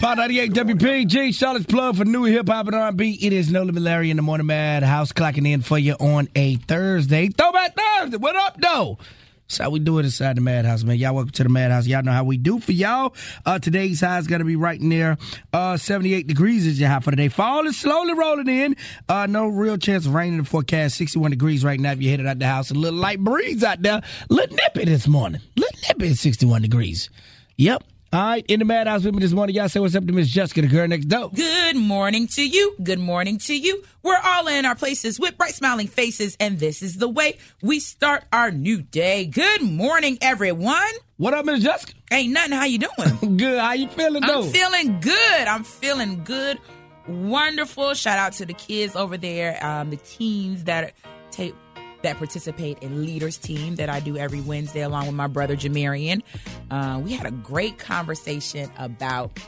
Pod 0.00 0.16
98 0.16 0.52
WPEG, 0.52 1.34
Charlotte's 1.34 1.66
plug 1.66 1.94
for 1.94 2.06
new 2.06 2.24
hip 2.24 2.48
hop 2.48 2.66
and 2.68 2.74
R&B. 2.74 3.18
It 3.20 3.34
is 3.34 3.52
No 3.52 3.64
Limit 3.64 3.82
Larry 3.82 4.10
in 4.10 4.16
the 4.16 4.22
Morning 4.22 4.46
Mad 4.46 4.82
House 4.82 5.12
clocking 5.12 5.46
in 5.46 5.60
for 5.60 5.78
you 5.78 5.92
on 6.00 6.26
a 6.34 6.56
Thursday. 6.56 7.28
Throwback 7.28 7.76
Thursday. 7.76 8.16
What 8.16 8.34
up, 8.34 8.58
though? 8.58 8.96
That's 9.42 9.58
how 9.58 9.68
we 9.68 9.78
do 9.78 9.98
it 9.98 10.06
inside 10.06 10.38
the 10.38 10.40
Madhouse, 10.40 10.84
man. 10.84 10.96
Y'all 10.96 11.14
welcome 11.14 11.32
to 11.32 11.42
the 11.42 11.50
Madhouse. 11.50 11.86
Y'all 11.86 12.02
know 12.02 12.12
how 12.12 12.24
we 12.24 12.38
do 12.38 12.60
for 12.60 12.72
y'all. 12.72 13.14
Uh, 13.44 13.58
today's 13.58 14.00
high 14.00 14.16
is 14.16 14.26
going 14.26 14.38
to 14.38 14.46
be 14.46 14.56
right 14.56 14.80
near 14.80 15.18
uh, 15.52 15.76
78 15.76 16.26
degrees 16.26 16.66
is 16.66 16.80
your 16.80 16.88
high 16.88 17.00
for 17.00 17.10
today. 17.10 17.28
Fall 17.28 17.66
is 17.66 17.78
slowly 17.78 18.14
rolling 18.14 18.48
in. 18.48 18.76
Uh, 19.06 19.26
no 19.26 19.48
real 19.48 19.76
chance 19.76 20.06
of 20.06 20.14
rain 20.14 20.32
in 20.32 20.38
the 20.38 20.44
forecast. 20.44 20.96
61 20.96 21.32
degrees 21.32 21.62
right 21.62 21.78
now 21.78 21.92
if 21.92 22.00
you're 22.00 22.12
headed 22.12 22.26
out 22.26 22.38
the 22.38 22.46
house. 22.46 22.70
A 22.70 22.74
little 22.74 22.98
light 22.98 23.20
breeze 23.20 23.62
out 23.62 23.82
there. 23.82 24.00
Little 24.30 24.56
nippy 24.56 24.86
this 24.86 25.06
morning. 25.06 25.42
Little 25.56 25.78
nippy 25.90 26.12
at 26.12 26.16
61 26.16 26.62
degrees. 26.62 27.10
Yep. 27.58 27.84
All 28.12 28.20
right, 28.20 28.44
in 28.48 28.58
the 28.58 28.64
madhouse 28.64 29.04
with 29.04 29.14
me 29.14 29.20
this 29.20 29.30
morning, 29.30 29.54
y'all 29.54 29.68
say 29.68 29.78
what's 29.78 29.94
up 29.94 30.04
to 30.04 30.12
Miss 30.12 30.28
Jessica, 30.28 30.62
the 30.62 30.66
girl 30.66 30.88
next 30.88 31.04
door. 31.04 31.30
Good 31.32 31.76
morning 31.76 32.26
to 32.28 32.44
you. 32.44 32.74
Good 32.82 32.98
morning 32.98 33.38
to 33.38 33.54
you. 33.56 33.84
We're 34.02 34.18
all 34.18 34.48
in 34.48 34.66
our 34.66 34.74
places 34.74 35.20
with 35.20 35.38
bright 35.38 35.54
smiling 35.54 35.86
faces, 35.86 36.36
and 36.40 36.58
this 36.58 36.82
is 36.82 36.96
the 36.96 37.08
way 37.08 37.38
we 37.62 37.78
start 37.78 38.24
our 38.32 38.50
new 38.50 38.82
day. 38.82 39.26
Good 39.26 39.62
morning, 39.62 40.18
everyone. 40.22 40.90
What 41.18 41.34
up, 41.34 41.44
Miss 41.44 41.62
Jessica? 41.62 41.92
Ain't 42.10 42.32
nothing. 42.32 42.50
How 42.50 42.64
you 42.64 42.78
doing? 42.80 43.36
Good. 43.36 43.60
How 43.60 43.74
you 43.74 43.86
feeling, 43.86 44.22
though? 44.26 44.42
I'm 44.42 44.50
feeling 44.50 44.98
good. 44.98 45.46
I'm 45.46 45.62
feeling 45.62 46.24
good. 46.24 46.58
Wonderful. 47.06 47.94
Shout 47.94 48.18
out 48.18 48.32
to 48.34 48.44
the 48.44 48.54
kids 48.54 48.96
over 48.96 49.16
there, 49.18 49.64
um, 49.64 49.90
the 49.90 49.98
teens 49.98 50.64
that 50.64 50.94
take 51.30 51.54
that 52.02 52.16
participate 52.16 52.78
in 52.82 53.04
Leaders 53.04 53.36
Team 53.36 53.76
that 53.76 53.88
I 53.88 54.00
do 54.00 54.16
every 54.16 54.40
Wednesday 54.40 54.82
along 54.82 55.06
with 55.06 55.14
my 55.14 55.26
brother 55.26 55.56
Jamarian. 55.56 56.22
Uh, 56.70 57.00
we 57.02 57.12
had 57.12 57.26
a 57.26 57.30
great 57.30 57.78
conversation 57.78 58.70
about 58.78 59.38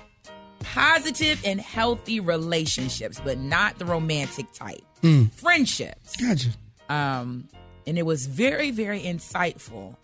positive 0.60 1.42
and 1.44 1.60
healthy 1.60 2.20
relationships, 2.20 3.20
but 3.24 3.38
not 3.38 3.78
the 3.78 3.84
romantic 3.84 4.52
type. 4.52 4.82
Friendships. 5.34 6.16
Gotcha. 6.16 6.50
Um, 6.88 7.48
and 7.86 7.98
it 7.98 8.06
was 8.06 8.26
very, 8.26 8.70
very 8.70 9.00
insightful 9.00 9.96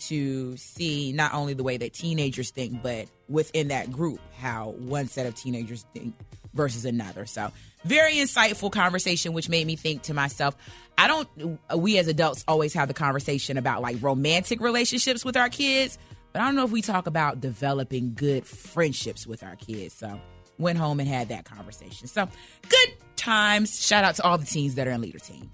to 0.00 0.56
see 0.56 1.12
not 1.12 1.32
only 1.32 1.54
the 1.54 1.62
way 1.62 1.76
that 1.76 1.92
teenagers 1.92 2.50
think, 2.50 2.82
but 2.82 3.06
within 3.28 3.68
that 3.68 3.92
group, 3.92 4.18
how 4.36 4.70
one 4.78 5.06
set 5.06 5.26
of 5.26 5.34
teenagers 5.34 5.86
think 5.94 6.14
versus 6.54 6.84
another. 6.84 7.26
So, 7.26 7.50
very 7.84 8.14
insightful 8.14 8.70
conversation, 8.70 9.32
which 9.32 9.48
made 9.48 9.66
me 9.66 9.76
think 9.76 10.02
to 10.02 10.14
myself, 10.14 10.56
I 10.96 11.08
don't, 11.08 11.58
we 11.76 11.98
as 11.98 12.06
adults 12.08 12.44
always 12.46 12.74
have 12.74 12.88
the 12.88 12.94
conversation 12.94 13.56
about 13.56 13.82
like 13.82 13.96
romantic 14.00 14.60
relationships 14.60 15.24
with 15.24 15.36
our 15.36 15.48
kids, 15.48 15.98
but 16.32 16.42
I 16.42 16.46
don't 16.46 16.54
know 16.54 16.64
if 16.64 16.70
we 16.70 16.82
talk 16.82 17.06
about 17.06 17.40
developing 17.40 18.14
good 18.14 18.46
friendships 18.46 19.26
with 19.26 19.42
our 19.42 19.56
kids. 19.56 19.94
So, 19.94 20.20
went 20.58 20.78
home 20.78 21.00
and 21.00 21.08
had 21.08 21.28
that 21.30 21.44
conversation. 21.44 22.06
So, 22.06 22.28
good 22.68 22.94
times. 23.16 23.84
Shout 23.84 24.04
out 24.04 24.16
to 24.16 24.22
all 24.22 24.38
the 24.38 24.46
teens 24.46 24.76
that 24.76 24.86
are 24.86 24.90
in 24.92 25.00
leader 25.00 25.18
team. 25.18 25.50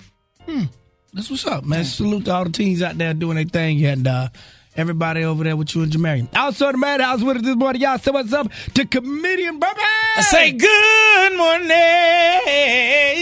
That's 1.12 1.30
what's 1.30 1.46
up, 1.46 1.64
man. 1.64 1.84
Salute 1.84 2.26
to 2.26 2.32
all 2.34 2.44
the 2.44 2.50
teens 2.50 2.82
out 2.82 2.98
there 2.98 3.14
doing 3.14 3.36
their 3.36 3.44
thing 3.44 3.84
and 3.84 4.06
uh, 4.06 4.28
everybody 4.78 5.24
over 5.24 5.42
there 5.44 5.56
with 5.56 5.74
you 5.74 5.82
and 5.82 5.92
Jamarian. 5.92 6.28
Also, 6.34 6.70
the 6.72 6.78
Madhouse 6.78 7.20
with 7.22 7.38
us 7.38 7.42
this 7.42 7.56
morning. 7.56 7.82
Y'all 7.82 7.98
say 7.98 8.12
what's 8.12 8.32
up 8.32 8.50
to 8.74 8.86
comedian 8.86 9.58
Burpie. 9.60 9.76
I 10.16 10.20
say 10.22 10.52
good 10.52 11.36
morning. 11.36 11.70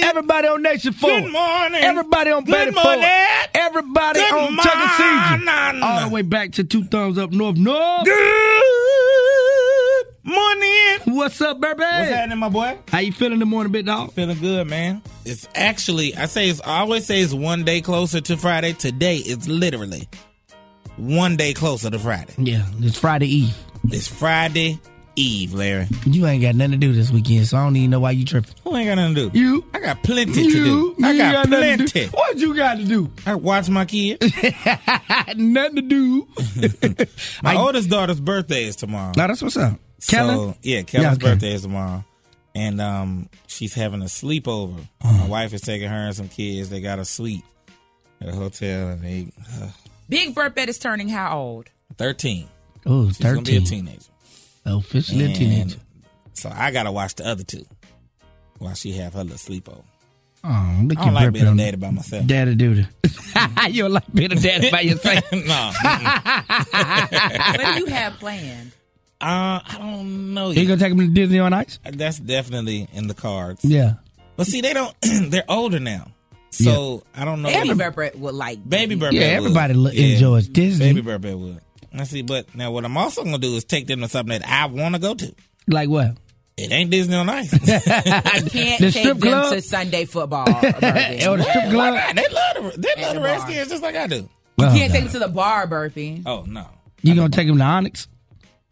Everybody 0.09 0.49
on 0.49 0.63
Nations 0.63 0.97
Ford. 0.99 1.23
Good 1.25 1.33
morning. 1.33 1.83
Everybody 1.83 2.31
on 2.31 2.45
Beatties 2.45 2.75
Ford. 2.75 2.85
morning. 2.85 3.11
Everybody 3.55 4.21
Good 4.21 4.33
on 4.33 4.57
Tuckaseegee. 4.59 5.83
All 5.83 6.09
the 6.09 6.15
way 6.15 6.23
back 6.23 6.53
to 6.53 6.65
Two 6.65 6.85
Thumbs 6.85 7.19
Up 7.19 7.33
North. 7.33 7.57
North. 7.57 8.05
Good 8.05 8.15
morning. 10.25 10.99
What's 11.17 11.41
up, 11.41 11.59
Burpie? 11.61 11.79
What's 11.79 12.11
happening, 12.11 12.39
my 12.39 12.49
boy? 12.51 12.79
How 12.89 12.99
you 12.99 13.13
feeling 13.13 13.39
the 13.39 13.47
morning, 13.47 13.73
bit 13.73 13.87
dog? 13.87 14.13
Feeling 14.13 14.39
good, 14.39 14.67
man. 14.67 15.03
It's 15.25 15.49
actually, 15.55 16.15
I 16.15 16.27
say, 16.27 16.49
it's, 16.51 16.61
I 16.63 16.81
always 16.81 17.07
say 17.07 17.21
it's 17.21 17.33
one 17.33 17.65
day 17.65 17.81
closer 17.81 18.21
to 18.21 18.37
Friday. 18.37 18.73
Today, 18.75 19.17
it's 19.19 19.49
literally 19.49 20.09
one 20.97 21.37
day 21.37 21.53
closer 21.55 21.91
to 21.91 21.99
Friday. 21.99 22.35
Yeah, 22.39 22.67
it's 22.81 22.99
Friday 22.99 23.27
Eve. 23.29 23.57
It's 23.89 24.09
Friday 24.09 24.81
Eve, 25.17 25.55
Larry. 25.55 25.87
You 26.05 26.27
ain't 26.27 26.43
got 26.43 26.55
nothing 26.55 26.73
to 26.73 26.77
do 26.79 26.93
this 26.93 27.11
weekend, 27.11 27.47
so 27.49 27.57
I 27.57 27.65
don't 27.65 27.77
even 27.77 27.91
know 27.91 28.01
why 28.01 28.11
you 28.11 28.25
tripping. 28.25 28.53
Who 28.65 28.77
ain't 28.77 28.89
got 28.89 28.97
nothing 28.97 29.15
to 29.15 29.31
do? 29.31 29.39
You. 29.39 29.65
I 29.73 29.81
got 29.81 30.03
plenty 30.03 30.33
to 30.33 30.51
do. 30.65 30.97
I 31.03 31.17
got 31.17 31.45
do. 31.47 31.57
plenty. 31.57 32.07
What 32.09 32.37
you 32.37 32.55
got 32.55 32.77
to 32.79 32.85
do? 32.85 33.11
I 33.25 33.35
watch 33.35 33.69
my 33.71 33.85
kids. 33.87 34.21
nothing 35.37 35.77
to 35.77 35.83
do. 35.83 36.29
My 37.43 37.55
I- 37.55 37.57
oldest 37.57 37.89
daughter's 37.89 38.21
birthday 38.21 38.65
is 38.65 38.77
tomorrow. 38.77 39.13
No, 39.17 39.27
that's 39.27 39.41
what's 39.43 39.57
up. 39.57 39.79
Kellen? 40.07 40.53
So 40.53 40.59
yeah, 40.63 40.83
Kellen's 40.83 41.05
Yeah, 41.05 41.13
okay. 41.13 41.33
birthday 41.35 41.55
is 41.55 41.63
tomorrow, 41.63 42.05
and 42.55 42.81
um, 42.83 43.29
she's 43.47 43.73
having 43.73 44.03
a 44.03 44.07
sleepover. 44.07 44.79
Uh-huh. 45.01 45.13
My 45.19 45.27
wife 45.27 45.55
is 45.55 45.63
taking 45.63 45.89
her 45.89 45.97
and 45.97 46.15
some 46.15 46.29
kids. 46.29 46.69
They 46.69 46.81
got 46.83 46.99
a 46.99 47.05
suite 47.07 47.45
at 48.21 48.29
a 48.29 48.33
hotel, 48.37 48.89
and 48.89 49.03
they 49.03 49.33
uh, 49.55 49.69
Big 50.09 50.35
Burpet 50.35 50.69
is 50.69 50.79
turning 50.79 51.09
how 51.09 51.37
old? 51.39 51.71
thirteen. 51.97 52.49
Oh, 52.85 53.09
She's 53.09 53.19
gonna 53.19 53.43
be 53.43 53.57
a 53.57 53.61
teenager. 53.61 54.01
Officially 54.65 55.33
a 55.33 55.35
teenager. 55.35 55.79
So 56.35 56.51
I 56.55 56.71
gotta 56.71 56.93
watch 56.93 57.15
the 57.17 57.27
other 57.27 57.43
two 57.45 57.65
while 58.59 58.75
she 58.75 58.93
have 58.93 59.15
her 59.15 59.25
little 59.25 59.39
sleepover. 59.39 59.83
Oh, 60.45 60.81
look 60.85 60.99
I 60.99 61.05
don't 61.07 61.15
like 61.15 61.29
Burpie 61.29 61.33
being 61.33 61.47
a 61.47 61.57
daddy 61.57 61.77
by 61.77 61.91
myself. 61.91 62.27
Daddy 62.27 62.55
duty. 62.55 62.87
you 63.71 63.83
don't 63.83 63.93
like 63.93 64.13
being 64.15 64.31
a 64.33 64.37
daddy 64.37 64.71
by 64.71 64.83
yourself. 64.83 65.25
no. 65.33 65.73
What 65.81 67.61
do 67.61 67.81
you 67.81 67.87
have 67.87 68.15
planned? 68.21 68.73
uh, 69.21 69.61
I 69.67 69.77
don't 69.79 70.35
know. 70.35 70.51
you 70.51 70.67
gonna 70.67 70.79
take 70.79 70.93
him 70.93 70.99
to 70.99 71.09
Disney 71.09 71.41
on 71.41 71.53
Ice? 71.53 71.81
That's 71.85 72.19
definitely 72.21 72.87
in 72.93 73.09
the 73.09 73.15
cards. 73.15 73.65
Yeah. 73.65 73.95
But 74.37 74.47
see, 74.47 74.61
they 74.61 74.73
don't. 74.75 74.95
they're 75.31 75.45
older 75.49 75.81
now, 75.81 76.09
so 76.65 77.03
I 77.15 77.25
don't 77.25 77.43
know. 77.43 77.49
Baby 77.49 77.71
if- 77.71 77.79
Burpet 77.79 78.17
would 78.17 78.35
like 78.35 78.69
Baby 78.69 78.97
Burpet. 78.97 79.13
Yeah, 79.13 79.27
everybody 79.27 79.75
lo- 79.75 79.91
enjoys 79.91 80.49
Disney. 80.49 80.93
Baby 80.93 81.03
Burpet 81.09 81.39
would. 81.39 81.61
I 81.99 82.05
see, 82.05 82.23
but 82.23 82.55
now 82.55 82.71
what 82.73 82.85
I'm 82.85 82.97
also 82.97 83.25
gonna 83.25 83.39
do 83.39 83.55
is 83.57 83.65
take 83.65 83.87
them 83.87 84.01
to 84.01 84.09
something 84.09 84.39
that 84.39 84.49
I 84.49 84.67
want 84.67 84.95
to 84.95 85.01
go 85.01 85.15
to. 85.15 85.35
Like 85.69 85.89
what? 85.89 86.17
It 86.59 86.73
ain't 86.73 86.91
Disney 86.91 87.15
on 87.15 87.29
Ice. 87.29 87.53
I 87.55 87.59
can't 88.49 88.81
The 88.81 88.91
take 88.91 88.93
strip 88.93 89.19
them 89.19 89.21
club? 89.21 89.53
to 89.53 89.61
Sunday 89.63 90.05
football. 90.07 90.47
Burpie. 90.47 91.27
Or 91.27 91.31
oh, 91.31 91.37
the 91.37 91.43
strip 91.45 91.65
Why 91.67 91.71
club? 91.71 91.95
not? 91.95 92.17
They 92.17 92.29
love 92.29 92.73
the 92.75 92.81
they 92.81 93.03
love 93.03 93.15
the 93.15 93.21
the. 93.21 93.25
Redskins 93.25 93.69
just 93.69 93.83
like 93.83 93.95
I 93.97 94.07
do. 94.07 94.29
Oh, 94.59 94.65
you 94.65 94.69
Oh, 94.71 94.75
can't 94.75 94.93
take 94.93 95.03
them 95.05 95.13
to 95.13 95.19
the 95.19 95.29
bar, 95.29 95.67
Burpie. 95.67 96.23
Oh 96.25 96.45
no, 96.47 96.67
You 97.03 97.15
gonna 97.15 97.29
take 97.29 97.47
them 97.47 97.59
to 97.59 97.65
Onyx? 97.65 98.09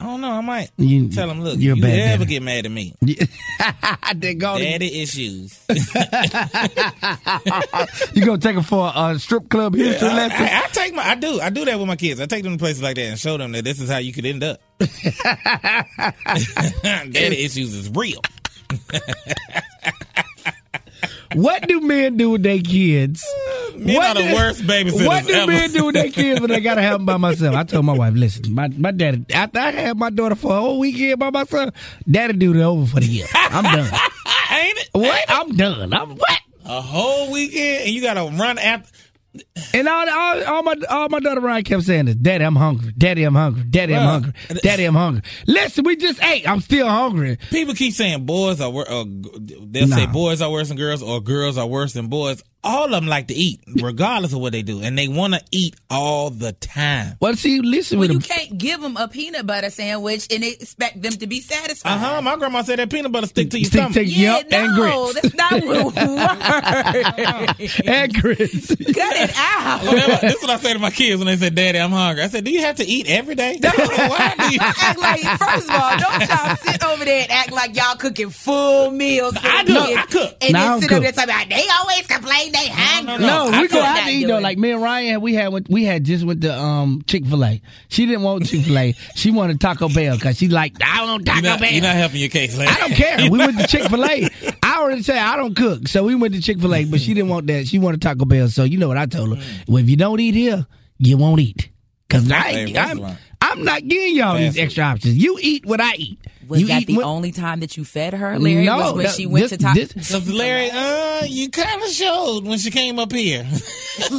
I 0.00 0.06
don't 0.06 0.20
know. 0.20 0.32
I 0.32 0.40
might 0.42 0.70
You- 0.76 1.08
tell 1.08 1.28
them, 1.28 1.42
look, 1.42 1.58
you're 1.58 1.76
you 1.76 1.84
ever 1.86 2.24
get 2.24 2.42
mad 2.42 2.66
at 2.66 2.70
me, 2.72 2.94
they 4.16 4.34
go. 4.34 4.58
daddy 4.58 5.02
issues. 5.02 5.58
You 8.14 8.24
gonna 8.24 8.38
take 8.38 8.56
him 8.56 8.62
for 8.62 8.92
a 8.94 9.18
strip 9.18 9.48
club 9.48 9.74
history 9.74 10.08
I, 10.08 10.14
lesson? 10.14 10.46
I, 10.46 10.62
I 10.64 10.68
take 10.72 10.94
my, 10.94 11.02
I 11.08 11.14
do, 11.16 11.40
I 11.40 11.50
do 11.50 11.64
that 11.64 11.78
with 11.78 11.88
my 11.88 11.96
kids. 11.96 12.20
I 12.20 12.26
take 12.26 12.42
them 12.44 12.52
to 12.52 12.58
places 12.58 12.82
like 12.82 12.96
that 12.96 13.02
and 13.02 13.18
show 13.18 13.36
them 13.38 13.52
that 13.52 13.64
this 13.64 13.80
is 13.80 13.88
how 13.90 13.98
you 13.98 14.12
could 14.12 14.26
end 14.26 14.42
up. 14.44 14.60
daddy 17.12 17.44
issues 17.44 17.74
is 17.74 17.90
real. 17.90 18.20
What 21.34 21.66
do 21.66 21.80
men 21.80 22.16
do 22.16 22.30
with 22.30 22.42
their 22.44 22.60
kids? 22.60 23.24
Men 23.84 23.96
What 23.96 24.16
are 24.16 24.22
the 24.22 24.28
do- 24.28 24.34
worst 24.34 24.62
babysitters 24.62 25.06
What 25.06 25.26
do 25.26 25.32
ever. 25.34 25.52
men 25.52 25.70
do 25.72 25.84
with 25.86 25.94
their 25.94 26.10
kids 26.10 26.40
when 26.40 26.50
they 26.50 26.60
gotta 26.60 26.80
have 26.82 26.94
them 26.94 27.06
by 27.06 27.16
myself? 27.16 27.54
I 27.54 27.64
told 27.64 27.84
my 27.84 27.92
wife, 27.92 28.14
listen, 28.14 28.54
my 28.54 28.68
my 28.68 28.90
daddy, 28.90 29.24
after 29.34 29.58
I 29.58 29.70
had 29.72 29.96
my 29.98 30.10
daughter 30.10 30.34
for 30.34 30.56
a 30.56 30.60
whole 30.60 30.78
weekend 30.78 31.18
by 31.18 31.30
myself, 31.30 31.74
daddy 32.10 32.32
do 32.34 32.54
it 32.54 32.60
over 32.62 32.86
for 32.86 33.00
the 33.00 33.06
year. 33.06 33.26
I'm 33.34 33.64
done. 33.64 33.84
Ain't 34.52 34.78
it? 34.78 34.88
what? 34.92 35.24
I'm 35.28 35.56
done. 35.56 35.92
I'm 35.92 36.16
what? 36.16 36.40
A 36.64 36.80
whole 36.80 37.30
weekend 37.30 37.82
and 37.86 37.90
you 37.90 38.00
gotta 38.02 38.22
run 38.36 38.58
after. 38.58 38.90
And 39.74 39.88
all, 39.88 40.08
all, 40.08 40.44
all 40.44 40.62
my 40.62 40.74
all 40.88 41.08
my 41.08 41.18
daughter 41.18 41.40
Ryan 41.40 41.64
kept 41.64 41.82
saying 41.82 42.04
this, 42.04 42.14
Daddy, 42.14 42.44
I'm 42.44 42.54
hungry. 42.54 42.92
Daddy, 42.96 43.24
I'm 43.24 43.34
hungry. 43.34 43.64
Daddy, 43.64 43.94
I'm 43.96 44.06
hungry. 44.06 44.32
Daddy, 44.62 44.84
I'm 44.84 44.94
hungry. 44.94 45.22
Listen, 45.48 45.84
we 45.84 45.96
just 45.96 46.22
ate. 46.22 46.48
I'm 46.48 46.60
still 46.60 46.88
hungry. 46.88 47.38
People 47.50 47.74
keep 47.74 47.94
saying 47.94 48.26
boys 48.26 48.60
are 48.60 48.70
worse. 48.70 48.88
Or 48.88 49.00
uh, 49.00 49.04
they'll 49.40 49.88
say 49.88 50.06
boys 50.06 50.40
are 50.40 50.50
worse 50.52 50.68
than 50.68 50.76
girls, 50.76 51.02
or 51.02 51.20
girls 51.20 51.58
are 51.58 51.66
worse 51.66 51.92
than 51.94 52.06
boys. 52.06 52.44
All 52.64 52.84
of 52.86 52.90
them 52.90 53.06
like 53.06 53.28
to 53.28 53.34
eat, 53.34 53.60
regardless 53.80 54.32
of 54.32 54.40
what 54.40 54.52
they 54.52 54.62
do, 54.62 54.80
and 54.82 54.98
they 54.98 55.06
want 55.06 55.34
to 55.34 55.42
eat 55.52 55.76
all 55.90 56.30
the 56.30 56.52
time. 56.52 57.16
Well, 57.20 57.34
see, 57.34 57.60
listen 57.60 57.98
Well, 57.98 58.08
you 58.08 58.18
them. 58.18 58.22
can't 58.22 58.56
give 58.58 58.80
them 58.80 58.96
a 58.96 59.06
peanut 59.06 59.46
butter 59.46 59.68
sandwich 59.70 60.26
and 60.32 60.42
expect 60.42 61.00
them 61.02 61.12
to 61.12 61.26
be 61.26 61.40
satisfied. 61.40 61.92
Uh 61.92 61.98
huh. 61.98 62.22
My 62.22 62.36
grandma 62.36 62.62
said 62.62 62.78
that 62.78 62.90
peanut 62.90 63.12
butter 63.12 63.26
stick 63.26 63.50
to 63.50 63.58
your 63.58 63.66
Stick 63.68 63.80
stomach. 63.80 63.94
to- 63.94 64.04
Yeah, 64.04 64.36
Yep, 64.38 64.46
and 64.52 64.76
no, 64.76 65.12
grits. 65.12 65.20
that's 65.20 65.34
not 65.34 65.52
what 65.64 65.94
works. 65.94 67.74
And 67.86 68.14
Chris. 68.20 68.66
Cut 68.68 69.16
it 69.16 69.32
out. 69.36 69.82
this 70.20 70.34
is 70.36 70.40
what 70.42 70.50
I 70.50 70.56
say 70.58 70.72
to 70.72 70.78
my 70.78 70.90
kids 70.90 71.18
when 71.18 71.26
they 71.26 71.36
say, 71.36 71.50
"Daddy, 71.50 71.78
I'm 71.78 71.90
hungry." 71.90 72.22
I 72.24 72.28
said, 72.28 72.44
"Do 72.44 72.50
you 72.50 72.60
have 72.60 72.76
to 72.76 72.84
eat 72.86 73.08
every 73.08 73.34
day? 73.34 73.58
Why 73.62 74.34
do 74.38 74.52
you?" 74.52 74.58
act 74.60 74.98
like 74.98 75.20
first 75.38 75.68
of 75.68 75.74
all, 75.74 75.96
don't 75.98 76.28
y'all 76.28 76.56
sit 76.56 76.84
over 76.84 77.04
there 77.04 77.22
and 77.22 77.30
act 77.30 77.52
like 77.52 77.76
y'all 77.76 77.96
cooking 77.96 78.30
full 78.30 78.90
meals. 78.90 79.34
I 79.40 79.64
do. 79.64 79.74
kids 79.74 79.96
I 79.98 80.06
cook. 80.06 80.36
And 80.40 80.52
Now 80.52 80.60
then 80.60 80.70
don't 80.70 80.80
sit 80.82 80.90
over 80.92 80.94
cook. 80.94 81.02
there 81.02 81.26
talking 81.26 81.34
about 81.34 81.48
they 81.48 81.66
always 81.80 82.06
complain 82.06 82.52
they 82.54 82.68
hungry. 82.68 83.18
No, 83.26 83.48
I 83.52 83.60
we 83.60 83.68
go 83.68 83.76
could 83.76 83.84
out 83.84 84.04
to 84.06 84.10
eat 84.10 84.24
though. 84.26 84.38
it. 84.38 84.42
Like 84.42 84.56
me 84.58 84.70
and 84.70 84.82
Ryan, 84.82 85.20
we 85.20 85.34
had 85.34 85.68
we 85.68 85.84
had 85.84 86.04
just 86.04 86.24
went 86.24 86.40
to 86.42 86.54
um 86.58 87.02
Chick 87.06 87.26
Fil 87.26 87.44
A. 87.44 87.60
She 87.88 88.06
didn't 88.06 88.22
want 88.22 88.46
Chick 88.46 88.62
Fil 88.64 88.78
A. 88.78 88.92
she 89.14 89.30
wanted 89.30 89.60
Taco 89.60 89.88
Bell 89.88 90.16
because 90.16 90.38
she 90.38 90.48
like 90.48 90.74
I 90.82 91.04
want 91.04 91.26
Taco 91.26 91.40
You're 91.40 91.50
not, 91.50 91.60
Bell. 91.60 91.70
you're 91.72 91.82
not 91.82 91.96
helping 91.96 92.20
your 92.20 92.30
case, 92.30 92.56
Larry. 92.56 92.70
I 92.70 92.78
don't 92.80 92.92
care. 92.94 93.30
We 93.30 93.38
went 93.38 93.58
to 93.58 93.66
Chick 93.68 93.82
Fil 93.90 94.04
A. 94.04 94.28
I 94.62 94.80
already 94.80 95.02
said 95.02 95.18
I 95.18 95.36
don't 95.36 95.54
cook, 95.54 95.88
so 95.88 96.04
we 96.04 96.14
went 96.14 96.34
to 96.34 96.40
Chick 96.40 96.60
Fil 96.60 96.74
A. 96.74 96.84
But 96.84 97.00
she 97.00 97.12
didn't 97.14 97.28
want 97.30 97.46
that. 97.48 97.66
She 97.66 97.78
wanted 97.78 98.00
Taco 98.00 98.24
Bell. 98.24 98.48
So 98.48 98.64
you 98.64 98.78
know 98.78 98.88
what 98.88 98.96
I 98.98 99.06
told 99.06 99.36
her? 99.36 99.44
Well, 99.68 99.82
if 99.82 99.90
you 99.90 99.96
don't 99.96 100.20
eat 100.20 100.34
here, 100.34 100.66
you 100.98 101.16
won't 101.16 101.40
eat. 101.40 101.70
Cause 102.08 102.30
I, 102.30 102.72
I'm. 102.76 103.16
I'm 103.40 103.62
not 103.62 103.86
giving 103.86 104.16
y'all 104.16 104.38
these 104.38 104.56
extra 104.58 104.84
options. 104.84 105.16
You 105.22 105.38
eat 105.40 105.66
what 105.66 105.78
I 105.80 105.94
eat. 105.96 106.18
Was 106.48 106.60
you 106.60 106.66
that 106.68 106.86
the 106.86 106.96
what- 106.96 107.04
only 107.04 107.32
time 107.32 107.60
that 107.60 107.76
you 107.76 107.84
fed 107.84 108.14
her, 108.14 108.38
Larry? 108.38 108.64
No, 108.64 108.76
was 108.78 108.92
when 108.94 109.04
that- 109.04 109.14
she 109.14 109.26
went 109.26 109.42
this- 109.48 109.58
to 109.58 109.58
top. 109.58 109.74
this- 109.74 109.92
Because 109.92 110.28
Larry, 110.32 110.70
uh, 110.70 111.24
you 111.26 111.48
kind 111.50 111.82
of 111.82 111.88
showed 111.90 112.44
when 112.44 112.58
she 112.58 112.70
came 112.70 112.98
up 112.98 113.12
here. 113.12 113.46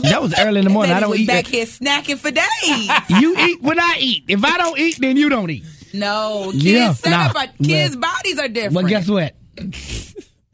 That 0.04 0.22
was 0.22 0.34
early 0.40 0.60
in 0.60 0.64
the 0.64 0.70
morning. 0.72 0.94
I 0.96 1.02
don't 1.02 1.10
was 1.10 1.20
eat. 1.20 1.28
back 1.28 1.48
here 1.48 1.66
snacking 1.66 2.18
for 2.18 2.32
days. 2.32 2.90
You 3.22 3.36
eat 3.38 3.62
when 3.62 3.78
I 3.80 3.98
eat. 4.00 4.24
If 4.30 4.44
I 4.46 4.58
don't 4.58 4.80
eat, 4.80 4.98
then 5.02 5.18
you 5.18 5.28
don't 5.28 5.50
eat. 5.52 5.64
no, 5.94 6.50
kids 6.54 6.64
Yeah, 6.64 6.94
set 6.94 7.10
nah. 7.10 7.26
up. 7.26 7.36
our- 7.36 7.48
Kids' 7.62 7.98
Well- 7.98 8.02
bodies 8.14 8.40
are 8.40 8.48
different. 8.48 8.74
Well, 8.76 8.86
guess 8.86 9.10
what? 9.10 9.36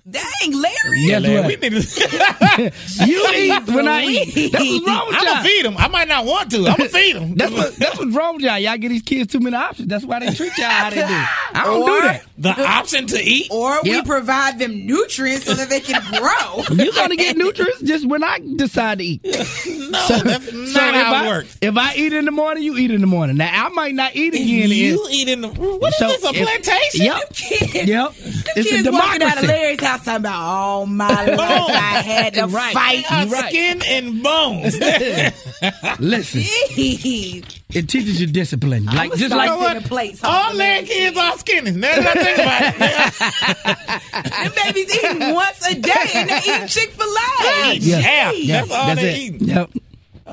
Dang, 0.09 0.23
Larry. 0.51 1.05
Guess 1.07 1.21
Larry, 1.21 1.35
what? 1.41 1.47
we 1.61 1.69
need 1.69 1.81
to. 1.81 2.71
You 3.05 3.27
eat 3.35 3.67
when 3.67 3.87
I 3.87 4.03
eat. 4.05 4.51
That's 4.51 4.63
what's 4.65 4.87
wrong 4.87 5.07
with 5.07 5.15
I'm 5.15 5.23
y'all. 5.25 5.33
gonna 5.35 5.43
feed 5.43 5.65
them. 5.65 5.75
I 5.77 5.87
might 5.87 6.07
not 6.07 6.25
want 6.25 6.51
to. 6.51 6.57
I'm 6.67 6.75
gonna 6.77 6.89
feed 6.89 7.15
them. 7.15 7.35
That's 7.35 7.51
what 7.53 7.75
that's 7.77 7.99
what's 7.99 8.13
wrong 8.15 8.35
with 8.35 8.43
y'all. 8.43 8.57
Y'all 8.57 8.77
give 8.77 8.89
these 8.91 9.03
kids 9.03 9.31
too 9.31 9.39
many 9.39 9.55
options. 9.55 9.87
That's 9.87 10.03
why 10.03 10.19
they 10.19 10.33
treat 10.33 10.57
y'all 10.57 10.69
how 10.69 10.89
they 10.89 10.95
do. 11.07 11.23
I 11.53 11.63
don't 11.65 11.85
do 11.85 11.91
Or- 11.91 12.01
that. 12.01 12.23
the 12.37 12.67
option 12.67 13.07
to 13.07 13.19
eat. 13.21 13.47
Or 13.51 13.79
we 13.83 14.01
provide 14.03 14.59
them 14.59 14.85
nutrients 14.85 15.45
so 15.45 15.53
that 15.53 15.69
they 15.69 15.79
can 15.79 16.01
grow. 16.11 16.63
You're 16.83 16.93
gonna 16.93 17.15
get 17.15 17.37
nutrients 17.37 17.81
just 17.81 18.07
when 18.07 18.23
I 18.23 18.39
decide 18.55 18.99
to 18.99 19.03
eat. 19.05 19.21
No, 19.91 19.99
So, 20.07 20.19
that's 20.19 20.53
not 20.53 20.95
if 20.95 21.03
how 21.05 21.13
I, 21.13 21.25
it 21.25 21.27
works. 21.27 21.57
If 21.59 21.75
I 21.77 21.93
eat 21.95 22.13
in 22.13 22.23
the 22.23 22.31
morning, 22.31 22.63
you 22.63 22.77
eat 22.77 22.91
in 22.91 23.01
the 23.01 23.07
morning. 23.07 23.35
Now 23.35 23.65
I 23.65 23.67
might 23.69 23.93
not 23.93 24.15
eat 24.15 24.33
again. 24.33 24.69
you 24.69 25.05
eat 25.11 25.27
in 25.27 25.41
the. 25.41 25.49
What 25.49 25.89
is 25.91 25.97
So 25.97 26.07
this? 26.07 26.23
A 26.23 26.29
if- 26.29 26.47
plantation? 26.47 27.05
Yep. 27.05 27.33
Kids, 27.33 27.73
Yep. 27.89 28.13
It's 28.55 28.67
a 28.71 28.75
kids 28.75 28.89
walking 28.91 29.23
out 29.23 29.37
of. 29.37 29.43
Larry's 29.45 29.81
house 29.81 30.05
talking 30.05 30.21
about 30.21 30.39
all 30.41 30.85
my 30.85 31.07
life 31.25 31.39
I 31.39 32.01
had 32.01 32.33
to 32.35 32.47
Right. 32.47 32.73
fight. 32.73 33.05
Right. 33.31 33.49
Skin 33.49 33.81
and 33.87 34.23
bones. 34.23 34.79
Listen, 35.99 36.41
Jeez. 36.41 37.59
it 37.69 37.87
teaches 37.89 38.19
you 38.19 38.27
discipline. 38.27 38.85
Like 38.85 39.11
just 39.13 39.25
start 39.27 39.47
like 39.47 39.59
sending 39.67 39.83
plates. 39.87 40.21
All 40.23 40.53
Larry 40.55 40.85
kids 40.85 41.17
are 41.17 41.37
skinny. 41.37 41.71
Now 41.71 41.95
that 41.95 42.17
I 42.17 42.23
think 42.23 42.37
about 42.39 44.03
it. 44.25 44.53
Them 44.53 44.73
babies 44.73 44.95
eating 44.95 45.33
once 45.33 45.67
a 45.69 45.75
day 45.75 46.11
and 46.15 46.29
they 46.29 46.37
eat 46.37 46.67
Chick 46.69 46.89
Fil 46.91 47.07
A. 47.07 47.75
Yeah, 47.75 48.31
Yeah, 48.31 48.59
that's 48.61 48.71
all 48.71 48.87
that's 48.87 49.01
they 49.01 49.13
it. 49.13 49.17
eating. 49.35 49.47
Yep. 49.47 49.69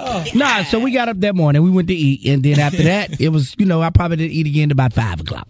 Oh. 0.00 0.24
Nah, 0.34 0.62
so 0.64 0.78
we 0.78 0.92
got 0.92 1.08
up 1.08 1.18
that 1.20 1.34
morning. 1.34 1.62
We 1.62 1.70
went 1.70 1.88
to 1.88 1.94
eat, 1.94 2.24
and 2.30 2.42
then 2.42 2.60
after 2.60 2.84
that, 2.84 3.20
it 3.20 3.30
was 3.30 3.54
you 3.58 3.66
know 3.66 3.82
I 3.82 3.90
probably 3.90 4.16
didn't 4.18 4.32
eat 4.32 4.46
again 4.46 4.70
about 4.70 4.92
five 4.92 5.20
o'clock. 5.20 5.48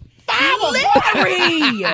Larry. 0.95 1.85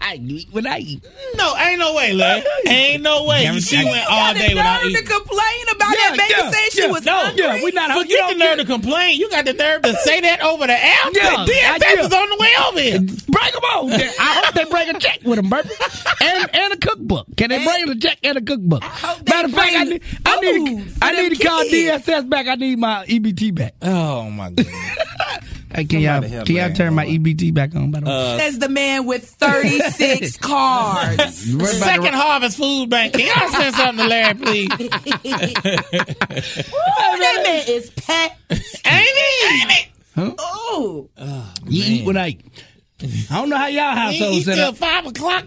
I 0.00 0.18
eat 0.20 0.48
what 0.52 0.66
I 0.66 0.78
eat. 0.78 1.04
No, 1.36 1.56
ain't 1.56 1.78
no 1.78 1.94
way, 1.94 2.12
Larry. 2.12 2.42
Ain't 2.66 3.02
no 3.02 3.24
way. 3.24 3.42
Damn 3.44 3.56
it, 3.56 3.62
She 3.62 3.76
I- 3.76 3.84
went 3.84 4.06
all 4.10 4.32
Got 4.32 4.36
day 4.36 4.48
the 4.48 4.54
without 4.56 4.82
nerve 4.82 4.90
eating. 4.90 5.04
to 5.06 5.12
complain 5.12 5.62
about 5.72 5.90
Yeah, 5.90 5.96
that 6.10 6.14
baby 6.18 6.34
yeah, 6.38 6.50
saying 6.50 6.68
she 6.72 6.86
was 6.88 7.04
No, 7.04 7.12
hungry. 7.16 7.44
yeah, 7.44 7.64
we 7.64 7.70
not 7.72 7.88
So 7.88 7.92
hungry. 7.94 8.08
get 8.16 8.28
the 8.32 8.38
nerve 8.38 8.58
to 8.58 8.64
complain. 8.64 9.18
You 9.20 9.30
got 9.30 9.44
the 9.44 9.52
nerve 9.52 9.82
to 9.82 9.94
say 10.04 10.20
that 10.22 10.42
over 10.42 10.66
the 10.66 10.72
air. 10.72 10.94
Yeah, 11.12 11.44
the 11.44 11.52
I 11.52 11.78
DFS 11.78 11.94
do. 11.94 12.00
is 12.06 12.12
on 12.12 12.28
the 12.30 12.36
way 12.38 12.50
over 12.66 12.80
here. 12.80 12.98
Bring 12.98 13.52
them 13.52 13.64
on. 13.64 13.92
I 13.92 14.42
hope 14.44 14.54
they 14.54 14.64
bring 14.64 14.88
a 14.90 14.98
check 14.98 15.20
with 15.24 15.36
them, 15.36 15.50
Burpie. 15.50 15.70
And, 16.22 16.54
and 16.54 16.72
a 16.74 16.76
cookbook. 16.76 17.26
Can 17.36 17.50
they 17.50 17.62
bring 17.64 17.88
a 17.88 17.94
check 17.96 18.18
and 18.22 18.38
a 18.38 18.40
cookbook? 18.42 18.82
Matter 18.82 19.46
of 19.46 19.52
fact, 19.52 19.74
I 19.76 19.84
need, 19.84 20.02
I 20.26 20.40
need, 20.40 20.84
to, 20.88 20.94
I 21.02 21.22
need 21.22 21.36
to 21.38 21.44
call. 21.46 21.64
DSS 21.64 22.28
back. 22.28 22.46
I 22.48 22.54
need 22.56 22.78
my 22.78 23.04
EBT 23.06 23.54
back. 23.54 23.74
Oh 23.82 24.30
my 24.30 24.50
goodness. 24.50 24.74
Hey, 25.72 25.84
can 25.84 26.00
y'all, 26.00 26.14
Somebody 26.14 26.32
help 26.34 26.46
can 26.46 26.56
y'all 26.56 26.72
turn 26.72 26.94
my. 26.94 27.06
EBT 27.06 27.54
back 27.54 27.74
on? 27.76 27.90
By 27.92 28.00
the 28.00 28.06
way? 28.06 28.12
Uh, 28.12 28.38
Says 28.38 28.58
the 28.58 28.68
man 28.68 29.06
with 29.06 29.24
36 29.28 30.36
cards. 30.38 31.48
You 31.48 31.58
worried 31.58 31.68
Second 31.76 32.14
Harvest 32.14 32.56
Food 32.58 32.90
Bank. 32.90 33.14
Can 33.14 33.26
y'all 33.26 33.48
send 33.50 33.74
something 33.76 34.04
to 34.04 34.08
Larry, 34.08 34.34
please? 34.34 34.68
Oh, 36.72 37.16
that 37.18 37.42
man 37.44 37.64
is 37.68 37.90
packed. 37.90 38.36
Ain't 38.50 38.62
he? 38.86 39.46
Ain't 39.62 39.70
he? 39.72 39.86
Oh, 40.16 41.08
the, 41.16 41.54
you 41.66 41.82
eat 41.84 42.06
when 42.06 42.16
I 42.16 42.28
eat. 42.28 42.64
I 43.30 43.36
don't 43.40 43.48
know 43.48 43.56
how 43.56 43.66
y'all 43.68 43.92
He 43.94 44.18
household 44.18 44.34
eat 44.34 44.44
set 44.44 44.54
till 44.56 44.72
five 44.74 45.06
o'clock. 45.06 45.44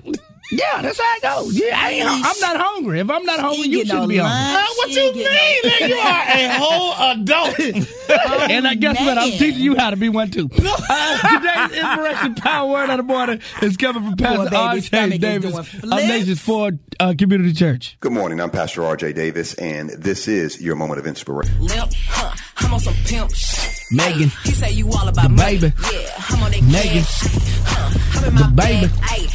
Yeah, 0.57 0.81
that's 0.81 1.00
how 1.00 1.15
it 1.15 1.21
goes. 1.21 1.59
Yeah, 1.59 1.79
I 1.79 1.89
ain't, 1.91 2.05
I'm 2.07 2.39
not 2.39 2.57
hungry. 2.57 3.00
If 3.00 3.09
I'm 3.09 3.23
not 3.25 3.39
hungry, 3.39 3.67
you 3.67 3.77
get 3.79 3.88
shouldn't 3.88 4.03
no 4.03 4.07
be 4.07 4.17
hungry. 4.17 4.61
Uh, 4.61 4.67
what 4.75 4.89
She 4.89 4.95
you 5.00 5.05
ain't 5.07 5.15
getting 5.15 5.33
mean? 5.33 5.81
Like, 5.81 5.89
you 5.89 5.95
are 5.95 6.23
a 6.27 6.59
whole 6.59 7.11
adult. 7.11 8.50
and 8.51 8.67
I 8.67 8.75
guess 8.75 9.00
what? 9.00 9.17
I'm 9.17 9.31
teaching 9.31 9.61
you 9.61 9.75
how 9.75 9.89
to 9.89 9.95
be 9.97 10.09
one 10.09 10.29
too. 10.31 10.50
Uh, 10.53 11.39
today's 11.39 11.79
inspiration 11.79 12.35
power 12.35 12.69
word 12.71 12.89
of 12.89 12.97
the 12.97 13.03
morning 13.03 13.41
is 13.61 13.77
coming 13.77 14.03
from 14.03 14.15
Pastor 14.17 14.50
baby's 14.50 14.94
R.J. 14.94 15.15
is 15.15 15.19
Davis 15.19 15.41
doing 15.51 15.59
of 15.59 15.67
flips. 15.67 16.07
Nations 16.07 16.39
Ford 16.41 16.79
uh, 17.00 17.13
Community 17.17 17.53
Church. 17.53 17.97
Good 18.00 18.11
morning. 18.11 18.39
I'm 18.39 18.51
Pastor 18.51 18.81
RJ 18.81 19.15
Davis, 19.15 19.53
and 19.55 19.89
this 19.91 20.27
is 20.27 20.61
your 20.61 20.75
moment 20.75 21.00
of 21.00 21.07
inspiration. 21.07 21.53
limp, 21.59 21.91
huh? 22.07 22.35
I'm 22.57 22.73
on 22.73 22.79
some 22.79 22.94
pimp 23.05 23.33
shit. 23.33 23.79
Megan. 23.91 24.29
He 24.44 24.51
say 24.51 24.71
you 24.71 24.88
all 24.91 25.07
about 25.07 25.23
The 25.23 25.29
money. 25.29 25.59
baby. 25.59 25.73
Yeah, 25.94 26.09
I'm 26.29 26.44
on 26.44 26.51
that 26.51 26.61
Megan. 26.63 27.03
cash. 27.03 27.21
Huh? 27.65 28.19
I'm 28.19 28.25
in 28.27 28.33
my 28.35 28.41
The 28.41 28.55
baby. 28.55 28.88
bag. 28.88 29.29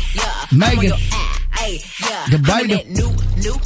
Megan. 0.53 0.85
your 0.85 0.95
ass. 0.95 1.39
Ayy, 1.59 2.09
yeah. 2.09 2.27
The 2.31 2.53
I'm 2.53 2.69
baby. 2.69 2.75
that 2.75 2.89
new, 2.89 3.11
new 3.43 3.59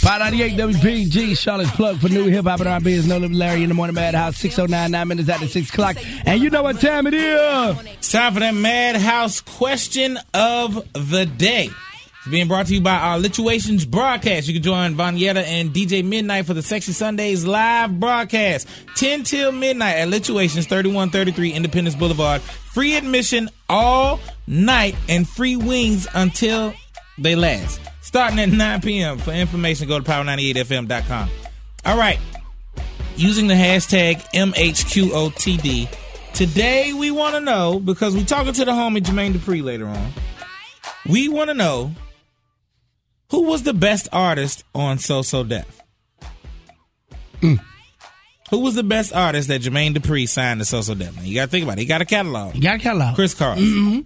598 0.00 0.58
WPEG, 0.58 1.36
Charlotte's 1.36 1.70
plug 1.72 1.98
for 1.98 2.08
new 2.08 2.24
hip 2.28 2.46
hop 2.46 2.60
and 2.60 2.68
R&B 2.70 2.90
is 2.92 3.06
No 3.06 3.18
Limit 3.18 3.36
Larry 3.36 3.62
in 3.62 3.68
the 3.68 3.74
morning 3.74 3.94
madhouse, 3.94 4.38
609, 4.38 4.90
9 4.90 5.08
minutes 5.08 5.28
after 5.28 5.46
6 5.46 5.68
o'clock. 5.68 5.96
And 6.24 6.40
you 6.40 6.48
know 6.48 6.62
what 6.62 6.80
time 6.80 7.06
it 7.06 7.12
is. 7.12 7.76
It's 7.98 8.10
time 8.10 8.32
for 8.32 8.40
that 8.40 8.54
Madhouse 8.54 9.42
question 9.42 10.18
of 10.32 10.90
the 10.94 11.26
day. 11.26 11.68
Being 12.30 12.48
brought 12.48 12.66
to 12.66 12.74
you 12.74 12.80
by 12.80 12.96
our 12.96 13.18
Lituations 13.18 13.84
broadcast. 13.84 14.46
You 14.46 14.54
can 14.54 14.62
join 14.62 14.94
Vanyetta 14.94 15.42
and 15.44 15.70
DJ 15.70 16.04
Midnight 16.04 16.46
for 16.46 16.54
the 16.54 16.62
Sexy 16.62 16.92
Sundays 16.92 17.44
live 17.44 17.98
broadcast. 17.98 18.68
10 18.96 19.24
till 19.24 19.52
midnight 19.52 19.96
at 19.96 20.08
Lituations 20.08 20.66
3133 20.66 21.52
Independence 21.52 21.96
Boulevard. 21.96 22.40
Free 22.40 22.96
admission 22.96 23.50
all 23.68 24.20
night 24.46 24.94
and 25.08 25.28
free 25.28 25.56
wings 25.56 26.06
until 26.14 26.72
they 27.18 27.34
last. 27.34 27.80
Starting 28.02 28.38
at 28.38 28.48
9 28.48 28.80
p.m. 28.80 29.18
For 29.18 29.32
information, 29.32 29.88
go 29.88 29.98
to 29.98 30.04
power98fm.com. 30.04 31.28
All 31.84 31.98
right 31.98 32.18
using 33.20 33.46
the 33.48 33.54
hashtag 33.54 34.22
MHQOTD. 34.32 35.88
Today 36.32 36.92
we 36.92 37.10
want 37.10 37.34
to 37.34 37.40
know 37.40 37.78
because 37.78 38.16
we're 38.16 38.24
talking 38.24 38.52
to 38.54 38.64
the 38.64 38.72
homie 38.72 39.00
Jermaine 39.00 39.34
Dupri 39.34 39.62
later 39.62 39.86
on. 39.86 40.12
We 41.08 41.28
want 41.28 41.50
to 41.50 41.54
know 41.54 41.92
who 43.30 43.42
was 43.42 43.62
the 43.62 43.74
best 43.74 44.08
artist 44.12 44.64
on 44.74 44.98
So 44.98 45.22
So 45.22 45.44
Def. 45.44 45.82
Mm. 47.40 47.60
Who 48.50 48.58
was 48.58 48.74
the 48.74 48.82
best 48.82 49.14
artist 49.14 49.48
that 49.48 49.62
Jermaine 49.62 49.94
Dupri 49.94 50.28
signed 50.28 50.60
to 50.60 50.64
So 50.64 50.82
So 50.82 50.94
Def? 50.94 51.16
Now, 51.16 51.22
you 51.22 51.34
got 51.34 51.46
to 51.46 51.50
think 51.50 51.64
about 51.64 51.78
it. 51.78 51.82
He 51.82 51.86
got 51.86 52.02
a 52.02 52.04
catalog. 52.04 52.54
You 52.54 52.62
got 52.62 52.76
a 52.76 52.78
catalog. 52.80 53.14
Kris 53.14 53.34
Kross, 53.34 53.56
mm-hmm. 53.56 54.00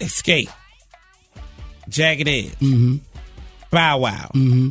Xscape, 0.00 0.50
Jagged 1.88 2.28
Edge, 2.28 2.58
mm-hmm. 2.58 2.96
Bow 3.70 3.98
Wow, 3.98 4.30
mm-hmm. 4.34 4.68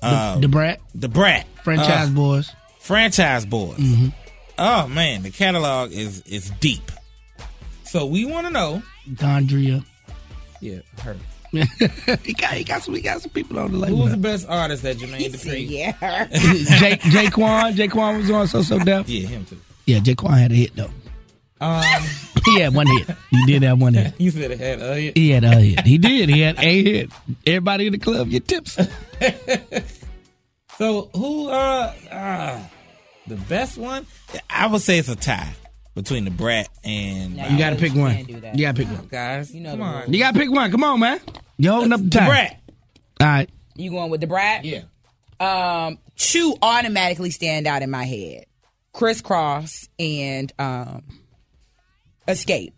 the, 0.00 0.06
uh, 0.06 0.38
Da 0.38 0.48
Brat, 0.48 0.80
Da 0.98 1.08
Brat, 1.08 1.46
Franchise 1.62 2.08
uh, 2.08 2.12
Boys. 2.12 2.52
Franchize 2.82 3.44
Boyz. 3.44 4.12
Oh 4.58 4.86
man, 4.88 5.22
the 5.22 5.30
catalog 5.30 5.92
is 5.92 6.22
is 6.22 6.50
deep. 6.60 6.90
So 7.84 8.06
we 8.06 8.24
want 8.24 8.46
to 8.46 8.52
know. 8.52 8.82
Dondria. 9.08 9.84
Yeah, 10.60 10.80
her. 11.02 11.16
he, 12.22 12.32
got, 12.34 12.52
he, 12.54 12.64
got 12.64 12.82
some, 12.82 12.94
he 12.94 13.00
got 13.00 13.20
some 13.22 13.30
people 13.30 13.58
on 13.58 13.72
the 13.72 13.86
Who 13.86 13.96
was 13.96 14.10
the 14.12 14.16
best 14.16 14.48
artist 14.48 14.82
that 14.82 14.96
Jermaine 14.98 15.30
Dupri? 15.32 15.68
yeah. 15.68 16.26
Jake, 16.78 17.00
J-Kwon. 17.02 17.74
J-Kwon 17.74 18.18
was 18.18 18.30
on 18.30 18.46
So 18.48 18.62
So 18.62 18.78
Def. 18.78 19.08
Yeah, 19.08 19.26
him 19.28 19.44
too. 19.44 19.58
Yeah, 19.86 19.98
J-Kwon 20.00 20.38
had 20.38 20.52
a 20.52 20.54
hit, 20.54 20.74
though. 20.76 20.90
Um, 21.60 21.82
He 22.44 22.60
had 22.60 22.74
one 22.74 22.86
hit. 22.86 23.10
He 23.30 23.44
did 23.46 23.62
have 23.64 23.80
one 23.80 23.94
hit. 23.94 24.14
you 24.18 24.30
said 24.30 24.52
it 24.52 24.60
had. 24.60 24.80
Uh, 24.80 24.92
yeah. 24.92 25.10
He 25.16 25.30
had 25.30 25.42
a 25.42 25.48
hit. 25.56 25.80
He 25.84 25.98
did. 25.98 26.28
He 26.28 26.40
had 26.42 26.58
a 26.60 26.82
hit. 26.82 27.10
Everybody 27.44 27.86
in 27.86 27.92
the 27.92 27.98
club 27.98 28.30
get 28.30 28.46
tips. 28.46 28.78
So 30.78 31.10
who? 31.14 31.48
Uh, 31.48 31.92
uh, 32.12 32.60
the 33.26 33.34
best 33.36 33.78
one? 33.78 34.06
I 34.50 34.66
would 34.66 34.80
say 34.82 34.98
it's 34.98 35.08
a 35.08 35.16
tie 35.16 35.54
between 35.94 36.24
Da 36.26 36.30
Brat 36.30 36.68
and 36.84 37.36
No, 37.36 37.46
You 37.48 37.58
got 37.58 37.70
to 37.70 37.76
pick 37.76 37.94
one. 37.94 38.14
Can't 38.14 38.26
do. 38.28 38.34
You 38.54 38.66
got 38.66 38.76
to 38.76 38.82
pick 38.84 38.92
one. 38.96 39.08
guys. 39.08 39.52
You 39.54 39.62
know 39.62 39.70
come 39.72 39.82
on. 39.82 40.12
You 40.12 40.18
got 40.20 40.34
to 40.34 40.38
pick 40.40 40.50
one. 40.50 40.70
Come 40.70 40.84
on, 40.84 41.00
man. 41.00 41.20
You 41.58 41.70
holding 41.70 41.92
up 41.92 42.00
the 42.00 42.04
the 42.06 42.18
time. 42.18 42.28
Brat. 42.28 42.60
All 43.20 43.26
right. 43.26 43.50
You 43.74 43.90
going 43.90 44.10
with 44.10 44.20
Da 44.20 44.26
Brat? 44.26 44.64
Yeah. 44.64 44.82
Um, 45.38 45.98
two 46.16 46.54
automatically 46.62 47.30
stand 47.30 47.66
out 47.66 47.82
in 47.82 47.90
my 47.90 48.04
head: 48.04 48.44
Kris 48.92 49.20
Kross 49.22 49.88
and 49.98 50.52
um, 50.58 51.02
Xscape. 52.26 52.72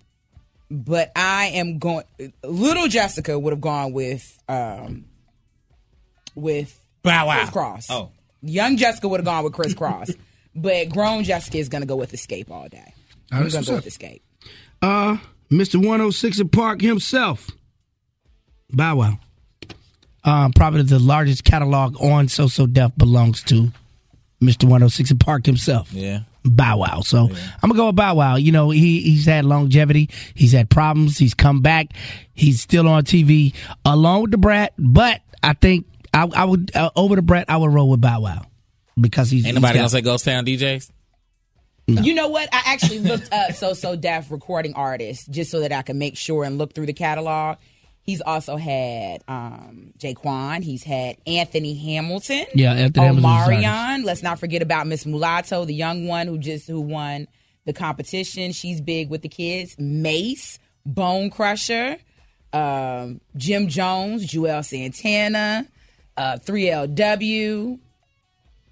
But 0.71 1.13
I 1.17 1.47
am 1.55 1.79
going. 1.79 2.05
Little 2.45 2.89
Jessica 2.89 3.39
would 3.39 3.53
have 3.53 3.61
gone 3.61 3.93
with 3.93 4.43
um, 4.49 5.07
with 6.35 6.79
Bow 7.03 7.27
Wow. 7.29 7.39
Kris 7.39 7.51
Kross. 7.51 7.87
Oh. 7.91 8.11
Young 8.43 8.77
Jessica 8.77 9.09
would 9.09 9.21
have 9.21 9.25
gone 9.25 9.45
with 9.45 9.53
Kris 9.53 9.75
Kross. 9.75 10.15
But 10.55 10.89
grown 10.89 11.23
Jessica 11.23 11.59
is 11.59 11.69
going 11.69 11.83
to 11.83 11.87
go 11.87 11.95
with 11.95 12.11
Xscape 12.11 12.51
all 12.51 12.69
day. 12.69 12.93
I'm 13.31 13.43
that's 13.45 13.53
going 13.55 13.65
to 13.65 13.71
go 13.71 13.75
what's 13.77 13.85
with 13.85 13.99
Xscape. 14.01 14.23
Uh, 14.83 15.19
Mr. 15.53 15.77
106 15.77 16.41
in 16.41 16.49
Park 16.49 16.81
himself. 16.81 17.49
Bow 18.71 18.97
Wow. 18.97 19.19
Um, 20.25 20.53
probably 20.53 20.83
the 20.83 20.99
largest 20.99 21.45
catalog 21.45 22.01
on 22.03 22.29
So 22.29 22.49
So 22.49 22.67
Def 22.67 22.97
belongs 22.97 23.43
to 23.45 23.71
Mr. 24.43 24.65
106 24.65 25.11
and 25.13 25.21
Park 25.21 25.47
himself. 25.47 25.93
Yeah. 25.93 26.21
Bow 26.45 26.79
Wow. 26.79 27.01
So 27.01 27.29
I'm 27.29 27.69
gonna 27.69 27.75
go 27.75 27.87
with 27.87 27.97
Bow 27.97 28.15
Wow. 28.15 28.37
You 28.37 28.53
know, 28.53 28.71
he 28.71 29.01
he's 29.01 29.27
had 29.27 29.45
longevity. 29.45 30.11
He's 30.35 30.53
had 30.53 30.71
problems. 30.71 31.19
He's 31.19 31.35
come 31.35 31.61
back. 31.63 31.89
He's 32.35 32.61
still 32.61 32.89
on 32.89 33.05
TV 33.05 33.55
along 33.85 34.23
with 34.23 34.31
Da 34.33 34.37
Brat. 34.39 34.73
But 34.79 35.21
I 35.43 35.53
think 35.55 35.87
I, 36.13 36.29
I 36.35 36.45
would 36.45 36.75
uh, 36.75 36.91
over 36.97 37.17
Da 37.17 37.23
Brat. 37.23 37.47
I 37.49 37.57
would 37.57 37.73
roll 37.73 37.89
with 37.91 38.01
Bow 38.01 38.21
Wow 38.21 38.43
because 39.01 39.31
he's 39.31 39.45
anybody 39.45 39.61
nobody 39.61 39.79
he's 39.81 39.93
gonna 39.93 40.03
got- 40.03 40.21
say 40.21 40.25
Ghost 40.25 40.25
Town 40.25 40.45
DJs? 40.47 40.91
You 42.05 42.13
know 42.15 42.29
what? 42.29 42.51
I 42.53 42.63
actually 42.67 42.99
looked 42.99 43.33
up 43.33 43.53
So 43.53 43.73
So 43.73 43.97
Def 43.97 44.31
recording 44.31 44.75
artists 44.75 45.27
just 45.27 45.51
so 45.51 45.61
that 45.61 45.73
I 45.73 45.81
could 45.81 45.97
make 45.97 46.19
sure 46.19 46.45
and 46.45 46.59
look 46.59 46.75
through 46.75 46.85
the 46.87 46.93
catalog. 46.93 47.57
He's 48.09 48.23
also 48.23 48.57
had 48.57 49.23
um, 49.29 49.93
J-Kwon. 49.99 50.63
He's 50.65 50.83
had 50.83 51.17
Anthony 51.27 51.75
Hamilton. 51.75 52.47
Yeah, 52.55 52.73
Anthony 52.73 53.05
Hamilton's 53.05 53.27
artist. 53.27 53.63
Omarion. 53.67 54.05
Let's 54.05 54.23
not 54.23 54.39
forget 54.39 54.63
about 54.63 54.87
Miss 54.87 55.05
Mulatto, 55.05 55.67
the 55.67 55.75
young 55.75 56.07
one 56.07 56.27
who 56.27 56.39
just 56.39 56.67
who 56.67 56.81
won 56.81 57.29
the 57.67 57.75
competition. 57.75 58.53
She's 58.53 58.81
big 58.81 59.11
with 59.11 59.21
the 59.21 59.29
kids. 59.29 59.77
Mase, 59.79 60.59
Bone 60.87 61.29
Crusher, 61.29 61.99
um, 62.55 63.21
Jim 63.37 63.69
Jones, 63.69 64.27
Juelz 64.27 64.65
Santana, 64.71 65.67
uh, 66.17 66.39
3LW. 66.47 67.79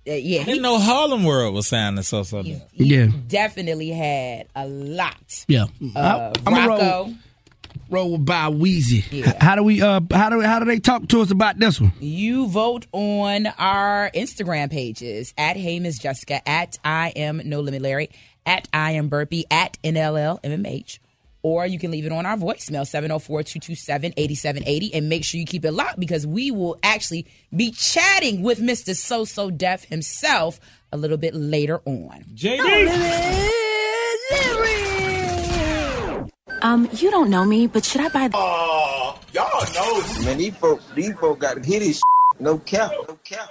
Uh, 0.08 0.12
yeah, 0.12 0.40
I 0.40 0.44
didn't 0.44 0.62
know 0.62 0.78
Harlem 0.78 1.24
World 1.24 1.54
was 1.54 1.66
sounding 1.66 2.04
so 2.04 2.22
so. 2.22 2.40
he 2.42 2.58
Yeah. 2.72 3.08
definitely 3.28 3.90
had 3.90 4.46
a 4.54 4.66
lot. 4.66 5.44
Yeah, 5.46 5.66
Uh, 5.94 6.32
I'm 6.46 6.54
gonna 6.54 6.68
Rocco, 6.68 6.84
roll 7.04 7.14
with 7.88 8.24
by 8.24 8.50
Weezy. 8.50 9.04
Yeah. 9.10 9.32
How 9.42 9.54
do 9.56 9.62
we? 9.62 9.82
Uh, 9.82 10.00
how 10.12 10.30
do 10.30 10.40
how 10.40 10.58
do 10.58 10.64
they 10.64 10.78
talk 10.78 11.08
to 11.08 11.20
us 11.20 11.30
about 11.30 11.58
this 11.58 11.80
one? 11.80 11.92
you 12.00 12.48
vote 12.48 12.86
on 12.92 13.46
our 13.58 14.10
Instagram 14.14 14.70
pages 14.70 15.32
at 15.38 15.56
Hey 15.56 15.80
Miss 15.80 15.98
Jessica, 15.98 16.46
at 16.48 16.78
I 16.84 17.10
am 17.16 17.40
No 17.44 17.60
Limit 17.60 17.82
Larry, 17.82 18.10
at 18.44 18.68
I 18.72 18.92
am 18.92 19.08
Burpie, 19.10 19.44
at 19.50 19.78
NLL 19.82 20.42
MMH. 20.42 20.98
Or 21.42 21.64
you 21.64 21.78
can 21.78 21.92
leave 21.92 22.04
it 22.04 22.10
on 22.10 22.26
our 22.26 22.36
voicemail, 22.36 22.84
704 22.84 23.44
227 23.44 24.14
8780. 24.16 24.94
And 24.94 25.08
make 25.08 25.22
sure 25.22 25.38
you 25.38 25.46
keep 25.46 25.64
it 25.64 25.70
locked 25.70 26.00
because 26.00 26.26
we 26.26 26.50
will 26.50 26.76
actually 26.82 27.24
be 27.54 27.70
chatting 27.70 28.42
with 28.42 28.58
Mr. 28.58 28.96
So 28.96 29.24
So 29.24 29.50
Def 29.52 29.84
himself 29.84 30.58
a 30.90 30.96
little 30.96 31.18
bit 31.18 31.36
later 31.36 31.80
on. 31.84 32.24
JD. 32.34 33.50
Um, 36.76 36.86
you 36.92 37.10
don't 37.10 37.30
know 37.30 37.42
me, 37.42 37.66
but 37.66 37.86
should 37.86 38.02
I 38.02 38.10
buy 38.10 38.28
the 38.28 38.36
Y'all 38.36 39.64
know 39.74 40.24
Man, 40.26 40.36
these 40.36 40.54
folk, 40.56 40.82
these 40.94 41.14
folk 41.14 41.38
got 41.38 41.54
to 41.54 41.66
hit 41.66 41.80
his 41.80 42.02
no 42.38 42.58
cap, 42.58 42.92
no 42.92 43.04
cap, 43.04 43.08
no 43.08 43.14
cap. 43.24 43.48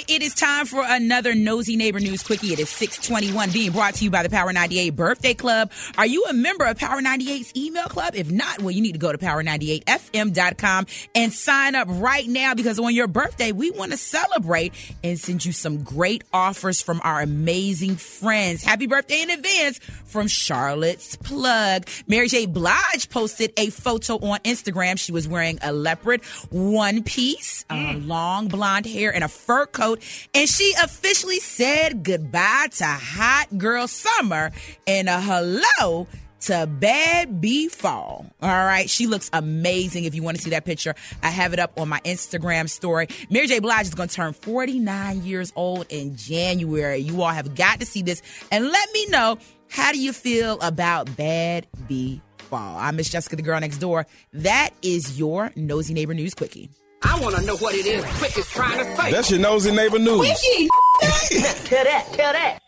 Right, 0.00 0.10
it 0.10 0.22
is 0.22 0.34
time 0.34 0.66
for 0.66 0.82
another 0.84 1.34
Nosy 1.34 1.76
Neighbor 1.76 2.00
News 2.00 2.22
Quickie. 2.22 2.52
It 2.52 2.58
is 2.58 2.68
621 2.70 3.50
being 3.50 3.72
brought 3.72 3.94
to 3.94 4.04
you 4.04 4.10
by 4.10 4.22
the 4.22 4.30
Power 4.30 4.52
98 4.52 4.90
Birthday 4.90 5.34
Club. 5.34 5.70
Are 5.98 6.06
you 6.06 6.24
a 6.24 6.32
member 6.32 6.64
of 6.64 6.78
Power 6.78 7.00
98's 7.00 7.52
email 7.56 7.84
club? 7.84 8.14
If 8.14 8.30
not, 8.30 8.60
well, 8.60 8.70
you 8.70 8.80
need 8.80 8.92
to 8.92 8.98
go 8.98 9.12
to 9.12 9.18
power98fm.com 9.18 10.86
and 11.14 11.32
sign 11.32 11.74
up 11.74 11.88
right 11.90 12.26
now 12.26 12.54
because 12.54 12.78
on 12.78 12.94
your 12.94 13.08
birthday, 13.08 13.52
we 13.52 13.70
want 13.70 13.92
to 13.92 13.96
celebrate 13.96 14.72
and 15.02 15.18
send 15.18 15.44
you 15.44 15.52
some 15.52 15.82
great 15.82 16.24
offers 16.32 16.80
from 16.80 17.00
our 17.04 17.20
amazing 17.20 17.96
friends. 17.96 18.62
Happy 18.62 18.86
birthday 18.86 19.22
in 19.22 19.30
advance 19.30 19.78
from 19.78 20.28
Charlotte's 20.28 21.16
Plug. 21.16 21.86
Mary 22.06 22.28
J. 22.28 22.46
Blige 22.46 23.08
posted 23.10 23.52
a 23.56 23.70
photo 23.70 24.14
on 24.18 24.38
Instagram. 24.40 24.98
She 24.98 25.12
was 25.12 25.28
wearing 25.28 25.58
a 25.62 25.72
leopard 25.72 26.24
one 26.50 27.02
piece, 27.02 27.64
um, 27.70 28.08
long 28.08 28.48
blonde 28.48 28.86
hair, 28.86 29.12
and 29.14 29.24
a 29.24 29.28
fur 29.28 29.66
coat. 29.66 29.89
And 30.34 30.48
she 30.48 30.74
officially 30.82 31.40
said 31.40 32.02
goodbye 32.02 32.68
to 32.72 32.84
hot 32.84 33.46
girl 33.56 33.86
summer 33.86 34.50
and 34.86 35.08
a 35.08 35.20
hello 35.20 36.06
to 36.40 36.66
bad 36.66 37.40
bee 37.40 37.68
fall. 37.68 38.26
All 38.42 38.48
right. 38.48 38.88
She 38.88 39.06
looks 39.06 39.30
amazing. 39.32 40.04
If 40.04 40.14
you 40.14 40.22
want 40.22 40.36
to 40.36 40.42
see 40.42 40.50
that 40.50 40.64
picture, 40.64 40.94
I 41.22 41.28
have 41.28 41.52
it 41.52 41.58
up 41.58 41.78
on 41.78 41.88
my 41.88 42.00
Instagram 42.00 42.68
story. 42.68 43.08
Mary 43.28 43.46
J. 43.46 43.58
Blige 43.58 43.86
is 43.86 43.94
going 43.94 44.08
to 44.08 44.14
turn 44.14 44.32
49 44.32 45.22
years 45.22 45.52
old 45.54 45.86
in 45.88 46.16
January. 46.16 46.98
You 46.98 47.22
all 47.22 47.30
have 47.30 47.54
got 47.54 47.80
to 47.80 47.86
see 47.86 48.02
this 48.02 48.22
and 48.50 48.68
let 48.68 48.92
me 48.92 49.06
know 49.06 49.38
how 49.68 49.92
do 49.92 50.00
you 50.00 50.12
feel 50.12 50.58
about 50.60 51.14
bad 51.16 51.66
bee 51.86 52.20
fall. 52.38 52.76
I'm 52.78 52.96
Miss 52.96 53.08
Jessica, 53.08 53.36
the 53.36 53.42
girl 53.42 53.60
next 53.60 53.78
door. 53.78 54.06
That 54.32 54.70
is 54.82 55.18
your 55.18 55.52
nosy 55.56 55.94
neighbor 55.94 56.14
news 56.14 56.34
quickie. 56.34 56.70
I 57.02 57.18
want 57.20 57.36
to 57.36 57.42
know 57.42 57.56
what 57.56 57.74
it 57.74 57.86
is 57.86 58.04
Quick 58.18 58.36
is 58.36 58.46
trying 58.48 58.78
to 58.78 58.96
say. 58.96 59.10
That's 59.10 59.30
your 59.30 59.40
nosy 59.40 59.70
neighbor 59.70 59.98
news. 59.98 60.20
Quickie, 60.20 60.68
Tell 61.00 61.84
that, 61.84 62.06
tell 62.12 62.32
that. 62.32 62.58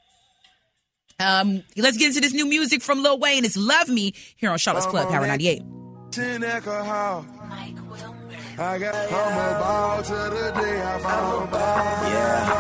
Um, 1.21 1.63
let's 1.77 1.97
get 1.99 2.09
into 2.09 2.21
this 2.21 2.33
new 2.33 2.47
music 2.47 2.83
from 2.83 3.03
Lil 3.03 3.19
Wayne. 3.19 3.45
It's 3.45 3.57
Love 3.57 3.89
Me 3.89 4.15
here 4.37 4.51
on 4.51 4.59
Charlotte's 4.59 4.87
Club, 4.87 5.09
Power 5.09 5.27
98. 5.27 5.63
10 6.11 6.45
Echo 6.45 6.83
How. 6.83 7.25
Mike 7.49 7.77
Wilmer. 7.91 8.19
I 8.59 8.79
got 8.79 8.95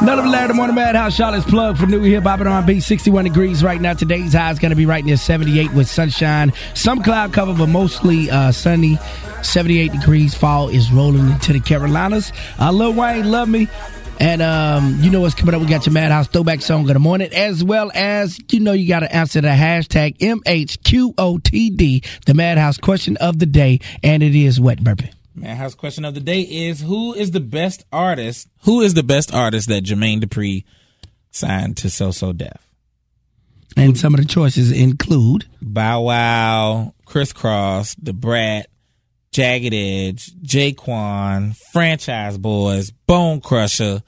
Another 0.02 0.23
Larry 0.23 0.49
the 0.49 0.55
Morning 0.55 0.75
Madhouse 0.75 1.14
Charlotte's 1.14 1.45
plug 1.45 1.76
for 1.76 1.87
new 1.87 2.00
hip 2.00 2.23
hop 2.23 2.41
and 2.41 2.49
R&B. 2.49 2.81
61 2.81 3.25
degrees 3.25 3.62
right 3.62 3.81
now. 3.81 3.93
Today's 3.93 4.33
high 4.33 4.50
is 4.50 4.59
going 4.59 4.71
to 4.71 4.76
be 4.76 4.87
right 4.87 5.05
near 5.05 5.17
78 5.17 5.73
with 5.75 5.88
sunshine. 5.88 6.52
Some 6.75 7.02
cloud 7.02 7.33
cover, 7.33 7.55
but 7.55 7.69
mostly 7.69 8.31
uh, 8.31 8.52
sunny. 8.52 8.99
78 9.43 9.93
degrees. 9.93 10.35
Fall 10.35 10.69
is 10.69 10.91
rolling 10.93 11.29
into 11.31 11.53
the 11.53 11.61
Carolinas. 11.61 12.33
Uh, 12.59 12.73
Lil 12.73 12.93
Wayne, 12.93 13.31
love 13.31 13.49
me. 13.49 13.69
And 14.21 14.41
um, 14.41 14.99
you 15.01 15.11
know 15.11 15.21
what's 15.21 15.35
coming 15.35 15.55
up. 15.55 15.61
We 15.61 15.67
got 15.67 15.85
your 15.85 15.93
Madhouse 15.93 16.29
throwback 16.29 16.63
song 16.63 16.83
of 16.83 16.95
the 16.95 17.01
morning, 17.01 17.33
as 17.33 17.65
well 17.65 17.91
as 17.93 18.39
you 18.51 18.61
know 18.61 18.73
you 18.73 18.87
got 18.87 19.01
to 19.01 19.13
answer 19.13 19.41
the 19.41 19.49
hashtag 19.49 20.19
MHQOTD, 20.19 22.07
the 22.25 22.35
Madhouse 22.35 22.79
question 22.79 23.17
of 23.17 23.41
the 23.41 23.47
day, 23.47 23.81
and 24.03 24.23
it 24.23 24.37
is 24.37 24.61
wet 24.61 24.79
burping. 24.79 25.13
Madhouse 25.35 25.75
question 25.75 26.05
of 26.05 26.15
the 26.15 26.21
day 26.21 26.43
is 26.43 26.83
who 26.83 27.15
is 27.15 27.31
the 27.31 27.41
best 27.41 27.85
artist? 27.93 28.49
Who 28.63 28.81
is 28.83 28.95
the 28.95 29.03
best 29.03 29.35
artist 29.35 29.69
that 29.69 29.83
Jermaine 29.83 30.23
Dupri 30.23 30.65
signed 31.31 31.77
to 31.79 31.91
So 31.91 32.11
So 32.11 32.33
Def? 32.33 32.69
And 33.77 33.99
some 33.99 34.15
of 34.15 34.21
the 34.21 34.27
choices 34.27 34.71
include 34.71 35.47
Bow 35.61 36.03
Wow, 36.03 36.95
Kris 37.07 37.33
Kross, 37.33 37.97
Da 38.01 38.13
Brat, 38.13 38.67
Jagged 39.33 39.73
Edge, 39.73 40.31
J-Kwon, 40.43 41.57
Franchize 41.75 42.37
Boyz, 42.37 42.93
Bone 43.07 43.41
Crusher, 43.41 44.03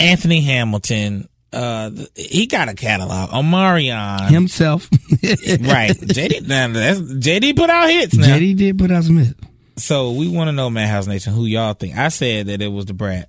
Anthony 0.00 0.40
Hamilton. 0.40 1.28
Uh, 1.52 1.90
he 2.16 2.46
got 2.46 2.68
a 2.68 2.74
catalog. 2.74 3.30
Omarion, 3.30 4.28
himself. 4.30 4.88
right? 5.22 5.92
JD, 5.92 6.48
now 6.48 6.68
that's, 6.68 7.00
JD 7.00 7.56
put 7.56 7.70
out 7.70 7.88
hits 7.88 8.16
now. 8.16 8.26
JD 8.36 8.56
did 8.56 8.78
put 8.78 8.90
out 8.90 9.04
some 9.04 9.18
hits. 9.18 9.38
So 9.76 10.12
we 10.12 10.28
want 10.28 10.48
to 10.48 10.52
know, 10.52 10.70
Madhouse 10.70 11.06
Nation, 11.06 11.32
who 11.32 11.44
y'all 11.44 11.74
think? 11.74 11.96
I 11.96 12.08
said 12.08 12.46
that 12.46 12.60
it 12.60 12.68
was 12.68 12.84
Da 12.86 12.94
Brat. 12.94 13.28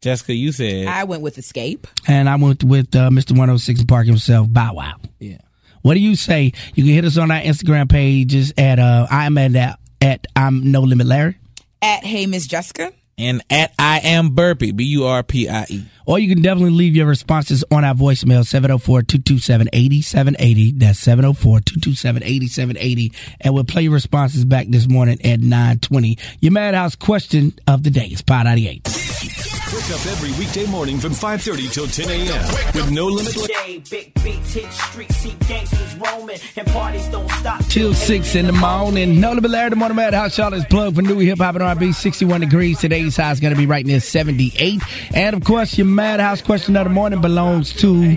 Jessica, 0.00 0.34
you 0.34 0.52
said 0.52 0.86
I 0.86 1.04
went 1.04 1.22
with 1.22 1.36
Xscape. 1.36 1.86
And 2.06 2.28
I 2.28 2.36
went 2.36 2.62
with 2.62 2.94
uh, 2.94 3.08
Mr. 3.08 3.30
106 3.30 3.84
Park 3.84 4.06
himself, 4.06 4.46
Bow 4.50 4.74
Wow. 4.74 4.96
yeah. 5.18 5.38
What 5.80 5.94
do 5.94 6.00
you 6.00 6.16
say? 6.16 6.52
You 6.74 6.84
can 6.84 6.92
hit 6.94 7.04
us 7.04 7.18
on 7.18 7.30
our 7.30 7.40
Instagram 7.40 7.90
pages 7.90 8.52
at 8.56 8.78
uh, 8.78 9.06
I'm 9.10 9.36
at 9.38 9.52
that 9.52 9.78
at 10.04 10.26
I'm 10.36 10.70
No 10.70 10.82
Limit 10.82 11.06
Larry, 11.06 11.36
At 11.82 12.04
Hey 12.04 12.26
Miss 12.26 12.46
Jessica. 12.46 12.92
and 13.16 13.42
at 13.50 13.72
I 13.78 14.00
am 14.00 14.30
Burpie, 14.36 14.74
B 14.76 14.84
U 14.84 15.06
R 15.06 15.22
P 15.22 15.48
I 15.48 15.64
E. 15.70 15.84
or 16.06 16.18
you 16.18 16.28
can 16.34 16.42
definitely 16.42 16.72
leave 16.72 16.94
your 16.96 17.06
responses 17.06 17.64
on 17.70 17.84
our 17.84 17.94
voicemail 17.94 18.44
704-227-8780. 18.44 20.78
That's 20.78 21.00
704-227-8780, 21.04 23.14
and 23.40 23.54
we'll 23.54 23.64
play 23.64 23.82
your 23.82 23.92
responses 23.92 24.44
back 24.44 24.66
this 24.68 24.88
morning 24.88 25.18
at 25.24 25.40
9:20. 25.40 26.18
Your 26.40 26.52
Madhouse 26.52 26.94
question 26.96 27.52
of 27.66 27.82
the 27.82 27.90
day 27.90 28.06
is 28.06 28.22
Pod 28.22 28.44
98. 28.46 29.53
Wake 29.72 29.90
up 29.90 30.06
every 30.06 30.30
weekday 30.38 30.66
morning 30.66 30.98
from 30.98 31.12
5.30 31.12 31.72
till 31.72 31.86
10 31.86 32.08
a.m. 32.08 32.46
with 32.74 32.90
No 32.92 33.06
Limit 33.06 33.34
Day, 33.48 33.82
big 33.90 34.14
beats 34.22 34.52
hit 34.54 34.70
street, 34.72 35.10
see 35.10 35.34
gangsters 35.48 35.96
roaming, 35.96 36.36
and 36.56 36.66
parties 36.68 37.08
don't 37.08 37.28
stop. 37.32 37.64
Till 37.64 37.92
six 37.94 38.34
in 38.36 38.46
the 38.46 38.52
morning. 38.52 39.20
No 39.20 39.32
Limit 39.32 39.50
Larry, 39.50 39.70
the 39.70 39.76
Morning 39.76 39.96
Madhouse. 39.96 40.34
Charlotte's 40.34 40.64
plug 40.66 40.94
for 40.94 41.02
new 41.02 41.18
hip 41.18 41.38
hop 41.38 41.54
and 41.56 41.64
R&B. 41.64 41.92
61 41.92 42.40
degrees. 42.42 42.78
Today's 42.78 43.16
high 43.16 43.32
is 43.32 43.40
going 43.40 43.52
to 43.54 43.58
be 43.58 43.66
right 43.66 43.84
near 43.84 44.00
78. 44.00 44.80
And 45.14 45.34
of 45.34 45.42
course, 45.44 45.76
your 45.76 45.86
Madhouse 45.86 46.40
question 46.42 46.76
of 46.76 46.84
the 46.84 46.90
morning 46.90 47.20
belongs 47.20 47.72
to 47.80 48.16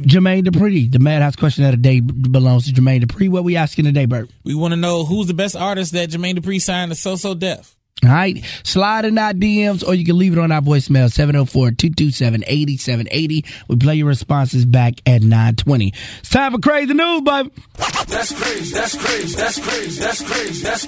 Jermaine 0.00 0.44
Dupri. 0.44 0.90
The 0.90 0.98
Madhouse 0.98 1.36
question 1.36 1.64
of 1.64 1.70
the 1.72 1.76
day 1.76 2.00
belongs 2.00 2.66
to 2.66 2.72
Jermaine 2.72 3.04
Dupri. 3.04 3.28
What 3.28 3.44
we 3.44 3.56
asking 3.56 3.84
today, 3.84 4.06
Bert? 4.06 4.30
We 4.44 4.54
want 4.54 4.72
to 4.72 4.76
know 4.76 5.04
who's 5.04 5.26
the 5.26 5.34
best 5.34 5.54
artist 5.54 5.92
that 5.92 6.10
Jermaine 6.10 6.38
Dupri 6.38 6.60
signed 6.60 6.90
to 6.90 6.96
So 6.96 7.16
So 7.16 7.34
Def. 7.34 7.76
All 8.02 8.08
right. 8.10 8.42
Slide 8.64 9.04
in 9.04 9.18
our 9.18 9.34
DMs 9.34 9.86
or 9.86 9.94
you 9.94 10.06
can 10.06 10.16
leave 10.16 10.32
it 10.32 10.38
on 10.38 10.50
our 10.50 10.62
voicemail 10.62 11.10
704-227-8780. 11.10 13.44
We 13.68 13.76
play 13.76 13.96
your 13.96 14.06
responses 14.06 14.64
back 14.64 14.94
at 15.04 15.20
920. 15.22 15.92
It's 16.20 16.30
time 16.30 16.52
for 16.52 16.58
crazy 16.58 16.94
news, 16.94 17.20
baby. 17.20 17.50
That's 17.76 18.32
crazy. 18.32 18.72
That's 18.74 18.94
crazy. 18.96 19.36
That's 19.36 19.58
crazy. 19.60 20.00
That's 20.00 20.22
crazy. 20.22 20.62
That's 20.62 20.86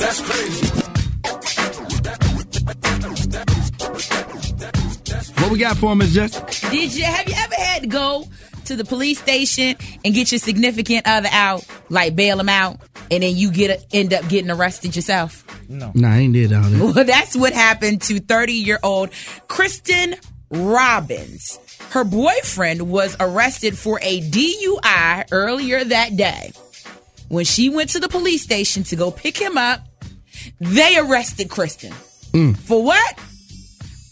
that's 0.00 0.20
crazy. 0.22 0.66
What 5.40 5.50
we 5.52 5.58
got 5.58 5.76
for 5.76 5.92
him 5.92 6.00
is 6.02 6.14
just 6.14 6.34
Did 6.70 6.94
you 6.94 7.04
have 7.04 7.28
you 7.28 7.34
ever 7.36 7.54
had 7.54 7.82
to 7.82 7.88
go 7.88 8.24
to 8.64 8.76
the 8.76 8.84
police 8.84 9.18
station 9.18 9.76
and 10.04 10.14
get 10.14 10.32
your 10.32 10.38
significant 10.38 11.06
other 11.06 11.28
out, 11.32 11.64
like 11.88 12.14
bail 12.16 12.36
them 12.36 12.48
out, 12.48 12.78
and 13.10 13.22
then 13.22 13.36
you 13.36 13.50
get 13.50 13.86
end 13.92 14.12
up 14.12 14.28
getting 14.28 14.50
arrested 14.50 14.94
yourself? 14.96 15.44
No, 15.68 15.92
no, 15.94 16.08
I 16.08 16.18
ain't 16.18 16.32
did 16.32 16.52
all 16.52 16.62
that. 16.62 16.80
Well, 16.80 16.92
that's 17.04 17.36
what 17.36 17.52
happened 17.52 18.02
to 18.02 18.20
30 18.20 18.52
year 18.52 18.78
old 18.82 19.10
Kristen 19.48 20.16
Robbins. 20.50 21.58
Her 21.90 22.04
boyfriend 22.04 22.90
was 22.90 23.16
arrested 23.18 23.76
for 23.76 23.98
a 24.02 24.20
DUI 24.20 25.28
earlier 25.32 25.82
that 25.84 26.16
day. 26.16 26.52
When 27.28 27.44
she 27.44 27.68
went 27.68 27.90
to 27.90 28.00
the 28.00 28.08
police 28.08 28.42
station 28.42 28.82
to 28.84 28.96
go 28.96 29.10
pick 29.10 29.36
him 29.36 29.56
up, 29.56 29.80
they 30.60 30.96
arrested 30.98 31.48
Kristen. 31.48 31.92
Mm. 32.32 32.56
For 32.56 32.82
what? 32.82 33.18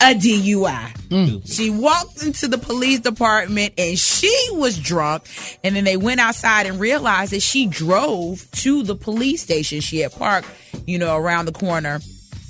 A 0.00 0.14
DUI. 0.14 1.46
She 1.46 1.70
walked 1.70 2.22
into 2.22 2.46
the 2.46 2.58
police 2.58 3.00
department 3.00 3.74
and 3.76 3.98
she 3.98 4.32
was 4.52 4.78
drunk. 4.78 5.24
And 5.64 5.74
then 5.74 5.84
they 5.84 5.96
went 5.96 6.20
outside 6.20 6.66
and 6.66 6.78
realized 6.78 7.32
that 7.32 7.42
she 7.42 7.66
drove 7.66 8.48
to 8.52 8.82
the 8.84 8.94
police 8.94 9.42
station. 9.42 9.80
She 9.80 9.98
had 9.98 10.12
parked, 10.12 10.46
you 10.86 10.98
know, 10.98 11.16
around 11.16 11.46
the 11.46 11.52
corner 11.52 12.00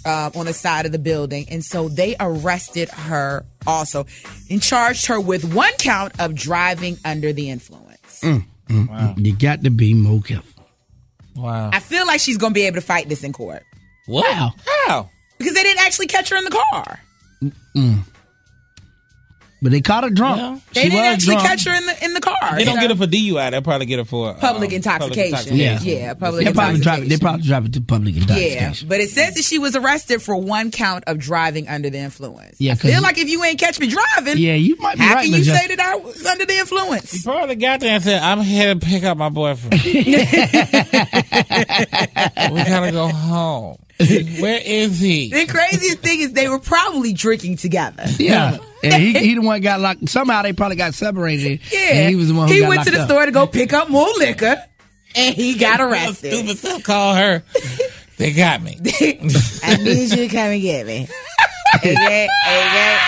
uh, 0.05 0.31
on 0.35 0.45
the 0.47 0.52
side 0.52 0.85
of 0.85 0.93
the 0.93 0.99
building. 0.99 1.47
And 1.50 1.64
so 1.64 1.88
they 1.88 2.17
arrested 2.21 2.90
her 2.90 3.47
also 3.67 4.07
and 4.50 4.62
charged 4.62 5.07
her 5.07 5.19
with 5.21 5.55
one 5.55 5.73
count 5.78 6.21
of 6.21 6.35
driving 6.35 6.99
under 7.05 7.33
the 7.33 7.49
influence. 7.49 8.21
Mm, 8.21 8.45
mm, 8.69 8.88
mm. 8.88 9.25
You 9.25 9.35
got 9.37 9.62
to 9.64 9.71
be 9.71 9.95
more 9.95 10.21
careful. 10.21 10.64
Wow. 11.35 11.71
I 11.73 11.81
feel 11.81 12.07
like 12.07 12.21
she's 12.21 12.37
going 12.37 12.50
to 12.52 12.55
be 12.55 12.67
able 12.67 12.76
to 12.76 12.87
fight 12.87 13.09
this 13.09 13.23
in 13.23 13.33
court 13.33 13.62
What? 14.07 14.26
How? 14.35 14.52
How? 14.87 15.11
because 15.38 15.55
they 15.55 15.62
didn't 15.62 15.85
actually 15.87 16.09
catch 16.09 16.31
her 16.31 16.37
in 16.37 16.45
the 16.45 16.50
car. 16.50 17.00
Mm. 17.78 17.99
But 19.61 19.73
they 19.73 19.80
caught 19.80 20.04
her 20.04 20.11
drunk. 20.11 20.62
They 20.73 20.82
she 20.85 20.88
didn't 20.88 21.04
actually 21.04 21.35
drunk. 21.35 21.49
catch 21.49 21.64
her 21.66 21.75
in 21.75 21.85
the 21.85 22.04
in 22.04 22.14
the 22.14 22.20
car. 22.20 22.54
They 22.54 22.62
don't 22.64 22.76
So- 22.76 22.80
get 22.80 22.90
her 22.90 22.97
for 22.97 23.08
DUI. 23.11 23.50
They'll 23.50 23.61
probably 23.61 23.87
get 23.87 23.99
her 23.99 24.04
for 24.04 24.35
Public 24.35 24.70
um, 24.70 24.76
intoxication. 24.76 25.56
Yeah. 25.56 25.80
Yeah, 25.82 26.14
public 26.14 26.44
They 26.47 26.52
probably 26.52 26.78
drive. 26.80 26.99
intoxication. 27.00 27.08
They 27.08 27.16
probably 27.18 27.42
drive 27.44 27.64
it 27.66 27.73
to 27.73 27.80
public 27.80 28.14
intoxication. 28.18 28.85
Yeah, 28.87 28.88
but 28.88 29.00
it 29.00 29.11
says 29.11 29.35
that 29.35 29.42
she 29.42 29.58
was 29.58 29.75
arrested 29.75 30.23
for 30.23 30.37
one 30.37 30.70
count 30.70 31.02
of 31.08 31.18
driving 31.18 31.66
under 31.66 31.90
the 31.90 31.99
influence. 31.99 32.54
Yeah, 32.61 32.75
I 32.75 32.76
'cause- 32.76 32.88
feel 32.92 33.02
like 33.02 33.18
if 33.18 33.28
you 33.28 33.42
ain't 33.42 33.58
catch 33.58 33.80
me 33.80 33.88
driving, 33.88 34.38
Yeah, 34.38 34.54
you 34.54 34.76
might 34.76 34.97
be 34.97 35.02
how 35.02 35.14
right, 35.16 35.25
can 35.25 35.35
you 35.35 35.42
Jess- 35.42 35.61
say 35.61 35.66
that 35.75 35.80
I 35.80 35.97
was 35.97 36.25
under 36.25 36.47
the 36.47 36.56
influence? 36.56 37.11
He 37.11 37.23
probably 37.25 37.56
got 37.56 37.80
there 37.80 37.94
and 37.97 38.04
said, 38.04 38.23
"I'm 38.23 38.40
here 38.42 38.75
to 38.75 38.78
pick 38.78 39.02
up 39.02 39.18
my 39.18 39.28
boyfriend. 39.28 39.82
we 39.82 40.04
gotta 42.64 42.92
go 42.92 43.08
home. 43.08 43.76
Where 44.40 44.61
is 44.64 45.00
he? 45.00 45.31
The 45.31 45.47
craziest 45.47 45.99
thing 45.99 46.21
is 46.21 46.33
they 46.33 46.49
were 46.49 46.61
probably 46.61 47.12
drinking 47.12 47.57
together. 47.57 48.05
Yeah, 48.19 48.59
and 48.83 48.95
he 48.95 49.12
he 49.19 49.35
the 49.35 49.40
one 49.43 49.61
got 49.61 49.81
locked. 49.81 50.09
Somehow 50.09 50.43
they 50.43 50.52
probably 50.52 50.76
got 50.76 50.95
separated. 50.95 51.61
Yeah, 51.73 51.78
and 51.95 52.09
he 52.11 52.14
was 52.17 52.28
the 52.28 52.35
one 52.35 52.49
who 52.49 52.55
He 52.55 52.61
got 52.61 52.69
went 52.69 52.85
to 52.85 52.90
the 52.93 53.00
up. 53.00 53.09
store 53.09 53.26
to 53.26 53.33
go 53.33 53.47
pick 53.47 53.73
up 53.73 53.88
more 53.90 54.07
liquor, 54.19 54.62
and 55.17 55.35
he 55.35 55.57
got 55.59 55.81
arrested. 55.81 56.33
Stupid 56.33 56.59
stuff. 56.59 56.83
Call 56.85 57.14
her. 57.14 57.43
They 58.19 58.33
got 58.33 58.61
me. 58.62 58.76
I 59.62 59.76
need 59.76 60.11
you 60.11 60.17
to 60.17 60.28
come 60.28 60.49
and 60.50 60.61
get 60.61 60.85
me. 60.85 61.07
Okay, 61.76 61.93
okay. 61.93 62.99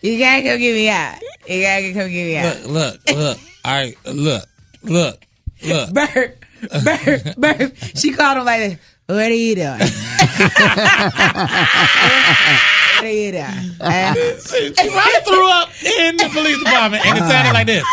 You 0.00 0.16
gotta 0.16 0.42
come 0.42 0.58
get 0.60 0.74
me 0.74 0.88
out. 0.88 1.18
You 1.48 1.62
gotta 1.62 1.92
come 1.92 2.08
get 2.08 2.24
me 2.24 2.36
out. 2.36 2.66
Look, 2.66 3.00
look, 3.08 3.16
look. 3.18 3.38
All 3.64 3.72
right, 3.72 3.96
look, 4.06 4.44
look, 4.84 5.26
look. 5.64 5.92
Bert, 5.92 6.38
Bert, 6.84 7.36
Bert. 7.36 7.72
She 7.96 8.12
called 8.12 8.38
him 8.38 8.44
like 8.44 8.60
this. 8.60 8.78
What 9.10 9.30
are 9.30 9.34
you 9.34 9.54
doing? 9.56 9.78
what 9.78 9.90
are 13.02 13.08
you 13.08 13.32
doing? 13.32 13.70
Uh, 13.80 14.14
She 14.14 14.70
threw 14.70 15.48
up 15.50 15.68
in 15.98 16.16
the 16.16 16.28
police 16.32 16.58
department, 16.62 17.04
and 17.06 17.18
it 17.18 17.22
sounded 17.22 17.54
like 17.54 17.66
this. 17.66 17.84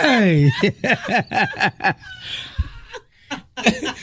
Hey, 0.00 0.50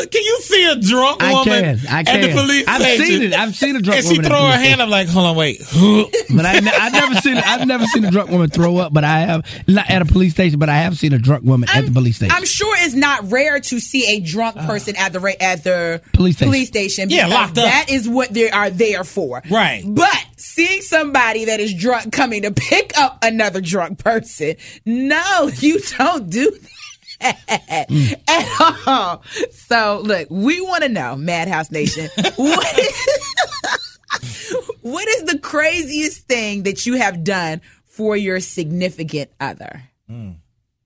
I 0.00 0.06
can 0.06 0.22
you 0.22 0.40
see 0.42 0.64
a 0.70 0.76
drunk 0.76 1.22
I 1.22 1.32
woman 1.32 1.78
can, 1.78 1.88
I 1.88 2.00
at 2.00 2.06
can. 2.06 2.20
the 2.22 2.32
police 2.32 2.64
I've 2.68 2.82
station? 2.82 3.06
seen 3.06 3.22
it. 3.22 3.32
I've 3.34 3.54
seen 3.54 3.76
a 3.76 3.80
drunk 3.80 3.98
and 3.98 4.06
she 4.06 4.12
woman 4.12 4.24
at 4.24 4.28
throw 4.28 4.40
the 4.40 4.46
her 4.46 4.56
police 4.56 4.68
hand 4.68 4.80
up 4.80 4.88
like, 4.88 5.08
hold 5.08 5.26
on, 5.26 5.36
wait. 5.36 5.58
but 6.34 6.46
I 6.46 6.56
I've 6.56 6.92
never 6.92 7.14
seen 7.16 7.36
I've 7.36 7.66
never 7.66 7.86
seen 7.86 8.04
a 8.04 8.10
drunk 8.10 8.30
woman 8.30 8.50
throw 8.50 8.76
up. 8.78 8.92
But 8.92 9.04
I 9.04 9.20
have 9.20 9.64
not 9.68 9.90
at 9.90 10.02
a 10.02 10.04
police 10.04 10.32
station. 10.32 10.58
But 10.58 10.68
I 10.68 10.76
have 10.78 10.96
seen 10.98 11.12
a 11.12 11.18
drunk 11.18 11.44
woman 11.44 11.68
at 11.72 11.84
the 11.84 11.90
police 11.90 12.16
station. 12.16 12.34
I'm 12.34 12.44
sure 12.44 12.74
it's 12.80 12.94
not 12.94 13.30
rare 13.30 13.60
to 13.60 13.80
see 13.80 14.16
a 14.16 14.20
drunk 14.20 14.56
uh. 14.56 14.66
person 14.66 14.96
at 14.96 15.12
the 15.12 15.36
at 15.42 15.64
the 15.64 16.02
Police 16.12 16.36
station. 16.36 16.66
station. 16.66 17.10
Yeah, 17.10 17.26
locked 17.26 17.58
up. 17.58 17.64
That 17.64 17.86
is 17.90 18.08
what 18.08 18.30
they 18.32 18.50
are 18.50 18.70
there 18.70 19.04
for. 19.04 19.42
Right. 19.50 19.82
But 19.86 20.26
seeing 20.36 20.82
somebody 20.82 21.46
that 21.46 21.60
is 21.60 21.74
drunk 21.74 22.12
coming 22.12 22.42
to 22.42 22.50
pick 22.50 22.96
up 22.98 23.18
another 23.22 23.60
drunk 23.60 23.98
person, 23.98 24.56
no, 24.84 25.50
you 25.58 25.80
don't 25.98 26.30
do 26.30 26.50
that. 26.50 26.70
At 27.20 28.86
all. 28.86 29.22
So 29.52 30.00
look, 30.04 30.28
we 30.30 30.60
want 30.60 30.82
to 30.82 30.88
know, 30.88 31.16
Madhouse 31.16 31.70
Nation, 31.70 32.08
what 32.36 32.78
is, 32.78 33.98
what 34.80 35.08
is 35.08 35.24
the 35.24 35.38
craziest 35.38 36.26
thing 36.26 36.64
that 36.64 36.86
you 36.86 36.94
have 36.94 37.24
done 37.24 37.60
for 37.84 38.16
your 38.16 38.40
significant 38.40 39.30
other? 39.40 39.82
Hmm. 40.08 40.32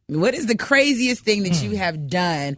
What 0.08 0.34
is 0.34 0.46
the 0.46 0.56
craziest 0.56 1.22
thing 1.24 1.42
that 1.42 1.62
you 1.62 1.70
hmm. 1.70 1.76
have 1.76 2.08
done 2.08 2.56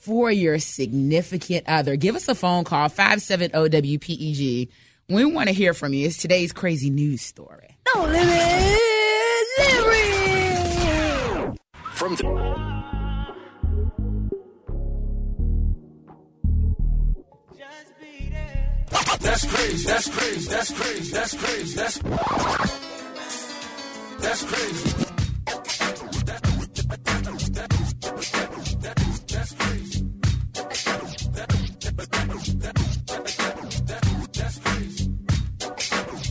for 0.00 0.30
your 0.30 0.58
significant 0.58 1.68
other? 1.68 1.96
Give 1.96 2.16
us 2.16 2.28
a 2.28 2.34
phone 2.34 2.64
call, 2.64 2.88
570-WPEG. 2.88 4.68
We 5.08 5.24
want 5.24 5.48
to 5.48 5.54
hear 5.54 5.74
from 5.74 5.92
you. 5.92 6.06
It's 6.06 6.16
today's 6.16 6.52
crazy 6.52 6.90
news 6.90 7.20
story. 7.20 7.76
No 7.94 8.04
limit, 8.04 8.80
From 11.92 12.16
the 12.16 12.73
That's 19.20 19.46
crazy. 19.46 19.86
That's 19.86 20.08
crazy. 20.08 20.48
That's 20.50 20.72
crazy. 20.72 21.12
That's 21.12 21.34
crazy. 21.34 21.76
That's 21.76 21.98
that's 24.20 24.44
crazy. 24.44 25.04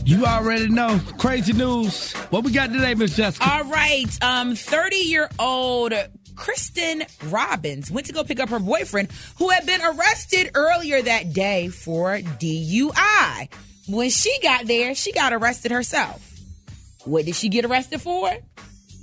you 0.04 0.26
already 0.26 0.68
know 0.68 1.00
crazy 1.18 1.52
news. 1.52 2.12
What 2.30 2.44
we 2.44 2.52
got 2.52 2.72
today, 2.72 2.94
Miss 2.94 3.16
Jessica? 3.16 3.48
All 3.50 3.64
right. 3.64 4.06
Um, 4.22 4.54
30 4.54 4.96
year 4.96 5.28
old 5.38 5.92
Kristen 6.36 7.04
Robbins 7.24 7.90
went 7.90 8.06
to 8.06 8.12
go 8.12 8.24
pick 8.24 8.40
up 8.40 8.48
her 8.48 8.58
boyfriend 8.58 9.10
who 9.38 9.50
had 9.50 9.66
been 9.66 9.80
arrested 9.82 10.50
earlier 10.54 11.00
that 11.02 11.32
day 11.32 11.68
for 11.68 12.18
DUI. 12.18 13.48
When 13.88 14.10
she 14.10 14.36
got 14.42 14.66
there, 14.66 14.94
she 14.94 15.12
got 15.12 15.32
arrested 15.32 15.70
herself. 15.70 16.30
What 17.04 17.26
did 17.26 17.34
she 17.36 17.48
get 17.48 17.64
arrested 17.64 18.00
for? 18.00 18.30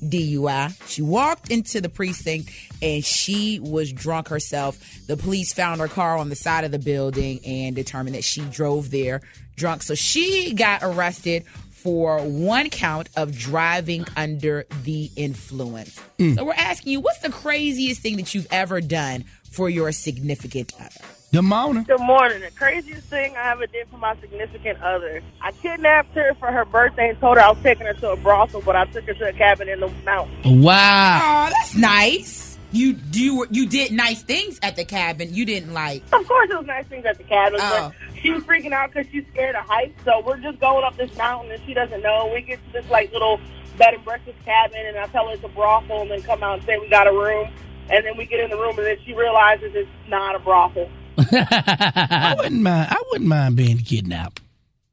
DUI. 0.04 0.89
She 0.89 1.04
walked 1.04 1.52
into 1.52 1.80
the 1.80 1.89
precinct 1.89 2.50
and 2.82 3.06
she 3.06 3.60
was 3.60 3.94
drunk 3.94 4.30
herself. 4.30 4.80
The 5.06 5.15
police 5.15 5.54
found 5.54 5.80
her 5.80 5.88
car 5.88 6.17
on 6.17 6.30
the 6.30 6.36
side 6.36 6.63
of 6.63 6.72
the 6.72 6.80
building 6.80 7.39
and 7.46 7.76
determined 7.76 8.15
that 8.15 8.24
she 8.24 8.41
drove 8.41 8.89
there 8.89 9.22
drunk. 9.56 9.84
So 9.84 9.94
she 9.94 10.54
got 10.54 10.82
arrested 10.82 11.46
for 11.82 12.20
one 12.20 12.70
count 12.70 13.10
of 13.15 13.38
driving 13.38 14.06
under 14.15 14.65
the 14.84 15.10
influence. 15.15 16.00
Mm. 16.20 16.36
So 16.36 16.46
we're 16.46 16.54
asking 16.54 16.94
you, 16.94 17.00
what's 17.00 17.20
the 17.20 17.32
craziest 17.32 18.02
thing 18.02 18.17
that 18.17 18.34
you've 18.36 18.48
ever 18.52 18.82
done 18.82 19.26
for 19.52 19.70
your 19.70 19.91
significant 19.91 20.74
other? 20.80 21.06
Good 21.34 21.44
morning. 21.44 21.84
Good 21.84 22.02
morning. 22.02 22.41
The 22.41 22.52
craziest 22.52 23.08
thing 23.08 23.38
I 23.38 23.52
ever 23.52 23.65
did 23.65 23.88
for 23.88 23.98
my 23.98 24.15
significant 24.20 24.82
other, 24.82 25.24
I 25.41 25.54
kidnapped 25.54 26.13
her 26.13 26.34
for 26.36 26.52
her 26.52 26.65
birthday 26.65 27.10
and 27.10 27.20
told 27.22 27.38
her 27.38 27.44
I 27.44 27.52
was 27.52 27.63
taking 27.63 27.88
her 27.88 27.94
to 27.94 28.12
a 28.12 28.17
brothel, 28.17 28.62
but 28.62 28.76
I 28.76 28.84
took 28.86 29.06
her 29.06 29.13
to 29.13 29.30
a 29.30 29.34
cabin 29.34 29.70
in 29.70 29.80
the 29.80 29.88
mountains. 30.04 30.46
Wow. 30.46 31.48
Oh, 31.48 31.50
that's 31.52 31.76
nice. 31.76 32.51
You 32.71 32.97
you 33.12 33.45
you 33.51 33.67
did 33.67 33.91
nice 33.91 34.21
things 34.23 34.60
at 34.63 34.75
the 34.75 34.86
cabin. 34.86 35.34
You 35.34 35.45
didn't 35.45 35.73
like 35.73 36.03
Of 36.13 36.25
course, 36.27 36.49
it 36.49 36.57
was 36.57 36.65
nice 36.65 36.86
things 36.88 37.05
at 37.05 37.17
the 37.17 37.23
cabin, 37.25 37.60
Oh. 37.62 37.91
but 38.13 38.19
she 38.21 38.31
was 38.31 38.43
freaking 38.43 38.71
out 38.71 38.91
because 38.93 39.12
she's 39.12 39.25
scared 39.34 39.55
of 39.55 39.65
heights. 39.65 39.99
So 40.05 40.21
we're 40.25 40.38
just 40.38 40.60
going 40.60 40.84
up 40.86 40.95
this 40.97 41.15
mountain, 41.17 41.51
and 41.51 41.62
she 41.65 41.73
doesn't 41.73 42.01
know. 42.01 42.31
We 42.34 42.41
get 42.41 42.60
to 42.67 42.73
this 42.81 42.89
like 42.89 43.12
little 43.12 43.39
bed 43.77 43.93
and 43.95 44.03
breakfast 44.05 44.38
cabin, 44.45 44.86
and 44.86 44.97
I 44.97 45.07
tell 45.07 45.27
her 45.27 45.34
it's 45.34 45.43
a 45.43 45.49
brothel, 45.49 46.01
and 46.03 46.12
then 46.12 46.21
come 46.21 46.43
out 46.43 46.60
and 46.60 46.65
say 46.65 46.77
we 46.79 46.88
got 46.89 47.07
a 47.07 47.12
room. 47.12 47.49
and 47.89 48.05
then 48.05 48.15
we 48.17 48.25
get 48.25 48.39
in 48.39 48.49
the 48.49 48.57
room, 48.57 48.77
and 48.77 48.88
then 48.88 48.97
she 49.05 49.13
realizes 49.13 49.71
it's 49.75 49.89
not 50.07 50.36
a 50.36 50.39
brothel. 50.39 50.89
I 51.17 52.36
wouldn't 52.38 52.62
mind. 52.62 52.88
I 52.89 53.01
wouldn't 53.12 53.27
mind 53.29 53.57
being 53.57 53.79
kidnapped. 53.79 54.39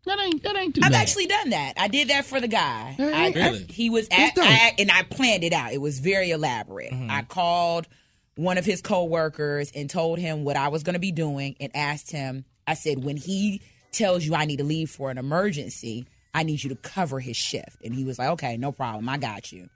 That 0.08 0.18
ain't 0.20 0.42
that 0.42 0.56
ain't 0.56 0.74
too 0.74 0.80
I've 0.82 0.92
bad. 0.92 1.02
actually 1.02 1.26
done 1.26 1.50
that. 1.50 1.74
I 1.76 1.88
did 1.88 2.08
that 2.08 2.24
for 2.24 2.40
the 2.40 2.48
guy. 2.48 2.96
I, 2.98 3.32
Really? 3.34 3.66
he 3.68 3.90
was 3.90 4.08
That's 4.08 4.38
at. 4.38 4.44
I, 4.44 4.74
and 4.78 4.90
I 4.90 5.02
planned 5.02 5.44
it 5.44 5.52
out. 5.52 5.72
It 5.72 5.80
was 5.80 5.98
very 5.98 6.30
elaborate. 6.30 6.92
Mm-hmm. 6.92 7.10
I 7.10 7.22
called 7.22 7.86
one 8.36 8.56
of 8.56 8.64
his 8.64 8.80
coworkers 8.80 9.70
and 9.74 9.90
told 9.90 10.18
him 10.18 10.44
what 10.44 10.56
I 10.56 10.68
was 10.68 10.82
going 10.82 10.94
to 10.94 11.00
be 11.00 11.12
doing, 11.12 11.56
and 11.60 11.70
asked 11.74 12.10
him. 12.10 12.44
I 12.66 12.74
said, 12.74 13.04
when 13.04 13.16
he 13.16 13.62
tells 13.92 14.24
you 14.24 14.34
I 14.34 14.44
need 14.44 14.58
to 14.58 14.64
leave 14.64 14.90
for 14.90 15.10
an 15.10 15.18
emergency, 15.18 16.06
I 16.34 16.42
need 16.42 16.62
you 16.62 16.70
to 16.70 16.76
cover 16.76 17.20
his 17.20 17.36
shift. 17.36 17.78
And 17.84 17.94
he 17.94 18.04
was 18.04 18.18
like, 18.18 18.28
okay, 18.30 18.56
no 18.56 18.72
problem, 18.72 19.08
I 19.08 19.18
got 19.18 19.50
you. 19.52 19.68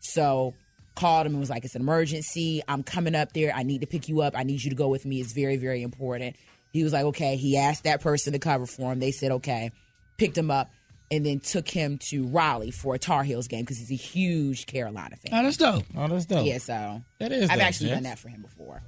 So 0.00 0.54
called 0.94 1.26
him 1.26 1.32
and 1.32 1.40
was 1.40 1.50
like, 1.50 1.64
it's 1.64 1.74
an 1.74 1.82
emergency. 1.82 2.62
I'm 2.66 2.82
coming 2.82 3.14
up 3.14 3.32
there. 3.32 3.52
I 3.54 3.62
need 3.62 3.80
to 3.82 3.86
pick 3.86 4.08
you 4.08 4.22
up. 4.22 4.34
I 4.36 4.42
need 4.42 4.62
you 4.62 4.70
to 4.70 4.76
go 4.76 4.88
with 4.88 5.04
me. 5.06 5.20
It's 5.20 5.32
very, 5.32 5.56
very 5.56 5.82
important. 5.82 6.36
He 6.72 6.82
was 6.84 6.92
like, 6.92 7.04
okay. 7.06 7.36
He 7.36 7.56
asked 7.56 7.84
that 7.84 8.00
person 8.00 8.32
to 8.32 8.38
cover 8.38 8.66
for 8.66 8.92
him. 8.92 9.00
They 9.00 9.10
said, 9.12 9.32
okay. 9.32 9.72
Picked 10.16 10.36
him 10.38 10.50
up 10.50 10.70
and 11.10 11.26
then 11.26 11.40
took 11.40 11.68
him 11.68 11.98
to 11.98 12.26
Raleigh 12.28 12.70
for 12.70 12.94
a 12.94 12.98
Tar 12.98 13.24
Heels 13.24 13.48
game 13.48 13.62
because 13.62 13.78
he's 13.78 13.90
a 13.90 13.94
huge 14.02 14.66
Carolina 14.66 15.16
fan. 15.16 15.38
Oh, 15.38 15.42
that's 15.42 15.56
dope. 15.56 15.84
Oh, 15.96 16.06
that's 16.08 16.26
dope. 16.26 16.46
Yeah, 16.46 16.58
so 16.58 17.02
That 17.18 17.32
is 17.32 17.50
I've 17.50 17.58
dope, 17.58 17.66
actually 17.66 17.88
Jess. 17.88 17.96
done 17.96 18.02
that 18.04 18.18
for 18.18 18.28
him 18.28 18.42
before. 18.42 18.82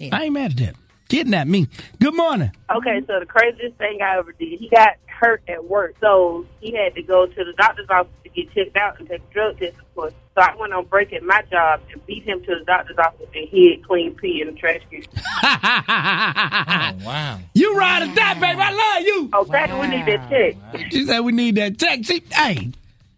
I 0.00 0.24
ain't 0.24 0.32
mad 0.32 0.50
at 0.52 0.56
that. 0.56 0.74
Kidnap 1.12 1.46
me. 1.46 1.68
Good 2.00 2.14
morning. 2.14 2.52
Okay, 2.74 3.02
so 3.06 3.20
the 3.20 3.26
craziest 3.26 3.76
thing 3.76 4.00
I 4.00 4.16
ever 4.16 4.32
did, 4.32 4.58
he 4.58 4.70
got 4.70 4.94
hurt 5.04 5.42
at 5.46 5.62
work, 5.62 5.94
so 6.00 6.46
he 6.60 6.74
had 6.74 6.94
to 6.94 7.02
go 7.02 7.26
to 7.26 7.44
the 7.44 7.52
doctor's 7.58 7.90
office 7.90 8.10
to 8.24 8.30
get 8.30 8.50
checked 8.54 8.78
out 8.78 8.98
and 8.98 9.06
take 9.06 9.20
a 9.20 9.32
drug 9.34 9.58
test, 9.58 9.76
of 9.78 9.94
course. 9.94 10.14
So 10.34 10.40
I 10.40 10.56
went 10.56 10.72
on 10.72 10.86
break 10.86 11.12
at 11.12 11.22
my 11.22 11.42
job 11.50 11.82
and 11.92 12.06
beat 12.06 12.22
him 12.24 12.42
to 12.44 12.58
the 12.58 12.64
doctor's 12.64 12.96
office 12.96 13.28
and 13.34 13.46
hid 13.46 13.86
clean 13.86 14.14
pee 14.14 14.40
in 14.40 14.54
the 14.54 14.58
trash 14.58 14.80
can. 14.90 15.02
Oh, 15.44 17.06
wow. 17.06 17.38
You 17.52 17.76
ride 17.76 18.08
or 18.08 18.14
die, 18.14 18.32
baby. 18.40 18.62
I 18.62 18.70
love 18.70 19.04
you. 19.04 19.30
Oh, 19.34 19.44
Daddy, 19.44 19.74
we 19.74 19.88
need 19.88 20.06
that 20.06 20.30
check. 20.30 20.90
She 20.92 21.04
said 21.04 21.20
we 21.20 21.32
need 21.32 21.56
that 21.56 21.78
check. 21.78 22.04
She, 22.04 22.22
hey, 22.32 22.72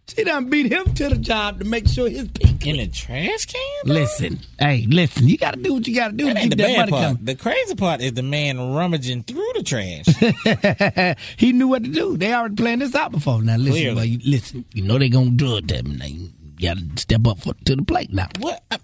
she 0.07 0.23
done 0.23 0.49
beat 0.49 0.71
him 0.71 0.93
to 0.95 1.09
the 1.09 1.17
job 1.17 1.59
to 1.59 1.65
make 1.65 1.87
sure 1.87 2.07
his 2.09 2.27
pee. 2.29 2.51
In 2.69 2.77
the 2.77 2.87
trash 2.87 3.45
can? 3.45 3.61
Listen, 3.85 4.39
hey, 4.59 4.85
listen. 4.89 5.27
You 5.27 5.37
got 5.37 5.53
to 5.55 5.61
do 5.61 5.73
what 5.75 5.87
you 5.87 5.93
got 5.95 6.07
to 6.09 6.13
do 6.13 6.25
That 6.25 6.33
to 6.35 6.39
keep 6.41 6.49
the 6.51 6.55
that 6.57 6.67
bad 6.67 6.77
money 6.77 6.91
part. 6.91 7.03
coming. 7.03 7.25
The 7.25 7.35
crazy 7.35 7.75
part 7.75 8.01
is 8.01 8.13
the 8.13 8.23
man 8.23 8.73
rummaging 8.73 9.23
through 9.23 9.51
the 9.55 9.63
trash. 9.63 11.15
he 11.37 11.51
knew 11.53 11.67
what 11.67 11.83
to 11.83 11.89
do. 11.91 12.17
They 12.17 12.33
already 12.33 12.55
planned 12.55 12.81
this 12.81 12.95
out 12.95 13.11
before. 13.11 13.41
Now 13.43 13.57
listen, 13.57 13.71
Clearly. 13.73 13.95
well, 13.95 14.05
you, 14.05 14.19
listen. 14.25 14.65
You 14.73 14.83
know 14.83 14.97
they 14.97 15.09
gonna 15.09 15.31
drug 15.31 15.67
them, 15.67 15.99
and 16.01 16.09
you 16.11 16.29
got 16.59 16.77
to 16.77 17.01
step 17.01 17.25
up 17.27 17.39
for, 17.39 17.53
to 17.65 17.75
the 17.75 17.83
plate 17.83 18.11
now. 18.11 18.29
what? 18.39 18.63
I- 18.71 18.79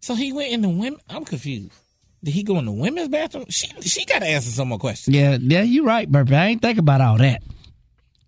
so 0.00 0.14
he 0.14 0.32
went 0.32 0.50
in 0.52 0.62
the 0.62 0.68
women. 0.70 0.98
I'm 1.10 1.24
confused. 1.26 1.72
Did 2.24 2.32
he 2.32 2.42
go 2.42 2.58
in 2.58 2.64
the 2.64 2.72
women's 2.72 3.08
bathroom? 3.08 3.44
She 3.50 3.66
she 3.82 4.04
got 4.06 4.20
to 4.20 4.26
answer 4.26 4.50
some 4.50 4.68
more 4.68 4.78
questions. 4.78 5.14
Yeah, 5.14 5.36
yeah, 5.40 5.62
you're 5.62 5.84
right, 5.84 6.10
Burpie. 6.10 6.32
I 6.34 6.46
ain't 6.46 6.62
think 6.62 6.78
about 6.78 7.00
all 7.02 7.18
that. 7.18 7.42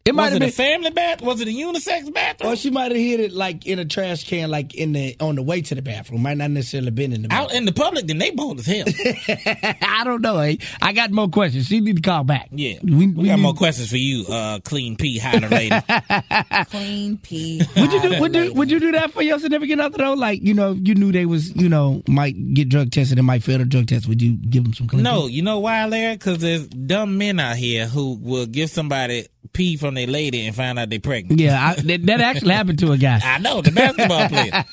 It 0.04 0.16
might 0.16 0.24
Was 0.24 0.32
have 0.32 0.36
it 0.38 0.40
been. 0.40 0.48
a 0.48 0.52
family 0.52 0.90
bath? 0.90 1.22
Was 1.22 1.40
it 1.40 1.46
a 1.46 1.52
unisex 1.52 2.12
bathroom? 2.12 2.52
or 2.52 2.56
she 2.56 2.70
might 2.70 2.90
have 2.90 3.00
hid 3.00 3.20
it 3.20 3.32
like 3.32 3.66
in 3.66 3.78
a 3.78 3.84
trash 3.84 4.24
can, 4.28 4.50
like 4.50 4.74
in 4.74 4.92
the 4.92 5.16
on 5.20 5.36
the 5.36 5.42
way 5.42 5.62
to 5.62 5.76
the 5.76 5.82
bathroom. 5.82 6.22
Might 6.22 6.38
not 6.38 6.50
necessarily 6.50 6.90
been 6.90 7.12
in 7.12 7.22
the 7.22 7.32
Out 7.32 7.54
in 7.54 7.66
the 7.66 7.72
public, 7.72 8.08
then 8.08 8.18
they 8.18 8.30
bold 8.32 8.58
as 8.58 8.66
hell. 8.66 8.84
I 9.82 10.02
don't 10.04 10.20
know. 10.20 10.38
eh? 10.38 10.56
I 10.80 10.92
got 10.92 11.12
more 11.12 11.28
questions. 11.28 11.66
She 11.68 11.78
need 11.80 11.96
to 11.96 12.02
call 12.02 12.24
back. 12.24 12.48
Yeah, 12.50 12.78
we, 12.82 13.06
we, 13.06 13.28
got 13.28 13.36
need- 13.36 13.42
more 13.42 13.54
questions 13.54 13.90
for 13.90 13.96
you, 13.96 14.24
uh, 14.26 14.58
clean 14.64 14.96
pee 14.96 15.18
hider 15.18 15.48
lady. 15.48 15.76
Clean 16.70 17.18
pee. 17.18 17.62
Would 17.76 17.92
you 17.92 18.00
do 18.02 18.20
would, 18.20 18.34
you 18.34 18.54
would 18.54 18.70
you 18.70 18.80
do 18.80 18.92
that 18.92 19.12
for 19.12 19.22
your 19.22 19.38
significant 19.38 19.80
other 19.80 19.98
though? 19.98 20.14
Like 20.14 20.42
you 20.42 20.54
know, 20.54 20.72
if 20.72 20.78
you 20.86 20.94
knew 20.96 21.12
they 21.12 21.26
was 21.26 21.54
you 21.54 21.68
know 21.68 22.02
might 22.08 22.54
get 22.54 22.68
drug 22.68 22.90
tested 22.90 23.18
and 23.18 23.26
might 23.26 23.42
fail 23.42 23.58
the 23.58 23.64
drug 23.64 23.86
test. 23.86 24.08
Would 24.08 24.20
you 24.20 24.32
give 24.34 24.64
them 24.64 24.74
some 24.74 24.88
clean? 24.88 25.02
no, 25.04 25.26
you 25.26 25.42
know 25.42 25.60
why, 25.60 25.86
Larry? 25.86 26.14
Because 26.16 26.38
there's 26.38 26.66
dumb 26.66 27.18
men 27.18 27.38
out 27.38 27.56
here 27.56 27.86
who 27.86 28.16
will 28.20 28.46
give 28.46 28.68
somebody 28.70 29.26
pee 29.52 29.76
from 29.76 29.94
their 29.94 30.06
lady 30.06 30.46
and 30.46 30.54
find 30.56 30.78
out 30.78 30.90
they 30.90 30.98
pregnant. 30.98 31.40
Yeah, 31.40 31.74
I, 31.76 31.80
that, 31.80 32.06
that 32.06 32.20
actually 32.20 32.54
happened 32.54 32.78
to 32.80 32.92
a 32.92 32.98
guy. 32.98 33.20
I 33.24 33.38
know 33.38 33.62
the 33.62 33.70
basketball 33.70 34.28
player. 34.28 34.64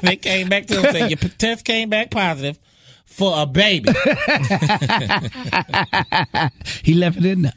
they 0.02 0.16
came 0.16 0.48
back 0.48 0.66
to 0.66 0.80
him 0.80 0.92
saying 0.92 1.10
your 1.10 1.18
test 1.18 1.64
came 1.64 1.90
back 1.90 2.10
positive 2.10 2.58
for 3.04 3.42
a 3.42 3.46
baby. 3.46 3.90
he 6.84 6.94
left 6.94 7.18
it 7.18 7.24
in 7.24 7.42
there. 7.42 7.52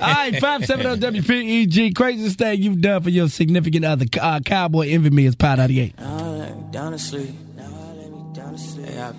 All 0.00 0.08
right, 0.08 0.36
five 0.40 0.64
seven 0.64 0.98
zero 1.00 1.12
WPEG. 1.12 1.94
Craziest 1.94 2.38
thing 2.38 2.62
you've 2.62 2.80
done 2.80 3.02
for 3.02 3.10
your 3.10 3.28
significant 3.28 3.84
other. 3.84 4.06
Uh, 4.20 4.40
Cowboy 4.40 4.88
envy 4.88 5.10
me 5.10 5.26
is 5.26 5.36
part 5.36 5.58
of 5.58 5.68
the 5.68 5.80
eight. 5.80 5.98
Now 5.98 6.30
let 6.30 6.56
me 6.56 6.64
down 6.70 6.92
to 6.92 6.98
sleep. 6.98 7.34
Now 7.56 7.68
let 7.96 8.10
me 8.10 8.24
down 8.32 8.52
to 8.52 8.58
sleep. 8.58 8.86
Yeah, 8.88 9.12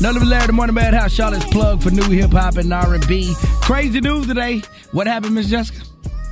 None 0.00 0.16
of 0.16 0.22
Larry 0.22 0.46
the 0.46 0.52
Morning 0.52 0.74
Madhouse, 0.74 1.12
Charlotte's 1.12 1.44
plug 1.46 1.82
for 1.82 1.90
new 1.90 2.08
hip 2.10 2.30
hop 2.30 2.56
and 2.56 2.72
R 2.72 2.94
and 2.94 3.06
B. 3.08 3.34
Crazy 3.60 4.00
news 4.00 4.26
today. 4.28 4.62
What 4.92 5.08
happened, 5.08 5.34
Miss 5.34 5.48
Jessica? 5.48 5.80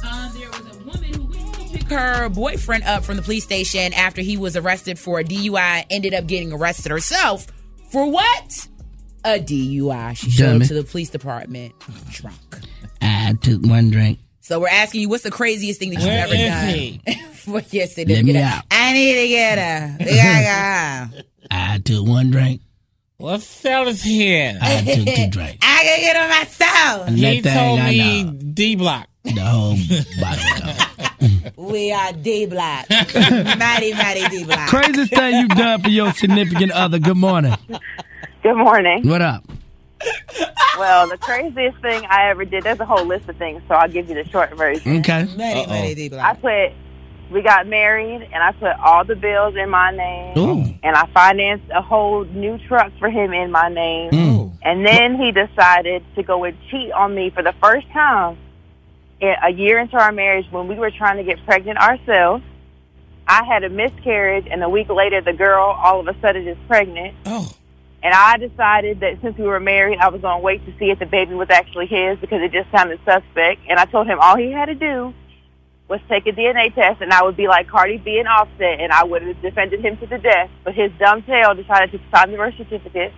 Uh, 0.04 0.32
there 0.34 0.48
was 0.50 0.60
a 0.76 0.78
woman 0.84 1.12
who 1.12 1.24
went 1.24 1.54
to 1.72 1.78
pick 1.78 1.88
her 1.90 2.28
boyfriend 2.28 2.84
up 2.84 3.02
from 3.04 3.16
the 3.16 3.22
police 3.22 3.42
station 3.42 3.92
after 3.94 4.22
he 4.22 4.36
was 4.36 4.56
arrested 4.56 5.00
for 5.00 5.18
a 5.18 5.24
DUI. 5.24 5.84
Ended 5.90 6.14
up 6.14 6.28
getting 6.28 6.52
arrested 6.52 6.92
herself 6.92 7.48
for 7.90 8.08
what? 8.08 8.68
A 9.24 9.40
DUI. 9.40 10.16
She 10.16 10.30
showed 10.30 10.62
up 10.62 10.68
to 10.68 10.74
the 10.74 10.84
police 10.84 11.10
department 11.10 11.74
drunk. 12.10 12.36
I 13.02 13.34
took 13.42 13.66
one 13.66 13.90
drink. 13.90 14.20
So 14.42 14.60
we're 14.60 14.68
asking 14.68 15.00
you, 15.00 15.08
what's 15.08 15.24
the 15.24 15.32
craziest 15.32 15.80
thing 15.80 15.90
that 15.90 15.96
you've 15.96 16.04
Where 16.06 16.24
ever 16.24 16.34
is 16.34 16.48
done? 16.48 16.68
he? 17.16 17.22
for 17.34 17.62
yes, 17.70 17.98
Let 17.98 18.06
me 18.24 18.38
out. 18.40 18.62
I 18.70 18.92
need 18.92 19.14
to 19.22 19.28
get 19.28 19.58
her. 19.58 19.96
Yeah, 20.04 20.40
yeah. 20.40 21.08
I 21.50 21.78
took 21.78 22.06
one 22.06 22.30
drink. 22.30 22.60
What 23.18 23.42
fellas 23.42 24.02
here? 24.02 24.58
I 24.60 24.82
took 24.82 25.14
two 25.14 25.30
drinks. 25.30 25.58
I 25.62 25.82
can 25.84 26.00
get 26.00 26.16
on 26.16 26.28
myself. 26.28 27.08
And 27.08 27.18
He 27.18 27.40
that 27.40 27.54
told 27.54 27.80
me 27.80 28.24
know. 28.24 28.32
D 28.52 28.76
block. 28.76 29.08
The 29.24 29.40
whole 29.40 29.76
bottle. 30.20 30.82
We 31.56 31.90
are 31.92 32.12
D 32.12 32.44
Block. 32.46 32.88
mighty, 32.90 33.92
mighty 33.94 34.28
D 34.28 34.44
Block. 34.44 34.68
Craziest 34.68 35.12
thing 35.12 35.34
you've 35.40 35.48
done 35.48 35.80
for 35.82 35.88
your 35.88 36.12
significant 36.12 36.70
other. 36.72 36.98
Good 36.98 37.16
morning. 37.16 37.54
Good 38.42 38.54
morning. 38.56 39.08
What 39.08 39.22
up? 39.22 39.42
Well, 40.78 41.08
the 41.08 41.16
craziest 41.16 41.78
thing 41.80 42.04
I 42.08 42.28
ever 42.28 42.44
did, 42.44 42.64
there's 42.64 42.78
a 42.78 42.84
whole 42.84 43.04
list 43.06 43.28
of 43.30 43.36
things, 43.36 43.62
so 43.66 43.74
I'll 43.74 43.88
give 43.88 44.08
you 44.10 44.14
the 44.14 44.28
short 44.28 44.54
version. 44.56 44.98
Okay. 44.98 45.24
Mighty, 45.24 45.60
Uh-oh. 45.60 45.66
mighty 45.68 45.94
D 45.94 46.04
I 46.06 46.08
Block. 46.08 46.24
I 46.24 46.34
put, 46.68 46.76
we 47.30 47.42
got 47.42 47.66
married, 47.66 48.22
and 48.22 48.42
I 48.42 48.52
put 48.52 48.78
all 48.78 49.04
the 49.04 49.16
bills 49.16 49.56
in 49.56 49.68
my 49.68 49.90
name, 49.90 50.38
Ooh. 50.38 50.62
and 50.82 50.96
I 50.96 51.06
financed 51.12 51.66
a 51.74 51.82
whole 51.82 52.24
new 52.24 52.58
truck 52.68 52.92
for 52.98 53.10
him 53.10 53.32
in 53.32 53.50
my 53.50 53.68
name. 53.68 54.10
Mm. 54.10 54.52
And 54.62 54.86
then 54.86 55.16
he 55.16 55.32
decided 55.32 56.04
to 56.14 56.22
go 56.22 56.44
and 56.44 56.56
cheat 56.70 56.92
on 56.92 57.14
me 57.14 57.30
for 57.30 57.42
the 57.42 57.54
first 57.60 57.88
time 57.90 58.36
in, 59.20 59.34
a 59.42 59.50
year 59.50 59.78
into 59.78 59.96
our 59.96 60.12
marriage 60.12 60.46
when 60.50 60.68
we 60.68 60.76
were 60.76 60.90
trying 60.90 61.16
to 61.16 61.24
get 61.24 61.44
pregnant 61.46 61.78
ourselves. 61.78 62.44
I 63.28 63.44
had 63.44 63.64
a 63.64 63.68
miscarriage, 63.68 64.46
and 64.48 64.62
a 64.62 64.68
week 64.68 64.88
later, 64.88 65.20
the 65.20 65.32
girl 65.32 65.64
all 65.64 66.00
of 66.00 66.06
a 66.06 66.20
sudden 66.20 66.46
is 66.46 66.56
pregnant. 66.68 67.14
Oh, 67.26 67.50
And 68.02 68.14
I 68.14 68.36
decided 68.36 69.00
that 69.00 69.20
since 69.20 69.36
we 69.36 69.44
were 69.44 69.58
married, 69.58 69.98
I 69.98 70.10
was 70.10 70.20
going 70.20 70.38
to 70.38 70.44
wait 70.44 70.64
to 70.66 70.72
see 70.78 70.90
if 70.90 71.00
the 71.00 71.06
baby 71.06 71.34
was 71.34 71.50
actually 71.50 71.86
his 71.86 72.18
because 72.20 72.40
it 72.40 72.52
just 72.52 72.70
sounded 72.70 73.00
suspect. 73.04 73.62
And 73.68 73.80
I 73.80 73.84
told 73.86 74.06
him 74.06 74.18
all 74.20 74.36
he 74.36 74.52
had 74.52 74.66
to 74.66 74.76
do 74.76 75.12
was 75.88 76.00
take 76.08 76.26
a 76.26 76.32
DNA 76.32 76.74
test, 76.74 77.00
and 77.00 77.12
I 77.12 77.22
would 77.22 77.36
be 77.36 77.46
like 77.46 77.68
Cardi 77.68 77.98
B 77.98 78.18
and 78.18 78.26
Offset, 78.26 78.80
and 78.80 78.92
I 78.92 79.04
would 79.04 79.22
have 79.22 79.40
defended 79.40 79.84
him 79.84 79.96
to 79.98 80.06
the 80.06 80.18
death. 80.18 80.50
But 80.64 80.74
his 80.74 80.90
dumb 80.98 81.22
tail 81.22 81.54
decided 81.54 81.92
to 81.92 82.00
sign 82.10 82.32
the 82.32 82.36
birth 82.36 82.54
certificate 82.56 83.12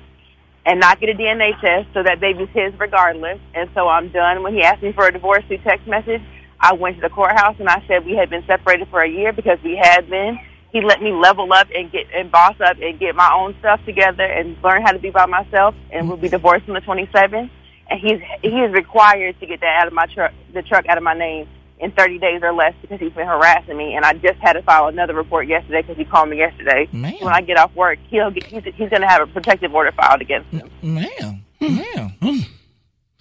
and 0.66 0.81
not 0.81 1.00
get 1.00 1.09
a 1.09 1.14
DNA 1.14 1.59
test, 1.61 1.88
so 1.94 2.02
that 2.02 2.20
baby's 2.20 2.48
his 2.52 2.78
regardless. 2.78 3.40
And 3.54 3.70
so 3.74 3.88
I'm 3.88 4.11
done. 4.11 4.42
When 4.42 4.52
he 4.52 4.62
asked 4.62 4.83
me 4.83 4.92
for 4.92 5.07
a 5.07 5.12
divorce 5.12 5.44
through 5.46 5.59
text 5.59 5.87
message, 5.87 6.20
I 6.61 6.74
went 6.74 6.96
to 6.96 7.02
the 7.02 7.09
courthouse 7.09 7.57
and 7.59 7.68
I 7.68 7.83
said 7.87 8.04
we 8.04 8.16
had 8.16 8.28
been 8.28 8.44
separated 8.46 8.88
for 8.88 9.00
a 9.00 9.09
year 9.09 9.33
because 9.33 9.59
we 9.62 9.76
had 9.76 10.11
been. 10.11 10.38
He 10.70 10.83
let 10.83 11.00
me 11.00 11.12
level 11.12 11.50
up 11.54 11.68
and 11.74 11.90
get 11.90 12.09
and 12.14 12.31
boss 12.31 12.57
up 12.61 12.76
and 12.83 12.98
get 12.98 13.14
my 13.14 13.33
own 13.33 13.57
stuff 13.61 13.81
together 13.87 14.24
and 14.24 14.62
learn 14.62 14.83
how 14.83 14.92
to 14.92 14.98
be 14.98 15.09
by 15.09 15.24
myself. 15.24 15.74
And 15.90 16.07
we'll 16.09 16.18
be 16.18 16.28
divorced 16.28 16.68
on 16.68 16.74
the 16.74 16.83
27th. 16.83 17.48
And 17.88 18.00
he's 18.00 18.20
he 18.42 18.61
is 18.61 18.72
required 18.72 19.40
to 19.40 19.46
get 19.46 19.61
that 19.61 19.81
out 19.81 19.87
of 19.87 19.94
my 19.94 20.04
truck, 20.07 20.35
the 20.52 20.61
truck 20.61 20.87
out 20.87 20.98
of 20.98 21.04
my 21.04 21.14
name 21.14 21.48
in 21.80 21.92
30 21.92 22.18
days 22.18 22.40
or 22.42 22.52
less 22.52 22.74
because 22.82 22.98
he's 23.00 23.12
been 23.12 23.26
harassing 23.26 23.76
me. 23.76 23.94
And 23.94 24.04
I 24.04 24.14
just 24.14 24.38
had 24.40 24.54
to 24.54 24.62
file 24.62 24.86
another 24.88 25.14
report 25.14 25.46
yesterday 25.46 25.82
because 25.82 25.96
he 25.96 26.04
called 26.04 26.28
me 26.28 26.38
yesterday. 26.38 26.88
Man. 26.92 27.14
When 27.20 27.32
I 27.32 27.40
get 27.40 27.56
off 27.58 27.74
work, 27.74 27.98
he'll 28.08 28.30
get 28.30 28.44
he's, 28.44 28.64
he's 28.64 28.88
going 28.90 29.02
to 29.02 29.08
have 29.08 29.22
a 29.22 29.26
protective 29.26 29.74
order 29.74 29.92
filed 29.92 30.20
against 30.20 30.50
him. 30.50 30.70
man, 30.82 31.42
man. 31.60 32.14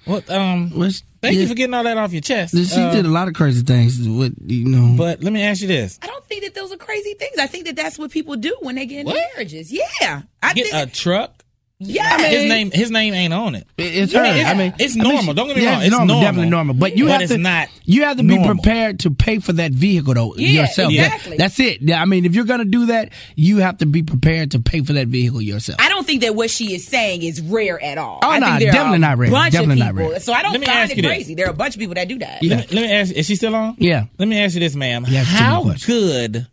What? 0.06 0.30
Um. 0.30 0.72
What's, 0.72 1.04
Thank 1.22 1.36
yeah, 1.36 1.42
you 1.42 1.48
for 1.48 1.56
getting 1.56 1.74
all 1.74 1.84
that 1.84 1.98
off 1.98 2.14
your 2.14 2.22
chest. 2.22 2.56
She 2.56 2.80
Uh, 2.80 2.92
did 2.94 3.06
a 3.06 3.10
lot 3.10 3.28
of 3.28 3.34
crazy 3.34 3.62
things. 3.64 4.08
What 4.08 4.32
you 4.46 4.64
know? 4.66 4.96
But 4.96 5.22
let 5.22 5.34
me 5.34 5.42
ask 5.44 5.62
you 5.62 5.68
this: 5.68 6.00
I 6.02 6.08
don't 6.08 6.24
think 6.26 6.44
that 6.44 6.54
those 6.56 6.72
are 6.72 6.78
crazy 6.78 7.14
things. 7.16 7.38
I 7.40 7.48
think 7.48 7.66
that 7.66 7.76
that's 7.76 8.00
what 8.00 8.12
people 8.12 8.36
do 8.38 8.56
when 8.62 8.76
they 8.76 8.86
get 8.86 9.00
in 9.02 9.06
What? 9.08 9.18
marriages. 9.36 9.70
Yeah. 9.72 10.22
I 10.42 10.54
Get 10.54 10.68
think 10.68 10.76
a 10.76 10.90
truck 10.90 11.37
Yeah, 11.80 12.18
his 12.18 12.46
name 12.50 12.72
his 12.72 12.90
name 12.90 13.14
ain't 13.14 13.34
on 13.36 13.54
it. 13.54 13.68
It's 13.78 14.12
Yeah, 14.12 14.22
her. 14.22 14.26
it's- 14.26 14.46
I 14.48 14.54
mean, 14.56 14.74
it's 14.80 14.96
I 14.96 14.98
mean, 14.98 15.04
normal. 15.14 15.22
she- 15.26 15.34
Don't 15.36 15.48
get 15.48 15.58
me 15.58 15.62
yeah, 15.64 15.74
wrong. 15.74 15.82
It's 15.84 15.92
normal, 15.92 16.08
normal. 16.08 16.24
definitely 16.24 16.50
normal. 16.50 16.74
But 16.74 16.98
you 16.98 17.06
But 17.06 17.12
have 17.12 17.22
it's 17.22 17.32
to 17.34 17.38
not 17.38 17.68
You 17.86 18.02
have 18.06 18.18
to 18.18 18.24
be 18.24 18.36
normal. 18.36 18.56
prepared 18.56 19.00
to 19.02 19.12
pay 19.12 19.38
for 19.38 19.54
that 19.54 19.74
vehicle 19.74 20.16
though 20.16 20.34
Yeah, 20.38 20.62
yourself. 20.64 20.92
That- 20.92 21.06
exactly. 21.06 21.38
that's 21.38 21.60
it. 21.60 21.82
Yeah, 21.82 22.02
I 22.02 22.06
mean, 22.06 22.26
if 22.26 22.34
you're 22.34 22.46
gonna 22.46 22.66
do 22.66 22.88
that, 22.88 23.10
you 23.36 23.58
have 23.60 23.78
to 23.78 23.86
be 23.86 24.02
prepared 24.02 24.50
to 24.52 24.60
pay 24.60 24.82
for 24.82 24.94
that 24.94 25.08
vehicle 25.08 25.40
yourself. 25.40 25.80
I 25.80 25.90
don't 25.90 26.06
think 26.08 26.22
that 26.22 26.34
what 26.34 26.50
she 26.50 26.74
is 26.74 26.84
saying 26.88 27.22
is 27.22 27.42
rare 27.42 27.80
at 27.84 28.00
all. 28.00 28.22
Oh, 28.24 28.28
I 28.32 28.40
nah, 28.40 28.58
definitely 28.58 28.98
not 28.98 29.20
rare. 29.20 29.30
Bunch 29.30 29.52
Definitely 29.54 29.74
of 29.74 29.80
not 29.88 29.96
people. 29.96 30.10
rare. 30.14 30.20
So 30.20 30.34
I 30.34 30.42
don't 30.42 30.54
Let 30.54 30.62
me 30.62 30.66
find 30.66 30.90
it 30.90 30.98
you 30.98 31.04
this. 31.04 31.12
crazy. 31.12 31.36
There 31.36 31.46
are 31.46 31.52
a 31.52 31.56
bunch 31.56 31.76
of 31.76 31.80
people 31.80 31.94
that 31.94 32.08
do 32.08 32.18
that. 32.18 32.42
Yeah. 32.42 32.56
Let, 32.56 32.72
me, 32.72 32.76
let 32.76 32.88
me 32.88 32.92
ask. 32.92 33.12
Is 33.14 33.28
she 33.28 33.36
still 33.36 33.54
on? 33.56 33.76
Yeah. 33.78 34.06
Let 34.18 34.28
me 34.28 34.40
ask 34.40 34.56
you 34.56 34.62
this, 34.62 34.74
ma'am. 34.74 35.06
You 35.08 35.18
asked 35.18 35.30
too 35.30 35.36
many 35.36 35.46
How 35.46 35.76
good 35.86 36.48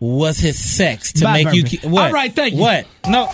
was 0.00 0.38
his 0.38 0.58
sex 0.58 1.12
to 1.12 1.24
Bye, 1.24 1.44
make 1.44 1.54
you? 1.54 1.62
Vernon. 1.62 1.90
What? 1.92 2.06
All 2.08 2.12
right, 2.12 2.34
thank 2.34 2.54
you. 2.54 2.60
What? 2.60 2.86
No. 3.08 3.28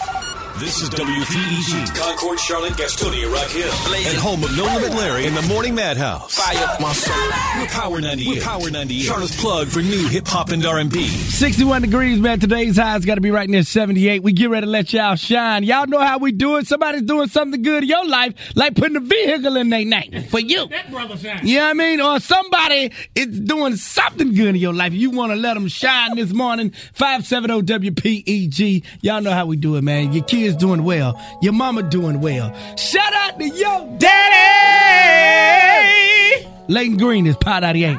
This 0.56 0.82
is 0.82 0.88
WPEG, 0.90 1.96
Concord, 1.96 2.38
Charlotte, 2.38 2.74
Gastonia, 2.74 3.28
Rock 3.32 3.48
Hill, 3.48 3.72
and 4.08 4.16
home 4.16 4.44
of 4.44 4.56
No 4.56 4.62
Limit 4.62 4.92
Larry 4.94 5.26
in 5.26 5.34
the 5.34 5.42
Morning 5.42 5.74
Madhouse. 5.74 6.32
Fire 6.32 6.76
my 6.80 6.92
soul. 6.92 7.60
We're 7.60 7.66
Power 7.66 8.00
98. 8.00 8.28
We're 8.28 8.40
Power 8.40 8.70
98. 8.70 9.02
Charlotte's 9.02 9.40
plug 9.40 9.66
for 9.66 9.80
new 9.80 10.06
hip 10.06 10.28
hop 10.28 10.50
and 10.50 10.64
R&B. 10.64 11.08
61 11.08 11.82
degrees, 11.82 12.20
man. 12.20 12.38
Today's 12.38 12.76
high's 12.76 13.04
got 13.04 13.16
to 13.16 13.20
be 13.20 13.32
right 13.32 13.50
near 13.50 13.64
78. 13.64 14.22
We 14.22 14.32
get 14.32 14.48
ready 14.48 14.64
to 14.64 14.70
let 14.70 14.92
y'all 14.92 15.16
shine. 15.16 15.64
Y'all 15.64 15.88
know 15.88 15.98
how 15.98 16.18
we 16.18 16.30
do 16.30 16.56
it. 16.58 16.68
Somebody's 16.68 17.02
doing 17.02 17.26
something 17.26 17.60
good 17.60 17.82
in 17.82 17.88
your 17.88 18.06
life, 18.06 18.34
like 18.54 18.76
putting 18.76 18.96
a 18.96 19.00
vehicle 19.00 19.56
in 19.56 19.70
their 19.70 19.84
name 19.84 20.22
for 20.28 20.38
you. 20.38 20.68
That 20.68 20.88
brother 20.88 21.16
shine. 21.16 21.44
You 21.44 21.58
know 21.58 21.64
what 21.64 21.70
I 21.70 21.72
mean? 21.74 22.00
Or 22.00 22.20
somebody 22.20 22.92
is 23.16 23.40
doing 23.40 23.74
something 23.74 24.32
good 24.32 24.54
in 24.54 24.60
your 24.60 24.72
life. 24.72 24.92
You 24.92 25.10
want 25.10 25.32
to 25.32 25.36
let 25.36 25.54
them 25.54 25.66
shine 25.66 26.14
this 26.14 26.32
morning. 26.32 26.70
570 26.92 27.62
WPEG. 27.90 28.84
Y'all 29.02 29.20
know 29.20 29.32
how 29.32 29.46
we 29.46 29.56
do 29.56 29.74
it, 29.74 29.82
man. 29.82 30.12
Your 30.12 30.22
kids 30.44 30.56
doing 30.56 30.84
well. 30.84 31.18
Your 31.40 31.54
mama 31.54 31.82
doing 31.82 32.20
well. 32.20 32.52
Shout 32.76 33.14
out 33.14 33.38
to 33.38 33.48
your 33.48 33.96
daddy. 33.98 34.14
Leighton 36.68 36.98
Green 36.98 37.26
is 37.26 37.36
Pot 37.36 37.62
98. 37.62 37.98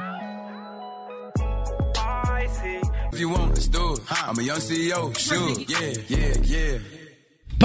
If 3.13 3.19
you 3.19 3.29
want, 3.29 3.49
let's 3.49 3.67
do 3.67 3.93
it. 3.93 3.99
I'm 4.09 4.37
a 4.37 4.43
young 4.43 4.57
CEO, 4.57 5.17
sure. 5.17 5.49
Yeah, 5.67 5.93
yeah, 6.07 6.35
yeah. 6.43 6.94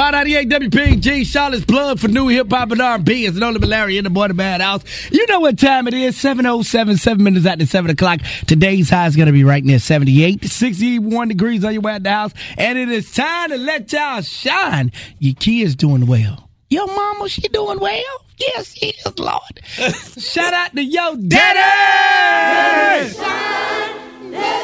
Pot 0.01 0.13
98 0.13 0.49
WPEG, 0.49 1.27
Charlotte's 1.27 1.67
plug 1.67 1.99
for 1.99 2.09
new 2.09 2.29
hip 2.29 2.51
hop 2.51 2.71
and 2.71 2.81
R&B. 2.81 3.27
It's 3.27 3.37
Nolan 3.37 3.61
Larry 3.61 3.99
in 3.99 4.05
the 4.05 4.09
Boy 4.09 4.29
the 4.29 4.33
Bad 4.33 4.63
House. 4.63 4.83
You 5.13 5.27
know 5.27 5.41
what 5.41 5.59
time 5.59 5.87
it 5.89 5.93
is. 5.93 6.19
707, 6.19 6.97
7 6.97 7.23
minutes 7.23 7.45
after 7.45 7.67
7 7.67 7.91
o'clock. 7.91 8.21
Today's 8.47 8.89
high 8.89 9.09
is 9.09 9.15
going 9.15 9.27
to 9.27 9.33
be 9.33 9.45
right 9.45 9.63
near 9.63 9.79
78. 9.79 10.47
61 10.47 11.29
degrees 11.29 11.67
on 11.67 11.75
your 11.75 11.83
way 11.83 11.93
at 11.93 12.03
the 12.03 12.11
house. 12.11 12.33
And 12.57 12.79
it 12.79 12.89
is 12.89 13.13
time 13.13 13.51
to 13.51 13.59
let 13.59 13.93
y'all 13.93 14.23
shine. 14.23 14.91
Your 15.19 15.35
kids 15.35 15.75
doing 15.75 16.07
well. 16.07 16.49
Your 16.71 16.87
mama, 16.87 17.29
she 17.29 17.47
doing 17.49 17.79
well? 17.79 18.25
Yes, 18.39 18.73
she 18.73 18.93
is, 18.93 19.19
Lord. 19.19 19.61
Shout 20.17 20.55
out 20.55 20.75
to 20.77 20.83
your 20.83 21.17
daddy! 21.17 22.81
Get 24.31 24.61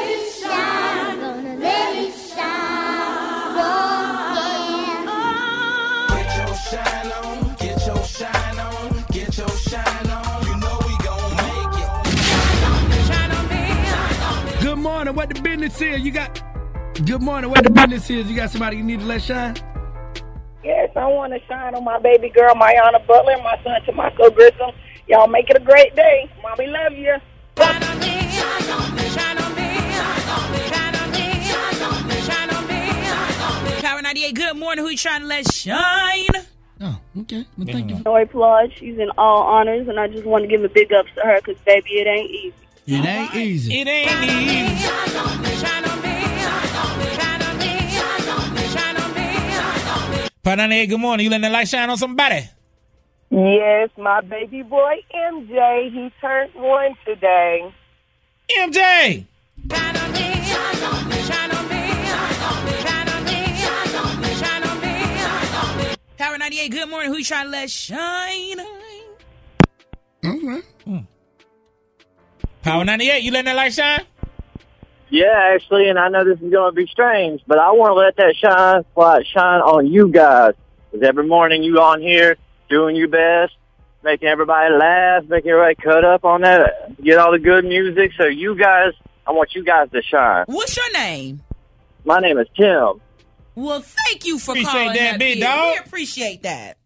morning. 14.97 15.13
What 15.13 15.29
the 15.29 15.39
business 15.39 15.79
is? 15.79 16.01
You 16.01 16.11
got. 16.11 16.41
Good 17.05 17.21
morning. 17.21 17.51
What 17.51 17.63
the 17.63 17.69
business 17.69 18.09
is? 18.09 18.27
You 18.27 18.35
got 18.35 18.49
somebody 18.49 18.77
you 18.77 18.83
need 18.83 19.01
to 19.01 19.05
let 19.05 19.21
shine? 19.21 19.55
Yes, 20.63 20.89
I 20.95 21.05
want 21.05 21.33
to 21.33 21.39
shine 21.45 21.75
on 21.75 21.83
my 21.83 21.99
baby 21.99 22.29
girl, 22.29 22.55
Mayana 22.55 23.05
Butler, 23.05 23.33
and 23.33 23.43
my 23.43 23.61
son, 23.63 23.79
Tamako 23.85 24.33
Grissom. 24.33 24.71
Y'all 25.07 25.27
make 25.27 25.51
it 25.51 25.55
a 25.55 25.59
great 25.59 25.95
day. 25.95 26.27
Mommy 26.41 26.65
love 26.65 26.93
you. 26.93 27.15
Power 33.81 34.01
98, 34.01 34.33
good 34.33 34.57
morning. 34.57 34.83
Who 34.83 34.89
you 34.89 34.97
trying 34.97 35.21
to 35.21 35.27
let 35.27 35.53
shine? 35.53 36.25
Oh, 36.81 36.99
okay. 37.19 37.45
Well, 37.55 37.67
thank 37.67 37.91
you. 37.91 37.97
Joy 38.03 38.25
Plod. 38.25 38.73
She's 38.75 38.97
in 38.97 39.11
all 39.15 39.43
honors, 39.43 39.87
and 39.87 39.99
I 39.99 40.07
just 40.07 40.25
want 40.25 40.41
to 40.43 40.47
give 40.47 40.63
a 40.63 40.69
big 40.69 40.91
ups 40.91 41.11
to 41.15 41.21
her 41.21 41.37
because, 41.37 41.61
baby, 41.65 41.99
it 41.99 42.07
ain't 42.07 42.31
easy. 42.31 42.66
It 42.89 43.05
ain't 43.05 43.35
easy. 43.35 43.81
It 43.81 43.87
ain't 43.89 44.23
easy. 44.23 44.87
Pot 50.41 50.57
98, 50.57 50.85
good 50.85 50.97
morning. 50.97 51.25
You 51.25 51.29
letting 51.29 51.41
the 51.41 51.49
light 51.49 51.67
shine 51.67 51.89
on 51.89 51.97
somebody? 51.97 52.49
Yes, 53.29 53.89
my 53.97 54.21
baby 54.21 54.61
boy, 54.61 55.03
MJ, 55.13 55.91
he 55.91 56.09
turned 56.21 56.53
one 56.55 56.95
today. 57.03 57.73
MJ! 58.51 59.25
Power 66.17 66.37
98, 66.37 66.71
good 66.71 66.89
morning. 66.89 67.11
Who 67.11 67.17
you 67.17 67.25
trying 67.25 67.47
to 67.47 67.51
let 67.51 67.69
shine? 67.69 68.61
All 70.23 70.39
right. 70.39 70.63
Power 72.67 72.83
98, 72.83 73.23
you 73.23 73.31
letting 73.31 73.45
that 73.45 73.55
light 73.55 73.73
shine? 73.73 74.01
Yeah, 75.09 75.51
actually, 75.53 75.87
and 75.87 75.97
I 75.97 76.09
know 76.09 76.25
this 76.25 76.37
is 76.41 76.51
going 76.51 76.71
to 76.71 76.75
be 76.75 76.85
strange, 76.87 77.41
but 77.47 77.57
I 77.57 77.71
want 77.71 77.91
to 77.91 77.93
let 77.93 78.17
that 78.17 78.35
shine 78.35 78.83
light 78.95 79.25
shine 79.33 79.61
on 79.61 79.87
you 79.87 80.09
guys. 80.09 80.53
Because 80.91 81.07
every 81.07 81.25
morning 81.25 81.63
you 81.63 81.79
on 81.79 82.01
here 82.01 82.35
doing 82.69 82.97
your 82.97 83.07
best, 83.07 83.53
making 84.03 84.27
everybody 84.27 84.73
laugh, 84.75 85.23
making 85.29 85.51
everybody 85.51 85.75
cut 85.75 86.03
up 86.03 86.25
on 86.25 86.41
that, 86.41 87.01
get 87.01 87.17
all 87.19 87.31
the 87.31 87.39
good 87.39 87.63
music. 87.63 88.11
So 88.17 88.25
you 88.25 88.55
guys, 88.55 88.91
I 89.25 89.31
want 89.31 89.55
you 89.55 89.63
guys 89.63 89.89
to 89.91 90.01
shine. 90.01 90.43
What's 90.47 90.75
your 90.75 90.91
name? 90.91 91.41
My 92.03 92.19
name 92.19 92.37
is 92.37 92.47
Tim. 92.57 92.99
Well, 93.55 93.81
thank 93.81 94.25
you 94.25 94.39
for 94.39 94.51
Appreciate 94.51 94.71
calling 94.71 94.93
that, 94.93 95.13
up 95.13 95.19
big 95.19 95.37
here. 95.37 95.47
dog. 95.47 95.73
We 95.73 95.87
appreciate 95.87 96.43
that. 96.43 96.77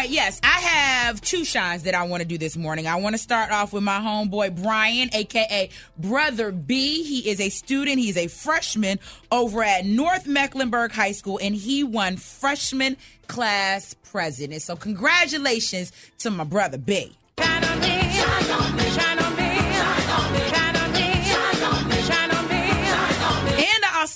Right, 0.00 0.10
yes, 0.10 0.40
I 0.42 0.60
have 0.60 1.20
two 1.20 1.44
shines 1.44 1.82
that 1.82 1.94
I 1.94 2.04
want 2.04 2.22
to 2.22 2.28
do 2.28 2.38
this 2.38 2.56
morning. 2.56 2.86
I 2.86 2.96
want 2.96 3.14
to 3.14 3.18
start 3.18 3.50
off 3.50 3.72
with 3.72 3.82
my 3.82 3.98
homeboy 3.98 4.62
Brian, 4.62 5.10
aka 5.12 5.68
Brother 5.98 6.52
B. 6.52 7.02
He 7.02 7.28
is 7.28 7.38
a 7.38 7.50
student, 7.50 7.98
he's 7.98 8.16
a 8.16 8.26
freshman 8.26 8.98
over 9.30 9.62
at 9.62 9.84
North 9.84 10.26
Mecklenburg 10.26 10.92
High 10.92 11.12
School, 11.12 11.38
and 11.42 11.54
he 11.54 11.84
won 11.84 12.16
freshman 12.16 12.96
class 13.26 13.94
president. 14.10 14.62
So, 14.62 14.74
congratulations 14.74 15.92
to 16.18 16.30
my 16.30 16.44
brother 16.44 16.78
B. 16.78 17.14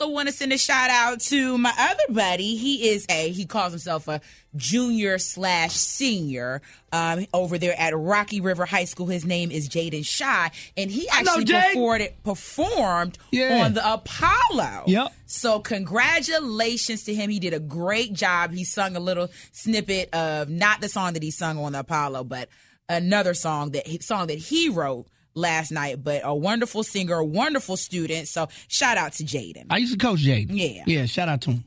also 0.01 0.13
want 0.13 0.29
to 0.29 0.35
send 0.35 0.53
a 0.53 0.59
shout 0.59 0.91
out 0.91 1.21
to 1.21 1.57
my 1.57 1.73
other 1.79 2.03
buddy. 2.13 2.57
He 2.57 2.89
is 2.91 3.07
a 3.09 3.31
he 3.31 3.45
calls 3.47 3.73
himself 3.73 4.09
a 4.09 4.21
junior 4.57 5.19
slash 5.19 5.73
senior 5.73 6.63
um, 6.93 7.27
over 7.33 7.59
there 7.59 7.79
at 7.79 7.97
Rocky 7.97 8.41
River 8.41 8.67
High 8.67 8.87
School. 8.87 9.07
His 9.07 9.25
name 9.25 9.53
is 9.53 9.69
Jaden 9.69 10.05
Shy, 10.05 10.51
and 10.77 10.91
he 10.91 11.09
actually 11.09 11.45
performed 11.45 12.09
performed 12.25 13.19
Yeah. 13.31 13.65
on 13.65 13.75
the 13.75 13.93
Apollo. 13.93 14.85
Yep. 14.89 15.13
So 15.27 15.61
congratulations 15.61 17.05
to 17.05 17.15
him. 17.15 17.31
He 17.31 17.39
did 17.39 17.55
a 17.55 17.61
great 17.61 18.13
job. 18.15 18.53
He 18.53 18.65
sung 18.65 18.97
a 18.97 19.01
little 19.01 19.29
snippet 19.53 20.13
of 20.13 20.49
not 20.49 20.81
the 20.81 20.89
song 20.89 21.13
that 21.13 21.23
he 21.23 21.31
sung 21.31 21.57
on 21.59 21.73
the 21.73 21.81
Apollo, 21.81 22.25
but 22.25 22.49
another 22.89 23.33
song 23.35 23.71
that 23.71 24.03
song 24.03 24.27
that 24.27 24.39
he 24.39 24.69
wrote 24.69 25.07
last 25.35 25.71
night. 25.71 26.03
But 26.03 26.23
a 26.25 26.35
wonderful 26.35 26.83
singer, 26.83 27.17
a 27.17 27.25
wonderful 27.25 27.77
student. 27.77 28.29
So 28.29 28.49
shout 28.69 28.97
out 28.97 29.13
to 29.15 29.25
Jaden. 29.25 29.67
I 29.71 29.79
used 29.79 29.93
to 29.93 29.99
coach 29.99 30.21
Jaden. 30.21 30.49
Yeah. 30.51 30.83
Yeah, 30.87 31.07
shout 31.07 31.29
out 31.29 31.41
to 31.43 31.51
him. 31.53 31.65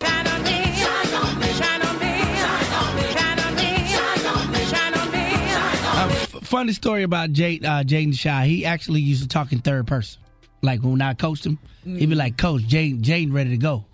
Uh, 5.99 6.07
f- 6.11 6.29
funny 6.43 6.73
story 6.73 7.03
about 7.03 7.31
Jade, 7.31 7.65
uh, 7.65 7.83
Jaden 7.83 8.13
Shy. 8.17 8.45
He 8.45 8.65
actually 8.65 9.01
used 9.01 9.23
to 9.23 9.27
talk 9.27 9.51
in 9.51 9.59
third 9.59 9.87
person. 9.87 10.21
Like 10.61 10.81
when 10.81 11.01
I 11.01 11.13
coached 11.13 11.45
him, 11.45 11.57
he'd 11.83 12.09
be 12.09 12.15
like, 12.15 12.37
Coach, 12.37 12.63
Jaden, 12.63 13.01
Jaden 13.01 13.33
ready 13.33 13.51
to 13.51 13.57
go. 13.57 13.85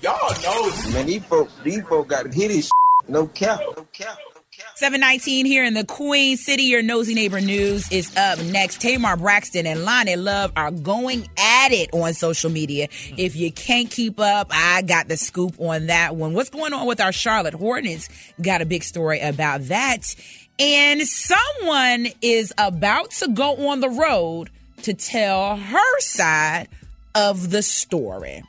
Y'all 0.03 0.43
know, 0.43 0.71
man. 0.93 1.07
These 1.07 1.25
folks, 1.25 1.53
these 1.65 1.83
folks 1.87 2.09
got 2.09 2.25
to 2.25 2.31
hit 2.33 2.51
his 2.51 2.71
no 3.09 3.27
cap, 3.29 3.61
no 3.77 3.85
cap. 3.93 4.19
719 4.77 5.45
here 5.45 5.65
in 5.65 5.75
the 5.75 5.85
Queen 5.85 6.39
City. 6.39 6.63
Your 6.63 6.83
nosy 6.83 7.13
neighbor 7.13 7.43
news 7.43 7.93
is 7.93 8.15
up 8.17 8.39
next. 8.39 8.81
Tamar 8.81 9.17
Braxton 9.17 9.67
and 9.67 9.81
Loni 9.81 10.17
Love 10.17 10.51
are 10.57 10.71
going 10.71 11.29
at 11.37 11.73
it 11.73 11.93
on 11.93 12.15
social 12.15 12.49
media. 12.49 12.89
If 13.19 13.37
you 13.37 13.53
can't 13.53 13.91
keep 13.91 14.19
up, 14.19 14.49
I 14.51 14.81
got 14.81 15.09
the 15.09 15.19
scoop 15.19 15.61
on 15.61 15.89
that 15.89 16.17
one. 16.17 16.33
What's 16.33 16.49
going 16.49 16.73
on 16.73 16.87
with 16.87 17.03
our 17.03 17.13
Charlotte 17.13 17.53
Hornets? 17.53 18.09
Got 18.41 18.63
a 18.63 18.67
big 18.67 18.83
story 18.83 19.21
about 19.21 19.63
that. 19.65 20.15
And 20.59 21.03
someone 21.03 22.09
is 22.23 22.55
about 22.57 23.11
to 23.13 23.29
go 23.29 23.69
on 23.69 23.81
the 23.81 23.91
road 23.91 24.49
to 24.83 24.95
tell 24.95 25.57
her 25.57 26.01
side 26.01 26.69
of 27.15 27.51
the 27.51 27.63
story 27.63 28.43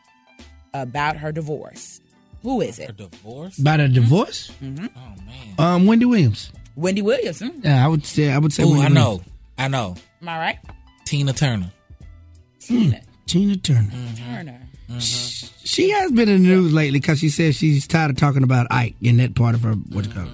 about 0.74 1.18
her 1.18 1.34
divorce. 1.34 2.00
Who 2.48 2.62
is 2.62 2.80
it? 2.80 2.96
Divorce? 2.96 3.58
About 3.60 3.82
a 3.82 3.90
divorce? 3.90 4.52
Mm-hmm. 4.64 5.60
Um, 5.60 5.86
Wendy 5.86 6.06
Williams. 6.06 6.50
Wendy 6.78 7.02
Williams. 7.02 7.40
hmm? 7.42 7.50
Yeah, 7.62 7.84
I 7.84 7.90
would 7.90 8.06
say 8.06 8.32
I 8.32 8.38
would 8.38 8.54
say. 8.54 8.64
Oh, 8.64 8.68
Wendy 8.68 8.84
I 8.84 8.88
Williams. 8.88 8.96
know. 8.96 9.34
I 9.58 9.68
know. 9.68 9.96
Am 10.22 10.30
I 10.30 10.38
right? 10.40 10.58
Tina 11.04 11.34
Turner. 11.34 11.70
Tina. 12.62 13.02
Tina 13.26 13.58
Turner. 13.58 13.92
Turner. 14.16 14.62
She 15.00 15.90
has 15.90 16.10
been 16.14 16.30
in 16.30 16.44
the 16.44 16.48
news 16.48 16.72
lately 16.72 17.02
because 17.02 17.20
she 17.20 17.28
says 17.28 17.58
she's 17.58 17.86
tired 17.86 18.12
of 18.12 18.16
talking 18.18 18.44
about 18.44 18.68
Ike 18.72 18.96
in 19.02 19.18
that 19.18 19.36
part 19.36 19.54
of 19.54 19.64
her 19.64 19.74
what's 19.74 20.08
it 20.08 20.14
called. 20.14 20.30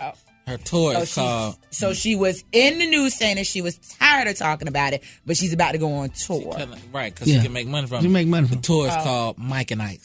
Oh. 0.00 0.12
Her 0.46 0.56
tour 0.58 0.92
So 0.94 1.00
is 1.00 1.08
she, 1.08 1.14
called. 1.20 1.56
so 1.70 1.92
she 1.94 2.14
was 2.16 2.44
in 2.52 2.78
the 2.78 2.86
news 2.86 3.14
saying 3.14 3.36
that 3.36 3.46
she 3.48 3.60
was 3.60 3.76
tired 3.76 4.28
of 4.28 4.36
talking 4.36 4.68
about 4.68 4.92
it, 4.92 5.02
but 5.26 5.36
she's 5.36 5.52
about 5.52 5.72
to 5.72 5.78
go 5.78 5.92
on 5.94 6.10
tour. 6.10 6.56
Right, 6.92 7.12
because 7.12 7.26
Yeah. 7.26 7.38
she 7.38 7.42
can 7.46 7.52
make 7.52 7.66
money 7.66 7.88
from 7.88 8.02
She 8.02 8.06
it. 8.06 8.10
make 8.10 8.28
money 8.28 8.46
The 8.46 8.52
from 8.54 8.62
tour 8.62 8.86
is 8.86 8.94
Oh. 8.96 9.02
called 9.02 9.38
Mike 9.38 9.72
and 9.72 9.82
Ike. 9.82 10.00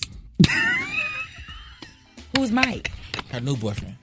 Who's 2.35 2.51
Mike? 2.51 2.91
Her 3.31 3.39
new 3.39 3.55
boyfriend. 3.55 3.95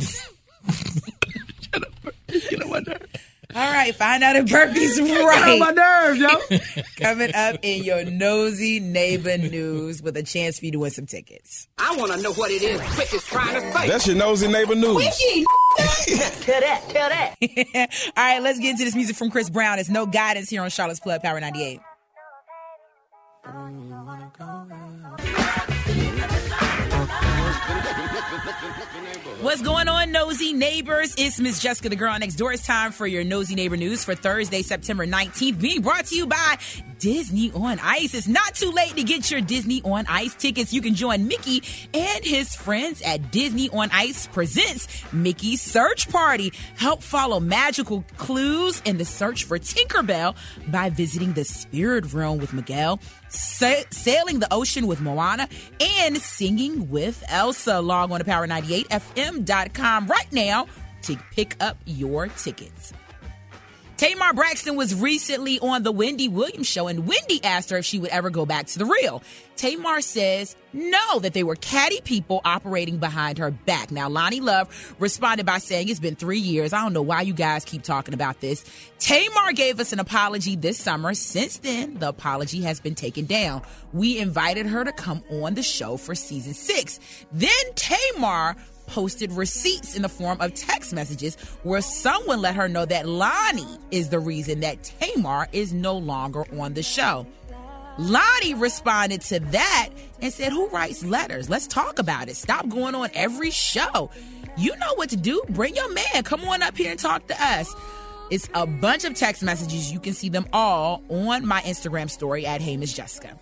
Shut 0.00 1.82
up. 1.82 2.14
Get 2.28 2.62
on 2.62 2.70
my 2.70 2.80
nerves. 2.80 3.06
All 3.54 3.72
right, 3.72 3.94
find 3.94 4.22
out 4.22 4.36
if 4.36 4.50
Burpie's 4.50 5.00
right. 5.00 5.08
Get 5.08 5.48
on 5.48 5.58
my 5.58 5.70
nerves, 5.70 6.20
yo. 6.20 6.82
Coming 7.00 7.34
up 7.34 7.56
in 7.62 7.82
your 7.82 8.04
nosy 8.04 8.78
neighbor 8.78 9.38
news 9.38 10.02
with 10.02 10.18
a 10.18 10.22
chance 10.22 10.58
for 10.58 10.66
you 10.66 10.72
to 10.72 10.78
win 10.80 10.90
some 10.90 11.06
tickets. 11.06 11.66
I 11.78 11.96
want 11.96 12.12
to 12.12 12.20
know 12.20 12.34
what 12.34 12.50
it 12.50 12.62
is 12.62 12.78
Quick 12.94 13.14
is 13.14 13.24
trying 13.24 13.54
to 13.54 13.72
say. 13.72 13.88
That's 13.88 14.06
your 14.06 14.16
nosy 14.16 14.48
neighbor 14.48 14.74
news. 14.74 14.96
Quickie, 14.96 15.44
tell 16.42 16.60
that, 16.60 16.84
tell 16.90 17.08
that. 17.08 17.34
All 18.16 18.24
right, 18.24 18.42
let's 18.42 18.58
get 18.58 18.72
into 18.72 18.84
this 18.84 18.94
music 18.94 19.16
from 19.16 19.30
Chris 19.30 19.48
Brown. 19.48 19.76
There's 19.76 19.88
no 19.88 20.04
guidance 20.04 20.50
here 20.50 20.60
on 20.62 20.68
Charlotte's 20.68 21.00
Club 21.00 21.22
Power 21.22 21.40
98. 21.40 21.80
What's 29.40 29.62
going 29.62 29.88
on, 29.88 30.10
nosy 30.10 30.52
neighbors? 30.52 31.14
It's 31.16 31.38
Miss 31.38 31.60
Jessica, 31.60 31.88
the 31.88 31.96
girl 31.96 32.18
next 32.18 32.34
door. 32.34 32.52
It's 32.52 32.66
time 32.66 32.92
for 32.92 33.06
your 33.06 33.24
nosy 33.24 33.54
neighbor 33.54 33.76
news 33.76 34.04
for 34.04 34.14
Thursday, 34.14 34.62
September 34.62 35.06
19th, 35.06 35.60
being 35.60 35.80
brought 35.80 36.06
to 36.06 36.16
you 36.16 36.26
by 36.26 36.58
Disney 36.98 37.52
on 37.52 37.78
Ice. 37.80 38.14
It's 38.14 38.26
not 38.26 38.54
too 38.54 38.70
late 38.70 38.96
to 38.96 39.04
get 39.04 39.30
your 39.30 39.40
Disney 39.40 39.80
on 39.84 40.06
Ice 40.08 40.34
tickets. 40.34 40.72
You 40.72 40.82
can 40.82 40.94
join 40.94 41.28
Mickey 41.28 41.62
and 41.94 42.24
his 42.24 42.54
friends 42.54 43.00
at 43.02 43.30
Disney 43.30 43.68
on 43.70 43.90
Ice 43.92 44.26
presents 44.26 45.04
Mickey's 45.12 45.62
Search 45.62 46.10
Party. 46.10 46.52
Help 46.76 47.02
follow 47.02 47.38
magical 47.38 48.04
clues 48.16 48.82
in 48.84 48.98
the 48.98 49.04
search 49.04 49.44
for 49.44 49.58
Tinkerbell 49.58 50.34
by 50.68 50.90
visiting 50.90 51.34
the 51.34 51.44
Spirit 51.44 52.12
Realm 52.12 52.38
with 52.38 52.52
Miguel, 52.52 52.98
sa- 53.28 53.84
sailing 53.90 54.38
the 54.40 54.52
ocean 54.52 54.86
with 54.86 55.00
Moana, 55.00 55.48
and 55.80 56.16
singing 56.18 56.90
with 56.90 57.22
Elsa. 57.28 57.80
Log 57.80 58.10
on 58.10 58.20
to 58.20 58.24
power98fm.com 58.24 60.06
right 60.06 60.32
now 60.32 60.66
to 61.02 61.16
pick 61.32 61.56
up 61.60 61.76
your 61.86 62.28
tickets. 62.28 62.92
Tamar 63.98 64.32
Braxton 64.32 64.76
was 64.76 64.94
recently 64.94 65.58
on 65.58 65.82
the 65.82 65.90
Wendy 65.90 66.28
Williams 66.28 66.68
show, 66.68 66.86
and 66.86 67.04
Wendy 67.08 67.42
asked 67.42 67.70
her 67.70 67.78
if 67.78 67.84
she 67.84 67.98
would 67.98 68.10
ever 68.10 68.30
go 68.30 68.46
back 68.46 68.66
to 68.66 68.78
the 68.78 68.84
real. 68.84 69.24
Tamar 69.56 70.00
says 70.02 70.54
no, 70.72 71.18
that 71.18 71.32
they 71.32 71.42
were 71.42 71.56
catty 71.56 72.00
people 72.02 72.40
operating 72.44 72.98
behind 72.98 73.38
her 73.38 73.50
back. 73.50 73.90
Now, 73.90 74.08
Loni 74.08 74.40
Love 74.40 74.94
responded 75.00 75.46
by 75.46 75.58
saying, 75.58 75.88
It's 75.88 75.98
been 75.98 76.14
three 76.14 76.38
years. 76.38 76.72
I 76.72 76.80
don't 76.82 76.92
know 76.92 77.02
why 77.02 77.22
you 77.22 77.32
guys 77.32 77.64
keep 77.64 77.82
talking 77.82 78.14
about 78.14 78.40
this. 78.40 78.64
Tamar 79.00 79.52
gave 79.52 79.80
us 79.80 79.92
an 79.92 79.98
apology 79.98 80.54
this 80.54 80.78
summer. 80.78 81.12
Since 81.14 81.58
then, 81.58 81.98
the 81.98 82.10
apology 82.10 82.60
has 82.62 82.78
been 82.78 82.94
taken 82.94 83.24
down. 83.24 83.62
We 83.92 84.20
invited 84.20 84.66
her 84.66 84.84
to 84.84 84.92
come 84.92 85.24
on 85.28 85.54
the 85.54 85.62
show 85.64 85.96
for 85.96 86.14
season 86.14 86.54
six. 86.54 87.00
Then 87.32 87.50
Tamar 87.74 88.54
posted 88.88 89.30
receipts 89.32 89.94
in 89.94 90.02
the 90.02 90.08
form 90.08 90.40
of 90.40 90.54
text 90.54 90.92
messages 90.92 91.36
where 91.62 91.80
someone 91.80 92.40
let 92.40 92.56
her 92.56 92.68
know 92.68 92.84
that 92.84 93.06
Loni 93.06 93.78
is 93.90 94.08
the 94.08 94.18
reason 94.18 94.60
that 94.60 94.82
Tamar 94.82 95.46
is 95.52 95.72
no 95.72 95.96
longer 95.96 96.44
on 96.58 96.74
the 96.74 96.82
show. 96.82 97.26
Loni 97.98 98.58
responded 98.58 99.20
to 99.22 99.40
that 99.40 99.90
and 100.20 100.32
said, 100.32 100.52
Who 100.52 100.68
writes 100.68 101.04
letters? 101.04 101.50
Let's 101.50 101.66
talk 101.66 101.98
about 101.98 102.28
it. 102.28 102.36
Stop 102.36 102.68
going 102.68 102.94
on 102.94 103.10
every 103.14 103.50
show. 103.50 104.10
You 104.56 104.76
know 104.76 104.94
what 104.94 105.10
to 105.10 105.16
do. 105.16 105.42
Bring 105.50 105.76
your 105.76 105.92
man. 105.92 106.22
Come 106.24 106.44
on 106.44 106.62
up 106.62 106.76
here 106.76 106.90
and 106.90 106.98
talk 106.98 107.26
to 107.28 107.42
us. 107.42 107.74
It's 108.30 108.48
a 108.54 108.66
bunch 108.66 109.04
of 109.04 109.14
text 109.14 109.42
messages. 109.42 109.90
You 109.92 110.00
can 110.00 110.14
see 110.14 110.28
them 110.28 110.46
all 110.52 111.02
on 111.08 111.46
my 111.46 111.60
Instagram 111.62 112.10
story 112.10 112.46
at 112.46 112.60
Hey 112.60 112.76
Miss 112.76 112.92
Jessica. 112.92 113.38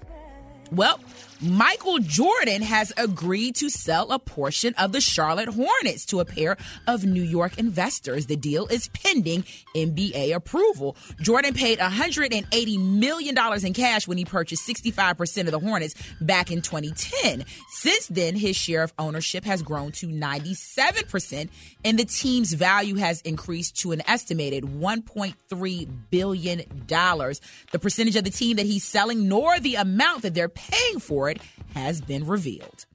Well, 0.70 1.00
Michael 1.40 1.99
Jordan 1.99 2.62
has 2.62 2.92
agreed 2.96 3.57
to 3.57 3.68
sell 3.68 4.11
a 4.11 4.18
portion 4.18 4.72
of 4.79 4.92
the 4.92 5.01
Charlotte 5.03 5.49
Hornets 5.49 6.07
to 6.07 6.20
a 6.20 6.25
pair 6.25 6.57
of 6.87 7.05
New 7.05 7.22
York 7.22 7.59
investors. 7.59 8.27
The 8.27 8.37
deal 8.37 8.66
is 8.68 8.88
pending 8.88 9.44
NBA 9.75 10.35
approval. 10.35 10.96
Jordan 11.20 11.53
paid 11.53 11.79
$180 11.79 12.79
million 12.79 13.37
in 13.64 13.72
cash 13.75 14.09
when 14.09 14.16
he 14.16 14.25
purchased 14.25 14.66
65% 14.66 15.40
of 15.42 15.51
the 15.51 15.59
Hornets 15.59 15.94
back 16.20 16.51
in 16.51 16.62
2010. 16.62 17.44
Since 17.68 18.07
then, 18.09 18.35
his 18.35 18.57
share 18.57 18.83
of 18.83 18.94
ownership 18.99 19.44
has 19.44 19.61
grown 19.61 19.92
to 19.92 20.07
97%, 20.07 21.49
and 21.85 21.99
the 21.99 22.05
team's 22.07 22.55
value 22.55 22.94
has 22.94 23.20
increased 23.22 23.77
to 23.81 23.92
an 23.92 24.03
estimated 24.09 24.64
$1.3 24.64 25.88
billion. 26.11 26.62
The 26.88 27.79
percentage 27.79 28.16
of 28.16 28.25
the 28.25 28.31
team 28.31 28.57
that 28.57 28.66
he's 28.66 28.85
selling, 28.85 29.29
nor 29.29 29.61
the 29.61 29.75
amount 29.75 30.22
that 30.22 30.35
they're 30.35 30.49
paying 30.49 30.99
for 30.99 31.26
has 31.75 32.01
been 32.01 32.27
revealed. 32.27 32.87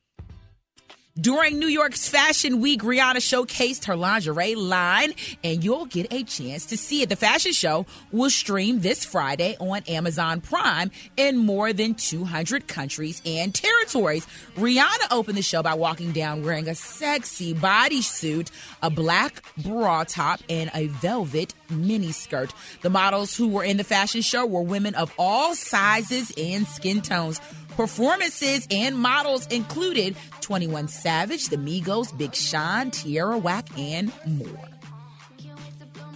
During 1.20 1.60
New 1.60 1.68
York's 1.68 2.08
Fashion 2.08 2.62
Week, 2.62 2.82
Rihanna 2.82 3.18
showcased 3.18 3.84
her 3.86 3.98
lingerie 3.98 4.56
line, 4.56 5.14
and 5.44 5.62
you'll 5.62 5.86
get 5.86 6.12
a 6.14 6.24
chance 6.24 6.66
to 6.68 6.78
see 6.78 7.02
it. 7.02 7.10
The 7.10 7.18
fashion 7.18 7.52
show 7.52 7.86
will 8.14 8.30
stream 8.30 8.80
this 8.80 9.04
Friday 9.04 9.58
on 9.60 9.84
Amazon 9.90 10.40
Prime 10.40 10.90
in 11.18 11.36
more 11.36 11.74
than 11.74 11.96
200 11.96 12.66
countries 12.70 13.22
and 13.26 13.54
territories. 13.54 14.26
Rihanna 14.56 15.12
opened 15.12 15.38
the 15.38 15.42
show 15.42 15.62
by 15.62 15.74
walking 15.74 16.14
down 16.14 16.44
wearing 16.44 16.70
a 16.70 16.76
sexy 16.76 17.54
bodysuit, 17.54 18.50
a 18.82 18.90
black 18.90 19.44
bra 19.58 20.06
top, 20.06 20.40
and 20.50 20.72
a 20.74 20.88
velvet 20.88 21.54
miniskirt. 21.70 22.52
The 22.84 22.90
models 22.90 23.36
who 23.36 23.50
were 23.50 23.66
in 23.66 23.76
the 23.76 23.84
fashion 23.84 24.22
show 24.22 24.46
were 24.46 24.62
women 24.62 24.96
of 24.96 25.14
all 25.20 25.56
sizes 25.56 26.32
and 26.38 26.66
skin 26.68 27.02
tones. 27.02 27.42
Performances 27.76 28.68
and 28.70 28.98
models 28.98 29.48
included 29.48 30.16
21 30.42 30.88
Savage, 30.88 31.48
The 31.48 31.58
Migos, 31.58 32.16
Big 32.18 32.36
Sean, 32.36 32.92
Tierra 32.92 33.38
Whack, 33.38 33.68
and 33.78 34.12
more. 34.26 34.70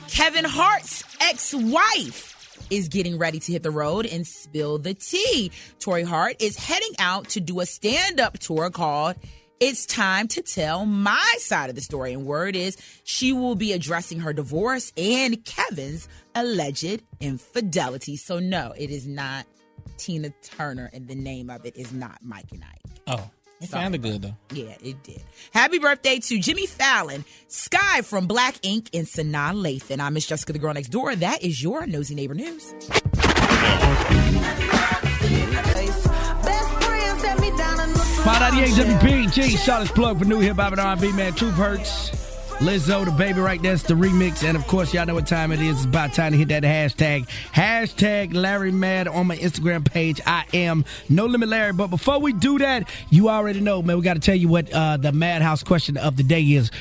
Kevin 0.10 0.46
Hart's 0.46 1.04
ex 1.20 1.54
wife 1.54 2.34
is 2.70 2.88
getting 2.88 3.18
ready 3.18 3.40
to 3.40 3.52
hit 3.52 3.64
the 3.64 3.72
road 3.72 4.06
and 4.06 4.26
spill 4.26 4.78
the 4.78 4.94
tea. 4.94 5.52
Torrei 5.80 6.06
Hart 6.06 6.42
is 6.42 6.58
heading 6.58 6.94
out 7.00 7.30
to 7.30 7.40
do 7.40 7.60
a 7.60 7.66
stand 7.66 8.20
up 8.20 8.40
tour 8.40 8.70
called 8.70 9.16
it's 9.60 9.86
time 9.86 10.28
to 10.30 10.42
tell 10.42 10.86
my 10.86 11.36
side 11.38 11.70
of 11.70 11.76
the 11.76 11.82
story. 11.82 12.14
And 12.14 12.26
word 12.26 12.56
is 12.56 12.78
she 13.04 13.32
will 13.32 13.56
be 13.56 13.72
addressing 13.72 14.20
her 14.20 14.34
divorce 14.34 14.92
and 14.98 15.44
Kevin's 15.46 16.08
alleged 16.34 17.02
infidelity. 17.22 18.18
So, 18.18 18.40
no, 18.40 18.74
it 18.78 18.90
is 18.90 19.08
not 19.08 19.46
Tina 19.98 20.30
Turner, 20.42 20.90
and 20.94 21.08
the 21.08 21.16
name 21.16 21.50
of 21.50 21.66
it 21.66 21.76
is 21.78 21.92
not 21.94 22.20
Mike 22.24 22.52
and 22.52 22.64
Ike. 22.64 22.82
Oh, 23.08 23.30
it 23.62 23.70
Sorry. 23.70 23.84
sounded 23.84 24.02
good 24.02 24.22
though. 24.22 24.36
Yeah, 24.54 24.76
it 24.84 25.02
did. 25.04 25.22
Happy 25.52 25.80
birthday 25.80 26.20
to 26.20 26.40
Jimmy 26.40 26.66
Fallon, 26.66 27.24
Sky 27.48 28.02
from 28.02 28.28
Black 28.28 28.56
Ink, 28.64 28.90
and 28.94 29.06
Sanaa 29.08 29.54
Lathan. 29.54 30.00
I'm 30.00 30.14
Miss 30.14 30.28
Jessica, 30.28 30.54
the 30.54 30.60
girl 30.60 30.74
next 30.74 30.90
door. 30.90 31.16
That 31.16 31.44
is 31.44 31.62
your 31.64 31.86
nosy 31.88 32.16
neighbor 32.16 32.34
news. 32.34 32.74
Five 38.26 38.42
ninety 38.42 38.62
eight 38.64 38.74
WPEG, 38.74 39.58
Charlotte's 39.64 39.92
plug 39.92 40.18
for 40.18 40.26
new 40.26 40.40
hip 40.40 40.56
hop 40.58 40.72
and 40.72 40.82
R&B, 40.82 41.12
man. 41.12 41.34
Truth 41.34 41.54
hurts. 41.54 42.25
Lizzo, 42.60 43.04
the 43.04 43.12
baby, 43.12 43.42
right 43.42 43.62
there's 43.62 43.84
the 43.84 43.96
remix, 43.96 44.48
and 44.48 44.56
of 44.56 44.66
course, 44.66 44.94
y'all 44.94 45.06
know 45.06 45.14
what 45.14 45.28
time 45.28 45.52
it 45.52 45.60
is. 45.60 45.76
It's 45.76 45.86
about 45.86 46.14
time 46.14 46.32
to 46.32 46.38
hit 46.38 46.48
that 46.48 46.64
hashtag. 46.64 47.28
Hashtag 47.54 48.34
Larry 48.34 48.72
Mad 48.72 49.10
on 49.10 49.28
my 49.28 49.36
Instagram 49.36 49.86
page. 49.86 50.22
I 50.26 50.46
am 50.54 50.86
No 51.10 51.26
Limit 51.26 51.50
Larry. 51.50 51.74
But 51.74 51.88
before 51.88 52.20
we 52.20 52.32
do 52.32 52.58
that, 52.60 52.90
you 53.10 53.28
already 53.28 53.60
know, 53.60 53.82
man. 53.82 53.98
We 53.98 54.04
got 54.04 54.14
to 54.14 54.22
tell 54.22 54.36
you 54.36 54.48
what 54.48 54.72
uh, 54.72 54.96
the 54.96 55.12
Madhouse 55.12 55.64
question 55.64 55.98
of 55.98 56.16
the 56.16 56.24
day 56.24 56.42
is. 56.44 56.72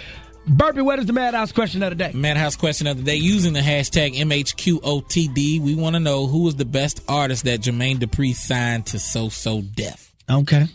Burpie, 0.49 0.85
what 0.85 1.01
is 1.01 1.07
the 1.07 1.13
Madhouse 1.13 1.51
question 1.51 1.83
of 1.83 1.91
the 1.91 1.97
day? 1.97 2.13
Madhouse 2.15 2.55
question 2.55 2.87
of 2.87 2.99
the 2.99 3.03
day 3.03 3.17
using 3.17 3.53
the 3.53 3.61
hashtag 3.61 4.15
MHQOTD. 4.15 5.61
We 5.61 5.75
want 5.75 5.97
to 5.97 6.01
know 6.01 6.29
who 6.29 6.47
is 6.47 6.55
the 6.55 6.65
best 6.65 7.01
artist 7.09 7.47
that 7.47 7.61
Jermaine 7.61 7.99
Dupri 7.99 8.33
signed 8.35 8.87
to 8.87 8.99
So 9.01 9.29
So 9.29 9.61
Def. 9.61 10.13
Okay, 10.31 10.67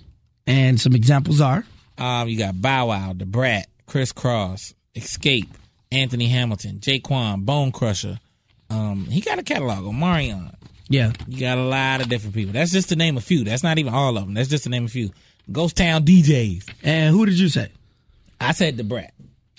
and 0.45 0.79
some 0.79 0.93
examples 0.93 1.39
are. 1.39 1.63
Um, 1.97 2.27
you 2.27 2.37
got 2.37 2.61
Bow 2.61 2.87
Wow, 2.87 3.13
Da 3.13 3.25
Brat, 3.25 3.67
Kris 3.85 4.11
Kross, 4.11 4.73
Xscape, 4.95 5.47
Anthony 5.91 6.27
Hamilton, 6.27 6.79
J-Kwon, 6.79 7.45
Bone 7.45 7.71
Crusher. 7.71 8.19
Um, 8.69 9.05
he 9.05 9.21
got 9.21 9.39
a 9.39 9.43
catalog 9.43 9.85
on 9.85 9.99
Marion. 9.99 10.51
Yeah, 10.91 11.11
You 11.27 11.39
got 11.39 11.57
a 11.59 11.63
lot 11.63 12.01
of 12.01 12.09
different 12.09 12.33
people. 12.35 12.53
That's 12.53 12.71
just 12.71 12.89
to 12.89 12.95
name 12.95 13.15
a 13.17 13.21
few. 13.21 13.43
That's 13.43 13.61
not 13.63 13.77
even 13.77 13.93
all 13.93 14.17
of 14.17 14.25
them. 14.25 14.33
That's 14.33 14.49
just 14.49 14.63
to 14.63 14.69
name 14.69 14.85
a 14.85 14.89
few. 14.89 15.11
Ghost 15.51 15.77
Town 15.77 16.03
DJs. 16.03 16.67
And 16.83 17.13
who 17.15 17.25
did 17.27 17.37
you 17.39 17.47
say? 17.49 17.69
I 18.41 18.53
said 18.53 18.77
Da 18.77 18.83
Brat. 18.83 19.13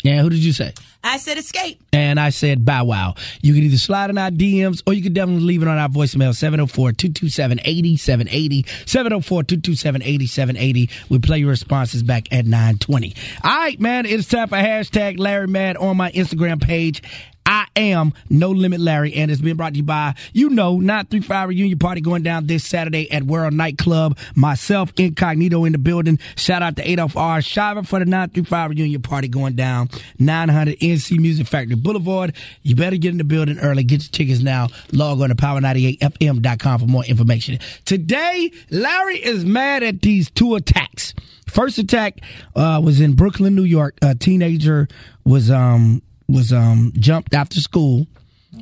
And 0.04 0.20
who 0.20 0.30
did 0.30 0.38
you 0.38 0.52
say? 0.52 0.72
I 1.02 1.16
said 1.18 1.38
Xscape. 1.38 1.78
And 1.92 2.20
I 2.20 2.30
said 2.30 2.64
Bow 2.64 2.84
Wow. 2.84 3.14
You 3.42 3.54
can 3.54 3.62
either 3.62 3.76
slide 3.76 4.10
in 4.10 4.18
our 4.18 4.30
DMs 4.30 4.82
or 4.86 4.92
you 4.92 5.02
can 5.02 5.12
definitely 5.12 5.44
leave 5.44 5.62
it 5.62 5.68
on 5.68 5.78
our 5.78 5.88
voicemail 5.88 6.34
704 6.34 6.92
227 6.92 7.60
8780. 7.60 8.66
704 8.86 9.42
227 9.44 10.02
8780. 10.02 10.90
We 11.08 11.18
play 11.18 11.38
your 11.38 11.50
responses 11.50 12.02
back 12.02 12.32
at 12.32 12.44
920. 12.44 13.14
All 13.44 13.50
right, 13.50 13.80
man. 13.80 14.06
It's 14.06 14.28
time 14.28 14.48
for 14.48 14.56
hashtag 14.56 15.18
Larry 15.18 15.46
Mad 15.48 15.76
on 15.76 15.96
my 15.96 16.10
Instagram 16.12 16.62
page. 16.62 17.02
I 17.50 17.66
am 17.74 18.12
No 18.28 18.50
Limit 18.50 18.78
Larry, 18.78 19.12
and 19.14 19.28
it's 19.28 19.40
been 19.40 19.56
brought 19.56 19.72
to 19.72 19.78
you 19.78 19.82
by, 19.82 20.14
you 20.32 20.50
know, 20.50 20.78
935 20.78 21.48
reunion 21.48 21.80
party 21.80 22.00
going 22.00 22.22
down 22.22 22.46
this 22.46 22.64
Saturday 22.64 23.10
at 23.10 23.24
World 23.24 23.54
Nightclub. 23.54 24.16
Myself, 24.36 24.92
Incognito 24.96 25.64
in 25.64 25.72
the 25.72 25.78
building. 25.78 26.20
Shout 26.36 26.62
out 26.62 26.76
to 26.76 26.88
Adolph 26.88 27.16
R. 27.16 27.42
Shiver 27.42 27.82
for 27.82 27.98
the 27.98 28.04
935 28.04 28.70
reunion 28.70 29.02
party 29.02 29.26
going 29.26 29.56
down 29.56 29.90
900 30.20 30.78
NC 30.78 31.18
Music 31.18 31.48
Factory 31.48 31.74
Boulevard. 31.74 32.36
You 32.62 32.76
better 32.76 32.96
get 32.96 33.10
in 33.10 33.18
the 33.18 33.24
building 33.24 33.58
early. 33.58 33.82
Get 33.82 34.04
your 34.04 34.12
tickets 34.12 34.42
now. 34.42 34.68
Log 34.92 35.20
on 35.20 35.30
to 35.30 35.34
power98fm.com 35.34 36.78
for 36.78 36.86
more 36.86 37.04
information. 37.04 37.58
Today, 37.84 38.52
Larry 38.70 39.16
is 39.16 39.44
mad 39.44 39.82
at 39.82 40.02
these 40.02 40.30
two 40.30 40.54
attacks. 40.54 41.14
First 41.48 41.78
attack 41.78 42.20
uh, 42.54 42.80
was 42.84 43.00
in 43.00 43.14
Brooklyn, 43.14 43.56
New 43.56 43.64
York. 43.64 43.96
A 44.02 44.14
teenager 44.14 44.86
was 45.24 45.50
um 45.50 46.00
was 46.30 46.52
um 46.52 46.92
jumped 46.96 47.34
after 47.34 47.60
school, 47.60 48.06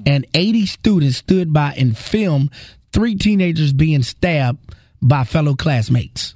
and 0.06 0.26
80 0.34 0.66
students 0.66 1.16
stood 1.18 1.52
by 1.52 1.74
and 1.76 1.96
filmed 1.96 2.50
three 2.92 3.14
teenagers 3.14 3.72
being 3.72 4.02
stabbed 4.02 4.74
by 5.00 5.24
fellow 5.24 5.54
classmates. 5.54 6.34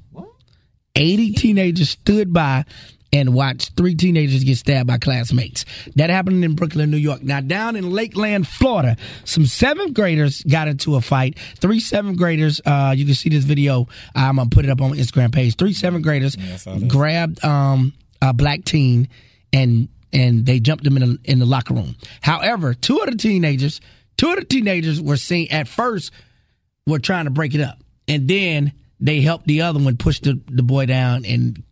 80 0.95 1.33
teenagers 1.33 1.91
stood 1.91 2.33
by 2.33 2.65
and 3.13 3.35
watched 3.35 3.77
three 3.77 3.95
teenagers 3.95 4.43
get 4.43 4.57
stabbed 4.57 4.87
by 4.87 4.97
classmates. 4.97 5.65
That 5.97 6.09
happened 6.09 6.45
in 6.45 6.55
Brooklyn, 6.55 6.91
New 6.91 6.97
York. 6.97 7.23
Now, 7.23 7.41
down 7.41 7.77
in 7.77 7.91
Lakeland, 7.91 8.49
Florida, 8.49 8.97
some 9.25 9.45
seventh 9.45 9.93
graders 9.93 10.43
got 10.43 10.69
into 10.69 10.97
a 10.97 11.01
fight. 11.01 11.39
Three 11.59 11.81
seventh 11.81 12.17
graders, 12.17 12.61
uh, 12.65 12.95
you 12.97 13.05
can 13.05 13.15
see 13.15 13.29
this 13.29 13.45
video. 13.45 13.87
I'm 14.15 14.37
going 14.37 14.49
to 14.49 14.55
put 14.55 14.65
it 14.65 14.71
up 14.71 14.81
on 14.81 14.91
my 14.91 14.97
Instagram 14.97 15.33
page. 15.33 15.57
Three 15.57 15.75
seventh 15.75 16.05
graders 16.05 16.37
grabbed 16.89 17.45
um, 17.45 17.93
a 18.23 18.33
black 18.33 18.65
teen 18.65 19.09
and 19.53 19.89
and 20.13 20.47
they 20.47 20.61
jumped 20.61 20.87
him 20.87 20.97
in 20.97 21.03
the, 21.03 21.19
in 21.25 21.39
the 21.39 21.47
locker 21.47 21.75
room. 21.75 21.97
However, 22.21 22.75
two 22.75 22.99
of 22.99 23.11
the 23.11 23.17
teenagers, 23.17 23.81
two 24.17 24.31
of 24.31 24.37
the 24.37 24.45
teenagers 24.45 25.01
were 25.01 25.17
seen 25.17 25.49
at 25.51 25.69
first 25.69 26.13
were 26.87 26.99
trying 26.99 27.25
to 27.25 27.31
break 27.31 27.55
it 27.55 27.61
up, 27.61 27.79
and 28.09 28.29
then 28.29 28.73
they 29.01 29.21
helped 29.21 29.47
the 29.47 29.63
other 29.63 29.81
one 29.81 29.97
push 29.97 30.21
the, 30.21 30.41
the 30.49 30.63
boy 30.63 30.87
down, 30.87 31.25
and 31.25 31.63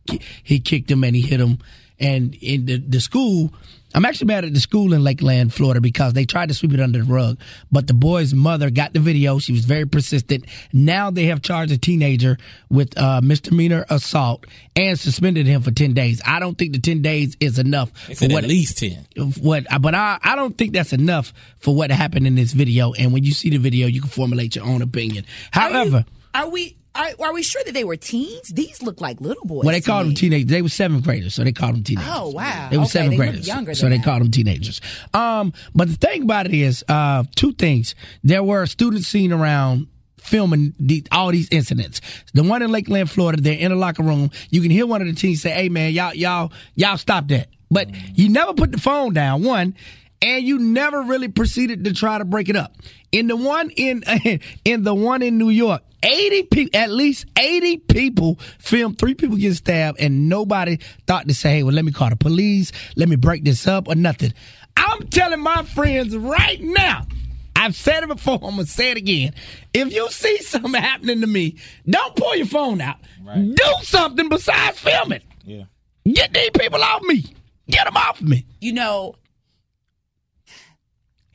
he 0.43 0.61
kicked 0.61 0.91
him 0.91 1.05
and 1.05 1.14
he 1.14 1.22
hit 1.22 1.41
him. 1.41 1.59
And 1.99 2.34
in 2.34 2.66
the, 2.66 2.78
the 2.78 3.01
school, 3.01 3.53
I'm 3.95 4.05
actually 4.05 4.28
mad 4.28 4.45
at 4.45 4.55
the 4.55 4.61
school 4.61 4.93
in 4.93 5.03
Lakeland, 5.03 5.53
Florida, 5.53 5.80
because 5.80 6.12
they 6.12 6.24
tried 6.24 6.49
to 6.49 6.55
sweep 6.55 6.72
it 6.72 6.80
under 6.80 6.99
the 7.01 7.05
rug. 7.05 7.38
But 7.72 7.86
the 7.86 7.95
boy's 7.95 8.32
mother 8.32 8.70
got 8.70 8.93
the 8.93 9.01
video. 9.01 9.38
She 9.38 9.53
was 9.53 9.64
very 9.64 9.86
persistent. 9.86 10.47
Now 10.72 11.11
they 11.11 11.26
have 11.26 11.43
charged 11.43 11.72
a 11.72 11.78
teenager 11.78 12.38
with 12.68 12.97
uh, 12.97 13.20
misdemeanor 13.20 13.84
assault 13.91 14.47
and 14.76 14.99
suspended 14.99 15.47
him 15.47 15.62
for 15.62 15.70
10 15.70 15.93
days. 15.95 16.22
I 16.24 16.38
don't 16.41 16.57
think 16.57 16.72
the 16.72 16.78
10 16.78 17.03
days 17.03 17.36
is 17.41 17.59
enough. 17.59 17.91
They 18.07 18.14
said 18.14 18.32
at 18.32 18.45
least 18.45 18.78
10. 18.78 19.07
What, 19.41 19.66
but 19.80 19.95
I, 19.95 20.18
I 20.22 20.36
don't 20.36 20.57
think 20.57 20.72
that's 20.72 20.93
enough 20.93 21.32
for 21.59 21.74
what 21.74 21.91
happened 21.91 22.26
in 22.26 22.36
this 22.36 22.53
video. 22.53 22.93
And 22.93 23.12
when 23.12 23.24
you 23.24 23.32
see 23.32 23.51
the 23.51 23.59
video, 23.59 23.86
you 23.86 24.01
can 24.01 24.11
formulate 24.11 24.57
your 24.57 24.64
own 24.66 24.82
opinion. 24.82 25.24
However, 25.51 26.05
Are 26.32 26.49
we 26.49 26.76
are, 26.95 27.11
are 27.20 27.32
we 27.32 27.43
sure 27.43 27.62
that 27.64 27.72
they 27.72 27.84
were 27.84 27.97
teens? 27.97 28.49
These 28.49 28.82
look 28.82 29.01
like 29.01 29.20
little 29.20 29.45
boys. 29.45 29.64
well, 29.64 29.72
they 29.72 29.80
called 29.80 30.07
me. 30.07 30.11
them 30.11 30.16
teenagers. 30.16 30.51
They 30.51 30.62
were 30.62 30.68
seventh 30.68 31.05
graders, 31.05 31.34
so 31.34 31.45
they 31.45 31.53
called 31.53 31.76
them 31.76 31.84
teenagers. 31.84 32.12
Oh 32.12 32.30
wow! 32.30 32.68
They 32.70 32.76
were 32.76 32.82
okay, 32.82 32.91
seventh 32.91 33.11
they 33.12 33.16
graders, 33.16 33.47
younger 33.47 33.74
so 33.74 33.88
than 33.88 33.93
they 33.93 34.05
called 34.05 34.22
them 34.22 34.30
teenagers. 34.30 34.80
Um, 35.14 35.53
but 35.74 35.88
the 35.88 35.95
thing 35.97 36.24
about 36.24 36.47
it 36.47 36.55
is, 36.55 36.84
uh, 36.88 37.24
two 37.36 37.53
things. 37.53 37.95
There 38.24 38.43
were 38.43 38.66
students 38.66 39.07
seen 39.07 39.32
around 39.32 39.86
filming 40.18 40.74
the, 40.78 41.07
all 41.12 41.30
these 41.30 41.49
incidents. 41.51 42.01
The 42.34 42.43
one 42.43 42.62
in 42.62 42.70
Lakeland, 42.70 43.11
Florida, 43.11 43.41
they're 43.41 43.59
in 43.59 43.72
a 43.72 43.76
locker 43.76 44.03
room. 44.03 44.30
You 44.51 44.61
can 44.61 44.70
hear 44.70 44.86
one 44.86 45.01
of 45.01 45.07
the 45.07 45.14
teens 45.14 45.43
say, 45.43 45.51
"Hey, 45.51 45.68
man, 45.68 45.93
y'all, 45.93 46.14
y'all, 46.14 46.53
y'all, 46.74 46.97
stop 46.97 47.28
that!" 47.28 47.49
But 47.70 47.88
you 48.18 48.28
never 48.28 48.53
put 48.53 48.72
the 48.72 48.78
phone 48.78 49.14
down. 49.14 49.43
One. 49.43 49.74
And 50.22 50.45
you 50.45 50.59
never 50.59 51.01
really 51.01 51.28
proceeded 51.28 51.84
to 51.84 51.95
try 51.95 52.18
to 52.18 52.26
break 52.26 52.51
it 52.51 52.57
up. 52.57 52.74
In 53.11 53.26
the 53.26 53.36
one 53.36 53.70
in 53.70 54.05
in 54.66 54.82
the 54.84 54.95
one 54.95 55.22
in 55.22 55.38
New 55.38 55.49
York, 55.49 55.82
80 56.03 56.42
people, 56.44 56.80
at 56.80 56.90
least 56.90 57.26
80 57.38 57.78
people 57.78 58.38
filmed 58.59 58.98
three 58.98 59.14
people 59.14 59.36
get 59.36 59.55
stabbed 59.55 60.01
and 60.01 60.28
nobody 60.28 60.78
thought 61.07 61.28
to 61.28 61.34
say, 61.34 61.57
hey, 61.57 61.62
well, 61.62 61.74
let 61.74 61.84
me 61.84 61.92
call 61.92 62.11
the 62.11 62.16
police. 62.16 62.72
Let 62.96 63.09
me 63.09 63.16
break 63.16 63.44
this 63.44 63.66
up 63.66 63.88
or 63.88 63.94
nothing. 63.94 64.32
I'm 64.76 65.09
telling 65.09 65.40
my 65.40 65.64
friends 65.64 66.16
right 66.16 66.61
now, 66.61 67.07
I've 67.55 67.76
said 67.76 68.03
it 68.03 68.09
before. 68.09 68.34
I'm 68.36 68.55
going 68.55 68.64
to 68.64 68.66
say 68.66 68.92
it 68.92 68.96
again. 68.96 69.34
If 69.74 69.92
you 69.92 70.09
see 70.11 70.38
something 70.38 70.72
happening 70.72 71.20
to 71.20 71.26
me, 71.26 71.57
don't 71.88 72.16
pull 72.16 72.34
your 72.36 72.46
phone 72.46 72.80
out. 72.80 72.96
Do 73.34 73.74
something 73.82 74.28
besides 74.28 74.78
filming. 74.78 75.20
Yeah. 75.44 75.64
Get 76.11 76.32
these 76.32 76.51
people 76.51 76.82
off 76.82 77.03
me. 77.03 77.24
Get 77.68 77.84
them 77.84 77.96
off 77.96 78.22
me. 78.22 78.46
You 78.61 78.72
know, 78.72 79.16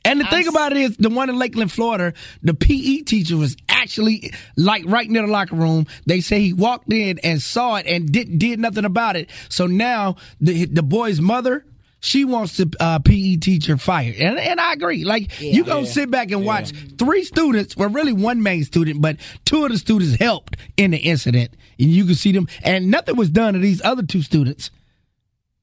And 0.04 0.20
the 0.20 0.24
thing 0.26 0.46
about 0.46 0.72
it 0.72 0.78
is, 0.78 0.96
the 0.96 1.08
one 1.10 1.28
in 1.30 1.38
Lakeland, 1.38 1.72
Florida, 1.72 2.12
the 2.42 2.54
PE 2.54 3.02
teacher 3.02 3.36
was 3.36 3.56
actually 3.86 4.32
like 4.56 4.82
right 4.86 5.08
near 5.08 5.22
the 5.22 5.32
locker 5.32 5.54
room. 5.54 5.86
They 6.06 6.20
say 6.20 6.40
he 6.40 6.52
walked 6.52 6.92
in 6.92 7.20
and 7.20 7.40
saw 7.40 7.76
it 7.76 7.86
and 7.86 8.10
did 8.10 8.36
did 8.38 8.58
nothing 8.58 8.84
about 8.84 9.14
it. 9.16 9.30
So 9.48 9.66
now 9.66 10.16
the 10.40 10.64
the 10.66 10.82
boy's 10.82 11.20
mother. 11.20 11.64
She 12.00 12.24
wants 12.24 12.58
the 12.58 12.72
uh, 12.78 12.98
PE 13.00 13.36
teacher 13.36 13.76
fired, 13.78 14.16
and 14.16 14.38
and 14.38 14.60
I 14.60 14.74
agree. 14.74 15.04
Like 15.04 15.40
you 15.40 15.64
gonna 15.64 15.86
Yeah. 15.86 15.90
sit 15.92 16.10
back 16.10 16.30
and 16.30 16.44
watch 16.44 16.70
three 16.98 17.24
students, 17.24 17.76
well, 17.76 17.88
really 17.88 18.12
one 18.12 18.42
main 18.42 18.64
student, 18.64 19.00
but 19.00 19.16
two 19.44 19.64
of 19.64 19.72
the 19.72 19.78
students 19.78 20.16
helped 20.16 20.56
in 20.76 20.90
the 20.90 20.98
incident, 20.98 21.52
and 21.80 21.88
you 21.88 22.04
can 22.04 22.14
see 22.14 22.32
them, 22.32 22.48
and 22.62 22.90
nothing 22.90 23.16
was 23.16 23.30
done 23.30 23.54
to 23.54 23.60
these 23.60 23.80
other 23.82 24.02
two 24.04 24.22
students 24.22 24.70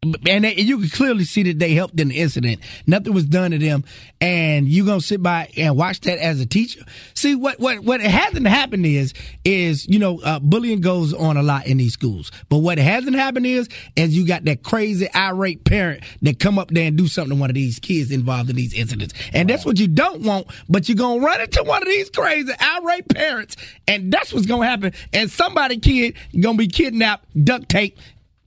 and 0.03 0.43
they, 0.43 0.55
you 0.55 0.79
can 0.79 0.89
clearly 0.89 1.23
see 1.23 1.43
that 1.43 1.59
they 1.59 1.73
helped 1.73 1.99
in 1.99 2.09
the 2.09 2.19
incident. 2.19 2.61
Nothing 2.85 3.13
was 3.13 3.25
done 3.25 3.51
to 3.51 3.57
them, 3.57 3.83
and 4.21 4.67
you 4.67 4.85
gonna 4.85 5.01
sit 5.01 5.21
by 5.23 5.49
and 5.57 5.77
watch 5.77 6.01
that 6.01 6.19
as 6.19 6.39
a 6.39 6.45
teacher. 6.45 6.81
See 7.13 7.35
what 7.35 7.59
what 7.59 7.79
what 7.79 8.01
hasn't 8.01 8.47
happened 8.47 8.85
is 8.85 9.13
is 9.45 9.87
you 9.87 9.99
know 9.99 10.19
uh, 10.21 10.39
bullying 10.39 10.81
goes 10.81 11.13
on 11.13 11.37
a 11.37 11.43
lot 11.43 11.67
in 11.67 11.77
these 11.77 11.93
schools, 11.93 12.31
but 12.49 12.57
what 12.59 12.77
hasn't 12.77 13.15
happened 13.15 13.45
is 13.45 13.69
is 13.95 14.15
you 14.15 14.25
got 14.25 14.45
that 14.45 14.63
crazy 14.63 15.07
irate 15.15 15.63
parent 15.63 16.03
that 16.21 16.39
come 16.39 16.59
up 16.59 16.69
there 16.71 16.87
and 16.87 16.97
do 16.97 17.07
something 17.07 17.35
to 17.35 17.39
one 17.39 17.49
of 17.49 17.55
these 17.55 17.79
kids 17.79 18.11
involved 18.11 18.49
in 18.49 18.55
these 18.55 18.73
incidents, 18.73 19.13
and 19.33 19.49
that's 19.49 19.65
what 19.65 19.79
you 19.79 19.87
don't 19.87 20.21
want. 20.21 20.47
But 20.69 20.89
you're 20.89 20.97
gonna 20.97 21.21
run 21.21 21.41
into 21.41 21.63
one 21.63 21.81
of 21.81 21.87
these 21.87 22.09
crazy 22.09 22.51
irate 22.61 23.07
parents, 23.07 23.55
and 23.87 24.11
that's 24.11 24.33
what's 24.33 24.45
gonna 24.45 24.67
happen. 24.67 24.93
And 25.13 25.31
somebody 25.31 25.77
kid 25.77 26.15
gonna 26.39 26.57
be 26.57 26.67
kidnapped, 26.67 27.25
duct 27.45 27.69
tape 27.69 27.97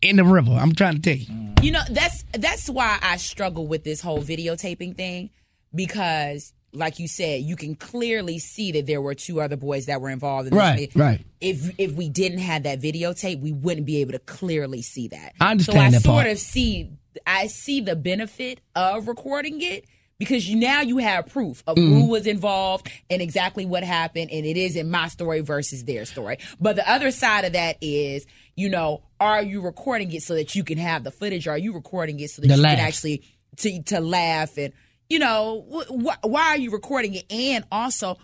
in 0.03 0.17
the 0.17 0.25
river. 0.25 0.53
I'm 0.53 0.75
trying 0.75 1.01
to 1.01 1.01
tell 1.01 1.17
you. 1.17 1.55
You 1.63 1.73
know, 1.73 1.83
that's 1.91 2.25
that's 2.33 2.69
why 2.69 2.99
I 3.03 3.17
struggle 3.17 3.67
with 3.67 3.85
this 3.85 4.01
whole 4.01 4.23
videotaping 4.23 4.97
thing 4.97 5.31
because 5.75 6.53
like 6.73 6.99
you 6.99 7.09
said, 7.09 7.43
you 7.43 7.57
can 7.57 7.75
clearly 7.75 8.39
see 8.39 8.73
that 8.73 8.87
there 8.87 9.01
were 9.01 9.15
two 9.15 9.41
other 9.41 9.57
boys 9.57 9.87
that 9.87 10.01
were 10.01 10.11
involved 10.11 10.49
in 10.49 10.55
this. 10.55 10.59
Right, 10.59 10.91
right. 10.95 11.27
If 11.41 11.79
if 11.79 11.93
we 11.93 12.09
didn't 12.09 12.39
have 12.39 12.65
that 12.65 12.81
videotape, 12.81 13.41
we 13.41 13.53
wouldn't 13.53 13.87
be 13.87 14.01
able 14.01 14.13
to 14.13 14.19
clearly 14.19 14.83
see 14.83 15.09
that. 15.09 15.33
I 15.41 15.53
understand 15.53 15.77
so 15.77 15.81
I 15.81 15.91
that 15.91 16.03
sort 16.03 16.15
part. 16.25 16.27
of 16.29 16.39
see 16.39 16.91
I 17.27 17.47
see 17.47 17.81
the 17.81 17.97
benefit 17.97 18.61
of 18.75 19.09
recording 19.09 19.63
it 19.63 19.87
because 20.19 20.49
you 20.49 20.57
now 20.57 20.81
you 20.81 20.99
have 20.99 21.27
proof 21.27 21.63
of 21.67 21.77
Mm-hmm. 21.77 21.95
who 21.95 22.07
was 22.09 22.27
involved 22.27 22.91
and 23.11 23.21
exactly 23.21 23.67
what 23.67 23.83
happened 23.85 24.31
and 24.31 24.47
it 24.47 24.57
is 24.57 24.77
in 24.77 24.91
my 24.91 25.09
story 25.09 25.41
versus 25.41 25.85
their 25.85 26.05
story. 26.05 26.39
But 26.61 26.77
the 26.77 26.91
other 26.91 27.11
side 27.11 27.45
of 27.45 27.53
that 27.53 27.77
is, 27.83 28.27
you 28.57 28.69
know, 28.71 29.03
are 29.21 29.43
you 29.43 29.61
recording 29.61 30.13
it 30.13 30.23
so 30.23 30.35
that 30.35 30.55
you 30.55 30.65
can 30.65 30.79
have 30.79 31.05
the 31.05 31.11
footage 31.11 31.47
are 31.49 31.59
you 31.59 31.73
recording 31.75 32.19
it 32.21 32.31
so 32.31 32.43
that 32.43 32.49
The 32.49 32.57
you 32.57 32.63
laugh. 32.63 32.77
can 32.79 32.87
actually 32.87 33.23
to 33.59 33.83
to 33.85 34.01
laugh 34.01 34.57
and 34.59 34.73
you 35.09 35.19
know 35.19 35.65
wh- 35.73 35.89
wh- 36.07 36.25
why 36.27 36.43
are 36.49 36.59
you 36.59 36.71
recording 36.71 37.15
it 37.15 37.25
and 37.31 37.65
also 37.73 38.19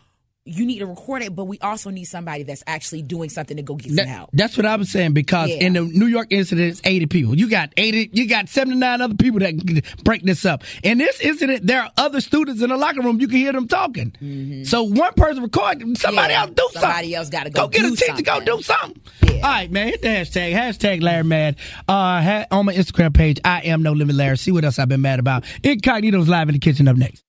you 0.45 0.67
need 0.67 0.81
to 0.81 0.87
record 0.87 1.23
it 1.23 1.35
but 1.37 1.45
we 1.45 1.59
also 1.61 1.89
need 1.91 2.05
somebody 2.05 2.43
that's 2.43 2.65
actually 2.67 3.01
doing 3.03 3.29
something 3.29 3.57
to 3.57 3.63
go 3.63 3.77
get 3.77 3.89
some 3.89 3.97
That- 3.97 4.09
help 4.09 4.31
that's 4.33 4.57
what 4.57 4.67
I 4.67 4.75
was 4.77 4.91
saying 4.91 5.13
because 5.13 5.51
Yeah. 5.51 5.57
in 5.67 5.73
the 5.75 5.83
New 5.83 6.07
York 6.07 6.29
incident, 6.31 6.69
it's 6.73 6.81
80 6.85 7.07
people. 7.07 7.37
You 7.39 7.49
got 7.49 7.73
80, 7.77 8.11
you 8.13 8.27
got 8.29 8.49
79 8.49 9.01
other 9.01 9.15
people 9.15 9.39
that 9.41 9.51
can 9.57 9.83
break 10.05 10.23
this 10.23 10.45
up. 10.45 10.65
In 10.83 10.99
this 10.99 11.21
incident, 11.21 11.67
there 11.67 11.83
are 11.83 11.91
other 11.97 12.21
students 12.21 12.61
in 12.63 12.71
the 12.71 12.77
locker 12.77 13.03
room. 13.03 13.21
You 13.21 13.29
can 13.29 13.39
hear 13.39 13.53
them 13.53 13.69
talking. 13.69 14.65
So 14.65 14.83
one 14.83 15.13
person 15.15 15.43
recording, 15.43 15.95
somebody 15.97 16.23
Mm-hmm. 16.23 16.31
Yeah, 16.33 16.41
else 16.41 16.51
do 16.51 16.63
something. 16.73 16.81
somebody 16.83 17.15
else 17.15 17.31
gotta 17.31 17.51
go 17.51 17.69
get 17.69 17.83
do 17.83 17.93
a 17.93 17.97
teacher, 17.97 18.23
go 18.23 18.41
do 18.41 18.63
something. 18.63 19.01
All 19.35 19.41
right, 19.43 19.71
man. 19.71 19.89
Hit 19.89 20.03
the 20.03 20.09
hashtag. 20.09 20.53
Hashtag 20.55 21.03
Larry 21.03 21.25
Mad. 21.25 21.57
Uh, 21.89 22.21
ha- 22.23 22.47
on 22.51 22.67
my 22.67 22.75
Instagram 22.75 23.13
page, 23.15 23.39
I 23.45 23.61
am 23.63 23.83
No 23.83 23.93
Limit 23.93 24.17
Larry. 24.17 24.39
See 24.39 24.51
what 24.53 24.65
else 24.65 24.79
I've 24.79 24.89
been 24.89 25.03
mad 25.03 25.19
about. 25.19 25.45
Incognito's 25.63 26.29
live 26.29 26.49
in 26.49 26.55
the 26.55 26.59
kitchen 26.59 26.89
up 26.89 26.97
next. 26.97 27.23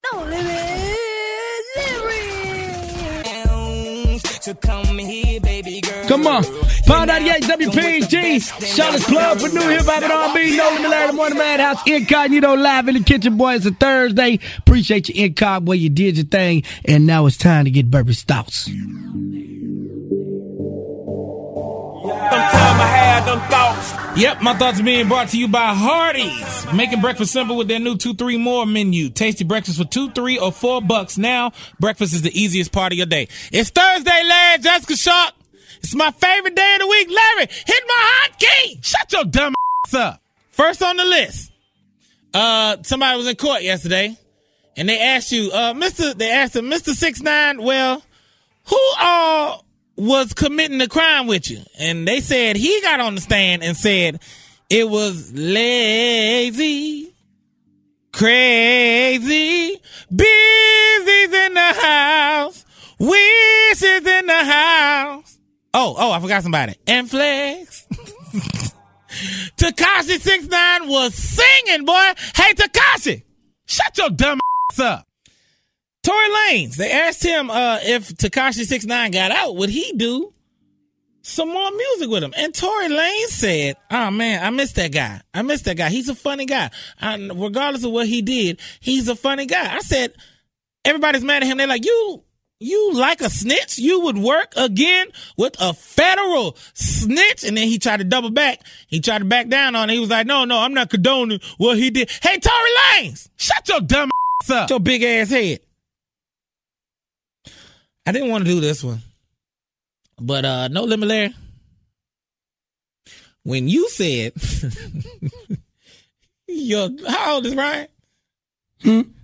So 4.43 4.53
come 4.55 4.97
here, 4.97 5.39
baby 5.39 5.79
girl. 5.79 6.05
Come 6.05 6.27
on. 6.27 6.43
Pound 6.85 7.07
98 7.07 7.43
WPEG. 7.43 8.75
Charlotte's 8.75 9.05
Plug 9.05 9.39
for 9.39 9.47
New 9.47 9.69
Hip 9.69 9.85
Hop 9.85 10.03
and 10.03 10.11
R&B. 10.11 10.57
No 10.57 10.69
Limit 10.69 10.89
Larry, 10.91 11.07
the 11.07 11.13
Morning 11.13 11.37
Madhouse. 11.37 11.87
Incognito 11.87 12.53
live 12.53 12.89
in 12.89 12.95
the 12.95 13.03
kitchen, 13.03 13.37
boy. 13.37 13.53
It's 13.53 13.65
a 13.65 13.71
Thursday. 13.71 14.39
Appreciate 14.57 15.07
you, 15.07 15.29
Incog, 15.29 15.63
boy. 15.63 15.75
You 15.75 15.89
did 15.89 16.17
your 16.17 16.25
thing. 16.25 16.63
And 16.83 17.07
now 17.07 17.25
it's 17.25 17.37
time 17.37 17.63
to 17.63 17.71
get 17.71 17.89
Burpie's 17.89 18.23
Thoughts. 18.23 18.69
Yep, 24.15 24.41
my 24.41 24.53
thoughts 24.53 24.79
are 24.79 24.83
being 24.83 25.07
brought 25.07 25.29
to 25.29 25.37
you 25.39 25.47
by 25.47 25.73
Hardee's. 25.73 26.71
Making 26.71 27.01
breakfast 27.01 27.33
simple 27.33 27.57
with 27.57 27.67
their 27.67 27.79
new 27.79 27.97
two, 27.97 28.13
three 28.13 28.37
more 28.37 28.65
menu. 28.65 29.09
Tasty 29.09 29.43
breakfast 29.43 29.79
for 29.79 29.85
two, 29.85 30.11
three, 30.11 30.37
or 30.37 30.51
four 30.51 30.81
bucks. 30.81 31.17
Now, 31.17 31.51
breakfast 31.79 32.13
is 32.13 32.21
the 32.21 32.31
easiest 32.39 32.71
part 32.71 32.93
of 32.93 32.97
your 32.97 33.07
day. 33.07 33.27
It's 33.51 33.71
Thursday, 33.71 34.23
Larry 34.23 34.59
Jessica 34.59 34.95
Shark. 34.95 35.33
It's 35.79 35.95
my 35.95 36.11
favorite 36.11 36.55
day 36.55 36.75
of 36.75 36.81
the 36.81 36.87
week. 36.87 37.09
Larry, 37.09 37.47
hit 37.49 37.83
my 37.87 37.95
hot 37.95 38.39
key. 38.39 38.79
Shut 38.81 39.11
your 39.11 39.25
dumb 39.25 39.55
ass 39.87 39.93
up. 39.95 40.21
First 40.51 40.83
on 40.83 40.95
the 40.97 41.05
list. 41.05 41.51
Uh, 42.33 42.77
somebody 42.83 43.17
was 43.17 43.27
in 43.27 43.35
court 43.35 43.63
yesterday, 43.63 44.15
and 44.77 44.87
they 44.87 44.99
asked 44.99 45.31
you, 45.31 45.51
uh, 45.51 45.73
Mister. 45.73 46.13
They 46.13 46.29
asked 46.29 46.55
him, 46.55 46.69
Mister 46.69 46.93
Six 46.93 47.21
Nine. 47.21 47.61
Well, 47.61 48.03
who 48.65 48.79
all 48.99 49.65
was 49.95 50.33
committing 50.33 50.77
the 50.77 50.87
crime 50.87 51.27
with 51.27 51.49
you? 51.49 51.61
And 51.79 52.07
they 52.07 52.19
said 52.19 52.55
he 52.55 52.81
got 52.81 52.99
on 52.99 53.15
the 53.15 53.21
stand 53.21 53.63
and 53.63 53.75
said 53.77 54.21
it 54.69 54.89
was 54.89 55.31
lazy, 55.33 57.13
crazy, 58.11 59.81
busy's 60.09 61.33
in 61.33 61.53
the 61.53 61.73
house, 61.81 62.65
wishes 62.99 64.07
in 64.07 64.25
the 64.25 64.43
house. 64.45 65.39
Oh, 65.73 65.95
oh, 65.97 66.11
I 66.11 66.19
forgot 66.19 66.43
somebody. 66.43 66.75
And 66.85 67.09
Flex. 67.09 67.87
Tekashi 69.57 70.19
Six 70.19 70.47
Nine 70.47 70.87
was 70.87 71.13
singing, 71.13 71.85
boy. 71.85 72.13
Hey, 72.35 72.53
Tekashi, 72.53 73.23
shut 73.65 73.97
your 73.97 74.09
dumb 74.09 74.39
ass 74.71 74.79
up. 74.79 75.07
Tory 76.03 76.27
Lanez, 76.29 76.75
they 76.75 76.91
asked 76.91 77.23
him 77.23 77.49
uh, 77.49 77.79
if 77.81 78.09
Tekashi 78.09 78.65
Six 78.65 78.85
Nine 78.85 79.11
got 79.11 79.31
out, 79.31 79.55
would 79.55 79.69
he 79.69 79.93
do 79.93 80.33
some 81.21 81.47
more 81.47 81.71
music 81.71 82.09
with 82.09 82.23
him? 82.23 82.33
And 82.35 82.53
Tory 82.53 82.89
Lanez 82.89 83.27
said, 83.27 83.77
"Oh 83.89 84.11
man, 84.11 84.45
I 84.45 84.49
miss 84.49 84.73
that 84.73 84.91
guy. 84.91 85.21
I 85.33 85.41
miss 85.41 85.61
that 85.61 85.77
guy. 85.77 85.89
He's 85.89 86.09
a 86.09 86.15
funny 86.15 86.45
guy. 86.45 86.69
Regardless 87.01 87.85
of 87.85 87.91
what 87.91 88.07
he 88.07 88.21
did, 88.21 88.59
he's 88.81 89.07
a 89.07 89.15
funny 89.15 89.45
guy." 89.45 89.73
I 89.73 89.79
said, 89.79 90.13
"Everybody's 90.83 91.23
mad 91.23 91.43
at 91.43 91.47
him. 91.47 91.57
They're 91.57 91.67
like, 91.67 91.85
you." 91.85 92.23
You 92.59 92.93
like 92.93 93.19
a 93.19 93.29
snitch? 93.29 93.77
You 93.77 93.99
would 94.01 94.17
work 94.17 94.53
again 94.55 95.07
with 95.35 95.53
a 95.59 95.73
federal 95.73 96.55
snitch? 96.73 97.43
And 97.43 97.57
then 97.57 97.67
he 97.67 97.77
tried 97.77 97.97
to 97.97 98.05
double 98.05 98.29
back. 98.29 98.61
He 98.87 99.01
tried 99.01 99.19
to 99.19 99.25
back 99.25 99.49
down 99.49 99.75
on 99.75 99.89
it. 99.89 99.93
He 99.93 99.99
was 99.99 100.09
like, 100.09 100.25
no, 100.27 100.45
no, 100.45 100.59
I'm 100.59 100.73
not 100.73 100.89
condoning 100.89 101.41
what 101.57 101.77
he 101.77 101.89
did. 101.89 102.09
Hey, 102.21 102.37
Tory 102.39 102.69
Lanez, 103.01 103.27
shut 103.35 103.67
your 103.67 103.81
dumb 103.81 104.09
ass 104.41 104.49
up. 104.49 104.69
Your 104.69 104.79
big 104.79 105.03
ass 105.03 105.29
head. 105.31 105.59
I 108.05 108.11
didn't 108.11 108.29
want 108.29 108.45
to 108.45 108.51
do 108.51 108.59
this 108.59 108.83
one. 108.83 109.01
But 110.19 110.45
uh 110.45 110.67
no 110.67 110.83
limit 110.83 111.09
Larry. 111.09 111.35
When 113.43 113.67
you 113.67 113.89
said 113.89 114.33
your 116.47 116.89
how 117.07 117.35
old 117.35 117.45
is 117.45 117.55
Ryan? 117.55 117.87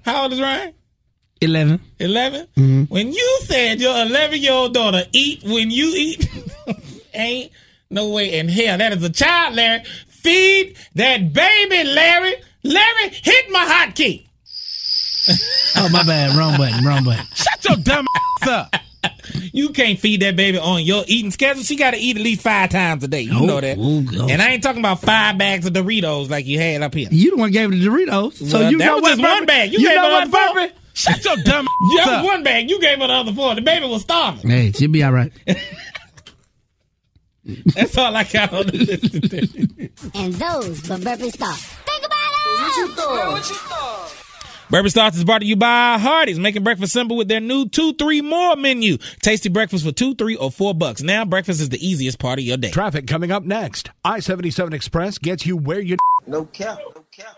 How 0.03 0.23
old 0.23 0.33
is 0.33 0.41
Ryan? 0.41 0.73
11. 1.41 1.79
11? 1.99 2.87
When 2.89 3.13
you 3.13 3.39
said 3.43 3.79
your 3.79 3.97
11 4.01 4.41
year 4.41 4.51
old 4.51 4.73
daughter 4.73 5.03
eat 5.13 5.41
when 5.43 5.71
you 5.71 5.93
eat, 5.95 6.29
ain't 7.13 7.51
no 7.89 8.09
way 8.09 8.37
in 8.37 8.49
hell. 8.49 8.77
That 8.77 8.91
is 8.93 9.03
a 9.03 9.09
child, 9.09 9.55
Larry. 9.55 9.83
Feed 10.07 10.75
that 10.95 11.31
baby, 11.31 11.83
Larry. 11.89 12.35
Larry, 12.63 13.09
hit 13.09 13.49
my 13.51 13.63
hotkey. 13.65 14.27
Oh, 15.75 15.89
my 15.89 16.03
bad. 16.03 16.35
Wrong 16.35 16.57
button. 16.57 16.83
Wrong 16.83 17.03
button. 17.03 17.25
Shut 17.33 17.65
your 17.67 17.77
dumb 17.77 18.05
ass 18.41 18.47
up. 18.47 18.75
You 19.53 19.69
can't 19.69 19.97
feed 19.99 20.21
that 20.23 20.35
baby 20.35 20.57
on 20.57 20.81
your 20.83 21.03
eating 21.07 21.31
schedule. 21.31 21.63
She 21.63 21.75
got 21.75 21.91
to 21.91 21.97
eat 21.97 22.17
at 22.17 22.23
least 22.23 22.41
five 22.41 22.69
times 22.69 23.03
a 23.03 23.07
day. 23.07 23.21
You 23.21 23.37
Oh, 23.39 23.45
know 23.45 23.61
that. 23.61 23.77
oh, 23.79 24.01
God. 24.01 24.29
and 24.31 24.41
I 24.41 24.49
ain't 24.49 24.63
talking 24.63 24.81
about 24.81 25.01
five 25.01 25.37
bags 25.37 25.65
of 25.65 25.73
Doritos 25.73 26.29
like 26.29 26.45
you 26.45 26.59
had 26.59 26.81
up 26.81 26.93
here. 26.95 27.07
You 27.11 27.31
the 27.31 27.37
one 27.37 27.51
gave 27.51 27.69
her 27.69 27.75
the 27.75 27.85
Doritos. 27.85 28.33
So 28.49 28.59
Well, 28.59 28.71
you 28.71 28.77
that 28.79 28.85
know 28.85 28.95
was 28.95 29.01
what, 29.03 29.09
just 29.17 29.21
one 29.21 29.45
bag. 29.45 29.71
You, 29.71 29.79
You 29.79 29.87
gave 29.87 29.95
know 29.95 30.03
her 30.09 30.27
what, 30.29 30.31
the 30.31 30.71
four. 30.71 30.79
Shut 30.93 31.23
your 31.23 31.35
dumb 31.43 31.65
ass 31.83 31.91
Yeah, 32.07 32.11
up. 32.13 32.25
one 32.25 32.43
bag. 32.43 32.69
You 32.69 32.81
gave 32.81 32.99
her 32.99 33.07
the 33.07 33.13
other 33.13 33.31
four. 33.33 33.55
The 33.55 33.61
baby 33.61 33.85
was 33.87 34.01
starving. 34.01 34.49
Hey, 34.49 34.71
she'll 34.73 34.91
be 34.91 35.03
all 35.03 35.11
right. 35.13 35.31
That's 37.45 37.97
all 37.97 38.15
I 38.15 38.23
got 38.25 38.53
on 38.53 38.67
the 38.67 38.77
list. 38.77 40.15
And 40.15 40.33
those 40.33 40.89
were 40.89 40.97
Burpie's 40.97 41.35
Thoughts. 41.35 41.63
Think 41.65 42.05
about 42.05 42.17
it! 42.17 42.61
What 42.61 42.75
you 42.77 42.87
thought? 42.95 43.31
What 43.31 43.49
you 43.49 43.55
thought? 43.55 44.18
Burpie's 44.69 44.93
Thoughts 44.93 45.17
is 45.17 45.23
brought 45.23 45.39
to 45.39 45.47
you 45.47 45.55
by 45.55 45.97
Hardee's, 45.97 46.37
making 46.37 46.63
breakfast 46.63 46.93
simple 46.93 47.17
with 47.17 47.27
their 47.27 47.39
new 47.39 47.67
two, 47.67 47.93
three 47.93 48.21
more 48.21 48.55
menu. 48.55 48.97
Tasty 49.19 49.49
breakfast 49.49 49.83
for 49.83 49.91
two, 49.91 50.13
three, 50.13 50.35
or 50.35 50.51
four 50.51 50.75
bucks. 50.75 51.01
Now 51.01 51.25
breakfast 51.25 51.59
is 51.59 51.69
the 51.69 51.83
easiest 51.83 52.19
part 52.19 52.37
of 52.37 52.45
your 52.45 52.57
day. 52.57 52.69
Traffic 52.69 53.07
coming 53.07 53.31
up 53.31 53.41
next. 53.43 53.89
I 54.05 54.19
77 54.19 54.73
Express 54.73 55.17
gets 55.17 55.43
you 55.47 55.57
where 55.57 55.79
you. 55.79 55.97
No 56.27 56.45
cap. 56.45 56.77
No 56.95 57.03
cap. 57.11 57.35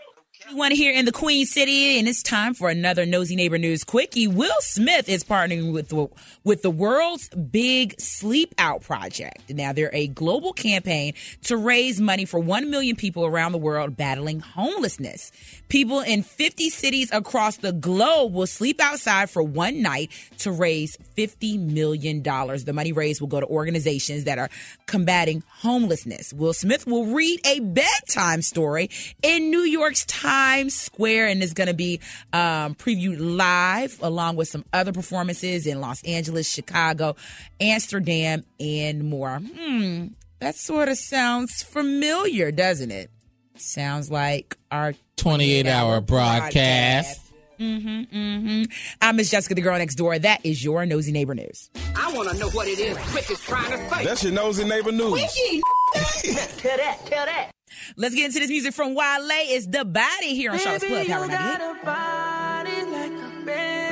One 0.54 0.70
here 0.70 0.92
in 0.92 1.06
the 1.06 1.12
Queen 1.12 1.46
City, 1.46 1.98
and 1.98 2.06
it's 2.06 2.22
time 2.22 2.52
for 2.52 2.68
another 2.68 3.06
Nosy 3.06 3.36
Neighbor 3.36 3.56
News 3.56 3.84
Quickie. 3.84 4.26
Will 4.26 4.54
Smith 4.60 5.08
is 5.08 5.24
partnering 5.24 5.72
with 5.72 5.88
the, 5.88 6.08
with 6.44 6.60
the 6.60 6.70
world's 6.70 7.30
big 7.30 7.98
Sleep 7.98 8.54
Out 8.58 8.82
Project. 8.82 9.48
Now, 9.48 9.72
they're 9.72 9.94
a 9.94 10.08
global 10.08 10.52
campaign 10.52 11.14
to 11.44 11.56
raise 11.56 12.02
money 12.02 12.26
for 12.26 12.38
1 12.38 12.68
million 12.68 12.96
people 12.96 13.24
around 13.24 13.52
the 13.52 13.58
world 13.58 13.96
battling 13.96 14.40
homelessness. 14.40 15.32
People 15.68 16.00
in 16.00 16.22
50 16.22 16.68
cities 16.68 17.10
across 17.12 17.56
the 17.56 17.72
globe 17.72 18.34
will 18.34 18.46
sleep 18.46 18.78
outside 18.78 19.30
for 19.30 19.42
one 19.42 19.80
night 19.80 20.10
to 20.40 20.52
raise 20.52 20.98
$50 21.16 21.60
million. 21.60 22.22
The 22.22 22.72
money 22.74 22.92
raised 22.92 23.22
will 23.22 23.28
go 23.28 23.40
to 23.40 23.46
organizations 23.46 24.24
that 24.24 24.38
are 24.38 24.50
combating 24.84 25.44
homelessness. 25.48 26.34
Will 26.34 26.52
Smith 26.52 26.86
will 26.86 27.06
read 27.06 27.40
a 27.46 27.60
bedtime 27.60 28.42
story 28.42 28.90
in 29.22 29.50
New 29.50 29.62
York's 29.62 30.04
Times 30.04 30.41
Square 30.70 31.28
and 31.28 31.42
is 31.42 31.52
going 31.54 31.68
to 31.68 31.74
be 31.74 32.00
um, 32.32 32.74
previewed 32.74 33.16
live 33.18 33.98
along 34.02 34.36
with 34.36 34.48
some 34.48 34.64
other 34.72 34.92
performances 34.92 35.66
in 35.66 35.80
Los 35.80 36.02
Angeles, 36.04 36.50
Chicago, 36.50 37.16
Amsterdam, 37.60 38.44
and 38.60 39.08
more. 39.08 39.38
Hmm, 39.38 40.08
that 40.40 40.54
sort 40.56 40.88
of 40.88 40.98
sounds 40.98 41.62
familiar, 41.62 42.50
doesn't 42.50 42.90
it? 42.90 43.10
Sounds 43.56 44.10
like 44.10 44.56
our 44.70 44.94
28 45.16 45.66
hour 45.66 46.00
broadcast. 46.00 47.20
Mm-hmm, 47.60 48.16
mm-hmm. 48.16 48.62
I'm 49.00 49.16
Miss 49.16 49.30
Jessica, 49.30 49.54
the 49.54 49.60
girl 49.60 49.78
next 49.78 49.94
door. 49.94 50.18
That 50.18 50.44
is 50.44 50.64
your 50.64 50.84
nosy 50.84 51.12
neighbor 51.12 51.34
news. 51.34 51.70
I 51.94 52.12
want 52.12 52.30
to 52.30 52.36
know 52.36 52.50
what 52.50 52.66
it 52.66 52.80
is 52.80 52.98
Quick 53.12 53.30
is 53.30 53.40
trying 53.40 53.70
to 53.70 53.94
say. 53.94 54.04
That's 54.04 54.24
your 54.24 54.32
nosy 54.32 54.64
neighbor 54.64 54.90
news. 54.90 55.12
Quickie. 55.12 55.62
tell 55.94 56.76
that, 56.76 56.98
tell 57.06 57.26
that. 57.26 57.52
Let's 57.96 58.14
get 58.14 58.26
into 58.26 58.38
this 58.38 58.48
music 58.48 58.74
from 58.74 58.94
Wale. 58.94 59.28
It's 59.30 59.66
The 59.66 59.84
Body 59.84 60.34
here 60.34 60.52
on 60.52 60.58
Charlotte's 60.58 60.84
Plug. 60.84 61.06
Power 61.06 61.26
98. 61.26 61.88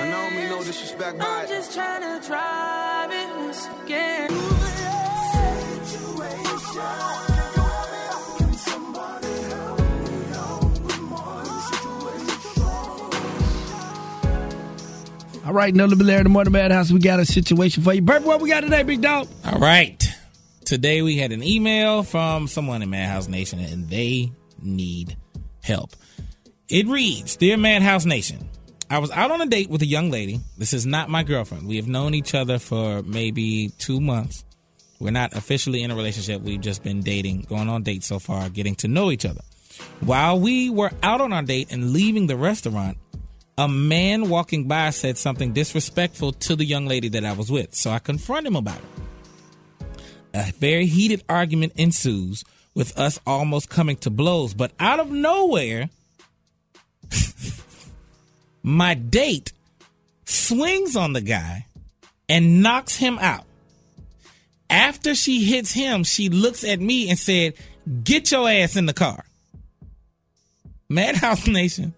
I 0.00 0.08
know 0.10 0.30
me 0.30 0.48
no 0.48 0.62
disrespect, 0.64 1.18
but 1.18 1.26
I'm 1.26 1.48
just 1.48 1.74
trying 1.74 2.02
to 2.02 2.26
drive 2.26 3.10
it 3.12 3.36
once 3.36 3.68
again. 3.84 4.30
All 15.46 15.54
right, 15.54 15.74
no 15.74 15.86
little 15.86 16.08
in 16.08 16.22
the 16.22 16.28
morning 16.28 16.52
madhouse. 16.52 16.92
We 16.92 17.00
got 17.00 17.18
a 17.18 17.24
situation 17.24 17.82
for 17.82 17.92
you. 17.92 18.02
Bert, 18.02 18.22
what 18.22 18.40
we 18.40 18.48
got 18.48 18.60
today, 18.60 18.84
big 18.84 19.00
dog? 19.00 19.26
All 19.44 19.58
right. 19.58 20.09
Today 20.70 21.02
we 21.02 21.16
had 21.16 21.32
an 21.32 21.42
email 21.42 22.04
from 22.04 22.46
someone 22.46 22.80
in 22.80 22.90
Madhouse 22.90 23.26
Nation 23.26 23.58
and 23.58 23.88
they 23.88 24.30
need 24.62 25.16
help. 25.64 25.96
It 26.68 26.86
reads 26.86 27.34
Dear 27.34 27.56
Madhouse 27.56 28.04
Nation, 28.04 28.48
I 28.88 28.98
was 29.00 29.10
out 29.10 29.32
on 29.32 29.40
a 29.40 29.46
date 29.46 29.68
with 29.68 29.82
a 29.82 29.86
young 29.86 30.12
lady. 30.12 30.38
This 30.58 30.72
is 30.72 30.86
not 30.86 31.08
my 31.08 31.24
girlfriend. 31.24 31.66
We 31.66 31.74
have 31.74 31.88
known 31.88 32.14
each 32.14 32.36
other 32.36 32.60
for 32.60 33.02
maybe 33.02 33.72
two 33.78 34.00
months. 34.00 34.44
We're 35.00 35.10
not 35.10 35.36
officially 35.36 35.82
in 35.82 35.90
a 35.90 35.96
relationship. 35.96 36.40
We've 36.40 36.60
just 36.60 36.84
been 36.84 37.00
dating, 37.00 37.46
going 37.48 37.68
on 37.68 37.82
dates 37.82 38.06
so 38.06 38.20
far, 38.20 38.48
getting 38.48 38.76
to 38.76 38.86
know 38.86 39.10
each 39.10 39.26
other. 39.26 39.40
While 39.98 40.38
we 40.38 40.70
were 40.70 40.92
out 41.02 41.20
on 41.20 41.32
our 41.32 41.42
date 41.42 41.72
and 41.72 41.92
leaving 41.92 42.28
the 42.28 42.36
restaurant, 42.36 42.96
a 43.58 43.66
man 43.66 44.28
walking 44.28 44.68
by 44.68 44.90
said 44.90 45.18
something 45.18 45.52
disrespectful 45.52 46.30
to 46.34 46.54
the 46.54 46.64
young 46.64 46.86
lady 46.86 47.08
that 47.08 47.24
I 47.24 47.32
was 47.32 47.50
with. 47.50 47.74
So 47.74 47.90
I 47.90 47.98
confront 47.98 48.46
him 48.46 48.54
about 48.54 48.78
it. 48.78 49.09
A 50.32 50.52
very 50.52 50.86
heated 50.86 51.24
argument 51.28 51.72
ensues 51.76 52.44
with 52.74 52.96
us 52.98 53.18
almost 53.26 53.68
coming 53.68 53.96
to 53.96 54.10
blows, 54.10 54.54
but 54.54 54.72
out 54.78 55.00
of 55.00 55.10
nowhere, 55.10 55.90
my 58.62 58.94
date 58.94 59.52
swings 60.24 60.94
on 60.96 61.12
the 61.12 61.20
guy 61.20 61.66
and 62.28 62.62
knocks 62.62 62.96
him 62.96 63.18
out. 63.18 63.44
After 64.68 65.16
she 65.16 65.44
hits 65.44 65.72
him, 65.72 66.04
she 66.04 66.28
looks 66.28 66.62
at 66.62 66.80
me 66.80 67.10
and 67.10 67.18
said, 67.18 67.54
Get 68.04 68.30
your 68.30 68.48
ass 68.48 68.76
in 68.76 68.86
the 68.86 68.92
car. 68.92 69.24
Madhouse 70.88 71.48
Nation, 71.48 71.92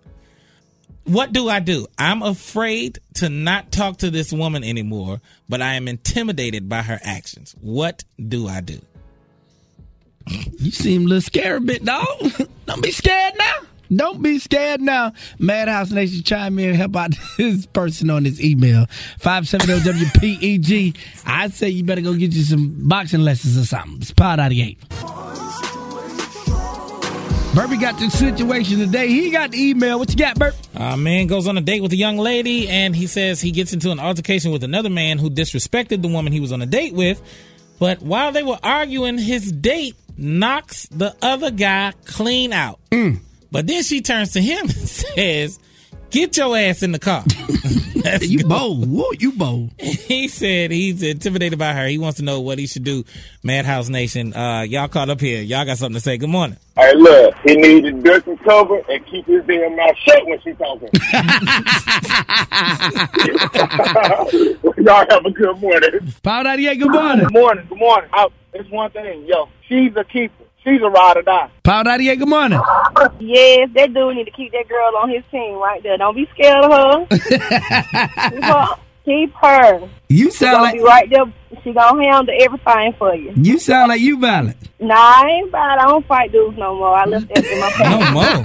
what 1.05 1.33
do 1.33 1.49
I 1.49 1.61
do? 1.61 1.87
I'm 1.99 2.23
afraid 2.23 2.99
to 3.15 3.29
not 3.29 3.73
talk 3.73 3.99
to 3.99 4.11
this 4.11 4.33
woman 4.33 4.65
anymore, 4.65 5.21
but 5.49 5.61
I 5.61 5.75
am 5.75 5.89
intimidated 5.89 6.69
by 6.69 6.83
her 6.83 7.01
actions. 7.03 7.55
What 7.61 8.05
do 8.17 8.49
I 8.49 8.61
do? 8.61 8.81
You 10.27 10.71
seem 10.71 11.03
a 11.03 11.05
little 11.07 11.21
scared 11.21 11.63
a 11.63 11.65
bit, 11.65 11.85
dog. 11.85 12.07
Don't 12.67 12.83
be 12.83 12.93
scared 12.93 13.35
now. 13.37 13.59
Don't 13.95 14.23
be 14.23 14.39
scared 14.39 14.81
now. 14.81 15.13
Madhouse 15.39 15.91
Nation, 15.91 16.23
chime 16.23 16.59
in 16.59 16.71
and 16.71 16.77
help 16.77 16.97
out 16.97 17.11
this 17.37 17.67
person 17.67 18.09
on 18.09 18.23
this 18.23 18.41
email. 18.41 18.87
570-WPEG. 19.21 20.97
I 21.27 21.49
say 21.49 21.69
you 21.69 21.85
better 21.85 22.01
go 22.01 22.15
get 22.15 22.33
you 22.33 22.43
some 22.43 22.89
boxing 22.89 23.21
lessons 23.21 23.59
or 23.59 23.67
something. 23.67 23.99
It's 23.99 24.13
the 24.13 24.37
98. 24.37 24.79
Burpie 27.53 27.79
got 27.79 27.99
the 27.99 28.09
situation 28.09 28.79
today. 28.79 29.09
He 29.09 29.31
got 29.31 29.51
the 29.51 29.63
email. 29.63 29.99
What 29.99 30.09
you 30.09 30.17
got, 30.17 30.39
Burp? 30.39 30.55
A 30.75 30.97
man 30.97 31.27
goes 31.27 31.47
on 31.47 31.59
a 31.59 31.61
date 31.61 31.83
with 31.83 31.93
a 31.93 31.97
young 31.97 32.17
lady, 32.17 32.67
and 32.67 32.97
he 32.97 33.07
says 33.07 33.43
he 33.43 33.51
gets 33.51 33.75
into 33.75 33.91
an 33.91 34.01
altercation 34.01 34.53
with 34.53 34.65
another 34.65 34.89
man 34.89 35.19
who 35.19 35.29
disrespected 35.29 36.01
the 36.01 36.09
woman 36.09 36.33
he 36.33 36.41
was 36.41 36.51
on 36.51 36.63
a 36.63 36.67
date 36.67 36.95
with. 36.95 37.21
But 37.79 38.01
while 38.01 38.33
they 38.33 38.43
were 38.43 38.59
arguing, 38.63 39.19
his 39.19 39.53
date 39.53 39.97
knocks 40.17 40.87
the 40.87 41.15
other 41.21 41.51
guy 41.51 41.93
clean 42.07 42.55
out. 42.55 42.81
Mm. 42.91 43.19
But 43.51 43.67
then 43.67 43.83
she 43.83 44.01
turns 44.01 44.33
to 44.33 44.41
him 44.41 44.61
and 44.63 44.73
says, 44.73 45.61
Get 46.13 46.37
your 46.37 46.55
ass 46.55 46.83
in 46.83 46.93
the 46.93 46.99
car. 46.99 47.25
you 48.21 48.45
bold. 48.45 48.87
Whoa, 48.87 49.13
you 49.19 49.33
bold. 49.33 49.71
He 50.13 50.29
said 50.29 50.71
he's 50.71 51.03
intimidated 51.03 51.59
by 51.59 51.73
her. 51.73 51.87
He 51.87 51.97
wants 51.97 52.19
to 52.19 52.25
know 52.25 52.43
what 52.43 52.59
he 52.59 52.67
should 52.67 52.85
do. 52.85 53.03
Madhouse 53.43 53.89
Nation, 53.89 54.35
uh, 54.35 54.61
y'all 54.61 54.89
caught 54.89 55.09
up 55.09 55.21
here. 55.21 55.41
Y'all 55.41 55.65
got 55.65 55.79
something 55.79 55.95
to 55.95 56.01
say. 56.01 56.19
Good 56.19 56.29
morning. 56.29 56.59
Hey, 56.77 56.95
look, 56.97 57.35
he 57.47 57.57
needs 57.57 57.87
to 57.87 57.93
duck 58.03 58.27
and 58.27 58.39
cover 58.41 58.83
and 58.91 59.07
keep 59.07 59.25
his 59.25 59.43
damn 59.47 59.75
mouth 59.75 59.97
shut 60.05 60.27
when 60.27 60.39
she 60.43 60.53
talking. 60.53 60.91
Y'all 64.85 65.07
have 65.09 65.25
a 65.25 65.31
good 65.31 65.59
morning. 65.61 66.13
Power 66.23 66.45
98, 66.45 66.79
good 66.79 66.91
morning. 66.93 67.25
Good 67.25 67.33
morning, 67.33 67.67
good 67.71 67.79
morning. 67.79 68.11
I, 68.13 68.29
it's 68.53 68.69
one 68.71 68.91
thing, 68.91 69.25
yo, 69.27 69.49
she's 69.67 69.97
a 69.97 70.05
keeper. 70.05 70.42
She's 70.65 70.81
a 70.81 70.89
ride 70.89 71.17
or 71.17 71.23
die. 71.23 71.51
Power 71.65 71.83
98, 71.85 72.19
good 72.21 72.29
morning. 72.29 72.61
Yes, 73.19 73.69
that 73.75 73.93
dude 73.93 74.15
need 74.17 74.25
to 74.25 74.31
keep 74.31 74.53
that 74.53 74.69
girl 74.69 74.93
on 75.03 75.11
his 75.11 75.25
team 75.31 75.55
right 75.55 75.83
there. 75.83 75.97
Don't 75.99 76.15
be 76.15 76.29
scared 76.35 76.65
of 76.65 76.71
her. 76.71 77.07
keep 79.05 79.33
her. 79.35 79.81
Keep 79.81 79.81
her. 79.81 79.89
You 80.09 80.25
She 80.27 80.31
sound 80.33 80.53
gonna 80.53 80.63
like 80.65 80.75
be 80.75 80.81
right 80.81 81.09
there. 81.11 81.25
She 81.65 81.73
gonna 81.73 82.03
handle 82.03 82.35
everything 82.41 82.93
for 82.99 83.15
you. 83.15 83.33
you 83.37 83.59
sound 83.59 83.89
like 83.91 84.01
you 84.01 84.19
violent. 84.19 84.57
Nah, 84.81 84.95
I 84.97 85.27
ain't 85.29 85.53
bad. 85.53 85.79
I 85.79 85.87
don't 85.87 86.05
fight 86.07 86.33
dudes 86.33 86.57
no 86.59 86.75
more. 86.75 86.95
I 86.97 87.05
left 87.05 87.29
that 87.29 87.45
in 87.45 87.61
my 87.61 87.71
past. 87.71 87.91
No 87.91 88.11
more. 88.11 88.43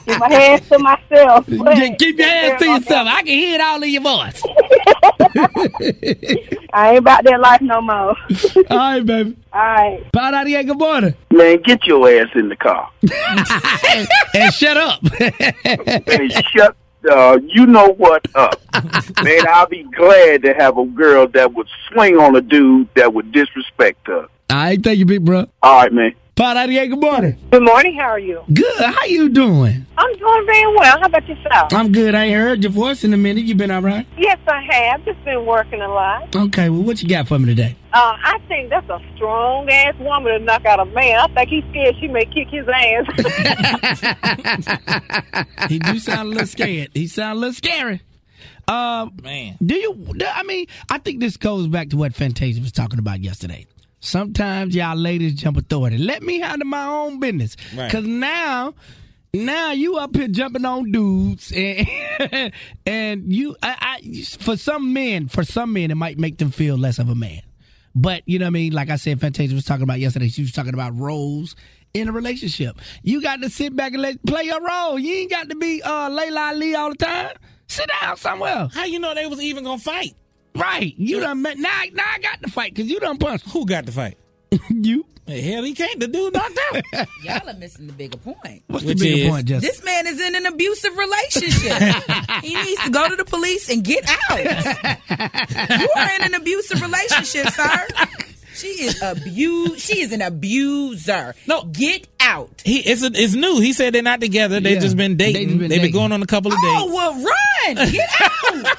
keep 0.06 0.18
my 0.18 0.32
hands 0.32 0.68
to 0.68 0.78
myself. 0.78 1.46
Just 1.46 1.98
keep 1.98 2.18
your 2.18 2.28
hands 2.28 2.58
to 2.60 2.66
yourself. 2.68 3.06
I 3.08 3.22
can 3.22 3.38
hear 3.38 3.54
it 3.54 3.60
all 3.60 3.82
in 3.82 3.90
your 3.90 4.02
voice. 4.02 4.42
I 6.72 6.90
ain't 6.90 6.98
about 6.98 7.24
that 7.24 7.40
life 7.40 7.60
no 7.60 7.80
more. 7.80 8.14
all 8.70 8.76
right, 8.76 9.04
baby. 9.06 9.36
All 9.52 9.60
right. 9.60 10.12
Power 10.12 10.30
98, 10.32 10.66
good 10.66 10.78
morning. 10.78 11.14
Man, 11.30 11.60
get 11.62 11.86
your 11.86 12.08
ass 12.10 12.28
in 12.34 12.48
the 12.48 12.56
car. 12.56 12.90
and 14.34 14.52
shut 14.54 14.76
up. 14.76 15.00
Man, 16.08 16.30
shut 16.52 16.76
uh, 17.08 17.38
you 17.46 17.66
know 17.66 17.92
what 17.92 18.26
up. 18.34 18.60
Man, 19.22 19.46
I'll 19.48 19.66
be 19.66 19.84
glad 19.84 20.42
to 20.42 20.54
have 20.54 20.78
a 20.78 20.84
girl 20.86 21.26
that 21.28 21.52
would 21.54 21.68
swing 21.88 22.18
on 22.18 22.36
a 22.36 22.40
dude 22.40 22.88
that 22.94 23.12
would 23.12 23.32
disrespect 23.32 24.06
her. 24.06 24.26
All 24.50 24.56
right, 24.56 24.82
thank 24.82 24.98
you, 24.98 25.06
big 25.06 25.24
bro. 25.24 25.46
All 25.62 25.82
right, 25.82 25.92
man. 25.92 26.14
Power 26.40 26.54
98, 26.54 26.86
good 26.88 27.00
morning. 27.02 27.36
Good 27.50 27.62
morning. 27.62 27.94
How 27.96 28.08
are 28.08 28.18
you? 28.18 28.42
Good. 28.50 28.80
How 28.80 29.04
you 29.04 29.28
doing? 29.28 29.84
I'm 29.98 30.16
doing 30.16 30.46
very 30.46 30.74
well. 30.74 30.98
How 30.98 31.04
about 31.04 31.28
yourself? 31.28 31.70
I'm 31.74 31.92
good. 31.92 32.14
I 32.14 32.24
ain't 32.24 32.34
heard 32.34 32.62
your 32.62 32.72
voice 32.72 33.04
in 33.04 33.12
a 33.12 33.18
minute. 33.18 33.44
You 33.44 33.54
been 33.54 33.70
all 33.70 33.82
right? 33.82 34.06
Yes, 34.16 34.38
I 34.46 34.62
have. 34.62 35.04
Just 35.04 35.22
been 35.22 35.44
working 35.44 35.82
a 35.82 35.88
lot. 35.88 36.34
Okay, 36.34 36.70
well, 36.70 36.80
what 36.80 37.02
you 37.02 37.10
got 37.10 37.28
for 37.28 37.38
me 37.38 37.44
today? 37.44 37.76
Uh, 37.92 38.16
I 38.24 38.38
think 38.48 38.70
that's 38.70 38.88
a 38.88 38.98
strong 39.16 39.68
ass 39.68 39.94
woman 39.98 40.32
to 40.32 40.38
knock 40.38 40.64
out 40.64 40.80
a 40.80 40.86
man. 40.86 41.18
I 41.20 41.26
think 41.34 41.50
he's 41.50 41.64
scared 41.72 41.96
she 42.00 42.08
may 42.08 42.24
kick 42.24 42.48
his 42.48 42.66
ass. 42.66 43.04
He 45.68 45.78
do 45.78 45.98
sound 45.98 46.28
a 46.28 46.30
little 46.30 46.46
scared. 46.46 46.88
He 46.94 47.06
sound 47.06 47.36
a 47.36 47.40
little 47.40 47.52
scary. 47.52 48.00
Um, 48.66 49.12
Man. 49.22 49.58
do 49.62 49.74
you? 49.74 50.06
I 50.26 50.42
mean, 50.44 50.68
I 50.88 50.96
think 50.96 51.20
this 51.20 51.36
goes 51.36 51.66
back 51.66 51.90
to 51.90 51.98
what 51.98 52.14
Fantasia 52.14 52.62
was 52.62 52.72
talking 52.72 52.98
about 52.98 53.20
yesterday. 53.20 53.66
Sometimes 54.00 54.74
y'all 54.74 54.96
ladies 54.96 55.34
jump 55.34 55.58
authority. 55.58 55.98
Let 55.98 56.22
me 56.22 56.40
handle 56.40 56.66
my 56.66 56.86
own 56.86 57.20
business. 57.20 57.56
Right. 57.76 57.92
Cause 57.92 58.04
now, 58.04 58.74
now 59.34 59.72
you 59.72 59.96
up 59.96 60.16
here 60.16 60.28
jumping 60.28 60.64
on 60.64 60.90
dudes, 60.90 61.52
and 61.54 61.86
and 62.86 63.32
you, 63.32 63.56
I, 63.62 64.00
I, 64.02 64.22
for 64.38 64.56
some 64.56 64.92
men, 64.92 65.28
for 65.28 65.44
some 65.44 65.72
men, 65.74 65.90
it 65.90 65.96
might 65.96 66.18
make 66.18 66.38
them 66.38 66.50
feel 66.50 66.76
less 66.76 66.98
of 66.98 67.08
a 67.08 67.14
man. 67.14 67.42
But 67.94 68.22
you 68.26 68.38
know 68.38 68.46
what 68.46 68.48
I 68.48 68.50
mean? 68.50 68.72
Like 68.72 68.88
I 68.88 68.96
said, 68.96 69.20
Fantasia 69.20 69.54
was 69.54 69.64
talking 69.64 69.82
about 69.82 70.00
yesterday. 70.00 70.28
She 70.28 70.42
was 70.42 70.52
talking 70.52 70.74
about 70.74 70.96
roles 70.96 71.54
in 71.92 72.08
a 72.08 72.12
relationship. 72.12 72.78
You 73.02 73.20
got 73.20 73.42
to 73.42 73.50
sit 73.50 73.74
back 73.74 73.92
and 73.92 74.02
let 74.02 74.24
play 74.24 74.44
your 74.44 74.64
role. 74.64 74.98
You 74.98 75.14
ain't 75.14 75.30
got 75.30 75.50
to 75.50 75.56
be 75.56 75.82
uh 75.82 76.08
Laila 76.08 76.40
Ali 76.48 76.74
all 76.74 76.90
the 76.90 76.96
time. 76.96 77.36
Sit 77.66 77.90
down 78.00 78.16
somewhere. 78.16 78.68
How 78.72 78.84
you 78.84 78.98
know 78.98 79.14
they 79.14 79.26
was 79.26 79.40
even 79.40 79.64
gonna 79.64 79.78
fight? 79.78 80.14
Right. 80.54 80.94
You 80.96 81.20
done 81.20 81.42
met 81.42 81.58
now 81.58 81.70
now 81.92 82.04
I 82.14 82.18
got 82.18 82.40
the 82.42 82.50
fight 82.50 82.74
because 82.74 82.90
you 82.90 83.00
done 83.00 83.18
punched. 83.18 83.48
Who 83.50 83.66
got 83.66 83.86
the 83.86 83.92
fight? 83.92 84.16
you. 84.70 85.06
The 85.26 85.40
hell 85.40 85.62
he 85.62 85.74
can't. 85.74 86.00
The 86.00 86.08
dude 86.08 86.32
knocked 86.34 86.58
out. 86.72 86.82
Y'all 87.22 87.48
are 87.48 87.54
missing 87.54 87.86
the 87.86 87.92
bigger 87.92 88.18
point. 88.18 88.64
What's 88.66 88.84
Which 88.84 88.98
the 88.98 89.04
bigger 89.10 89.24
is- 89.26 89.30
point, 89.30 89.46
Jessica? 89.46 89.72
This 89.72 89.84
man 89.84 90.06
is 90.08 90.20
in 90.20 90.34
an 90.34 90.46
abusive 90.46 90.96
relationship. 90.96 91.78
he 92.42 92.54
needs 92.56 92.82
to 92.82 92.90
go 92.90 93.08
to 93.08 93.14
the 93.14 93.24
police 93.24 93.70
and 93.70 93.84
get 93.84 94.04
out. 94.08 94.38
you 95.80 95.88
are 95.96 96.10
in 96.16 96.22
an 96.24 96.34
abusive 96.34 96.82
relationship, 96.82 97.48
sir. 97.52 97.86
She 98.54 98.66
is 98.84 99.00
abuse. 99.00 99.80
She 99.82 100.00
is 100.00 100.12
an 100.12 100.20
abuser. 100.20 101.34
No. 101.46 101.62
get 101.64 102.08
out. 102.18 102.60
He 102.64 102.80
it's 102.80 103.02
a, 103.02 103.10
it's 103.14 103.34
new. 103.34 103.60
He 103.60 103.72
said 103.72 103.94
they're 103.94 104.02
not 104.02 104.20
together. 104.20 104.58
They've 104.60 104.74
Yeah. 104.74 104.80
just 104.80 104.96
been 104.96 105.16
They 105.16 105.32
dating. 105.32 105.48
been 105.50 105.58
They've 105.60 105.68
been 105.68 105.78
dating. 105.78 105.92
going 105.92 106.12
on 106.12 106.22
a 106.22 106.26
couple 106.26 106.52
of 106.52 106.58
oh, 106.60 106.62
dates. 106.62 106.82
Oh 106.84 106.94
well, 106.94 107.14
run! 107.14 107.90
Get 107.92 108.10
out. 108.20 108.76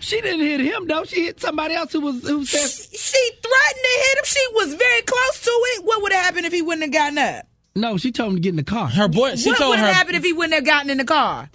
She 0.00 0.20
didn't 0.20 0.40
hit 0.40 0.60
him 0.60 0.86
though. 0.86 1.04
She 1.04 1.24
hit 1.24 1.40
somebody 1.40 1.74
else 1.74 1.92
who 1.92 2.00
was 2.00 2.22
who 2.26 2.44
said 2.44 2.68
she 2.68 3.30
threatened 3.30 3.84
to 3.84 4.00
hit 4.02 4.18
him. 4.18 4.24
She 4.24 4.46
was 4.54 4.74
very 4.74 5.02
close 5.02 5.40
to 5.42 5.50
it. 5.50 5.84
What 5.84 6.02
would 6.02 6.12
have 6.12 6.24
happened 6.24 6.46
if 6.46 6.52
he 6.52 6.62
wouldn't 6.62 6.82
have 6.82 6.92
gotten 6.92 7.18
up? 7.18 7.46
no. 7.74 7.96
She 7.96 8.10
told 8.12 8.30
him 8.30 8.36
to 8.36 8.40
get 8.42 8.50
in 8.50 8.56
the 8.56 8.64
car. 8.64 8.88
Her 8.88 9.08
boy. 9.08 9.36
She 9.36 9.50
what 9.50 9.58
told 9.58 9.70
would 9.70 9.78
have 9.78 9.94
happened 9.94 10.16
if 10.16 10.24
he 10.24 10.32
wouldn't 10.32 10.54
have 10.54 10.64
gotten 10.64 10.90
in 10.90 10.98
the 10.98 11.04
car? 11.04 11.48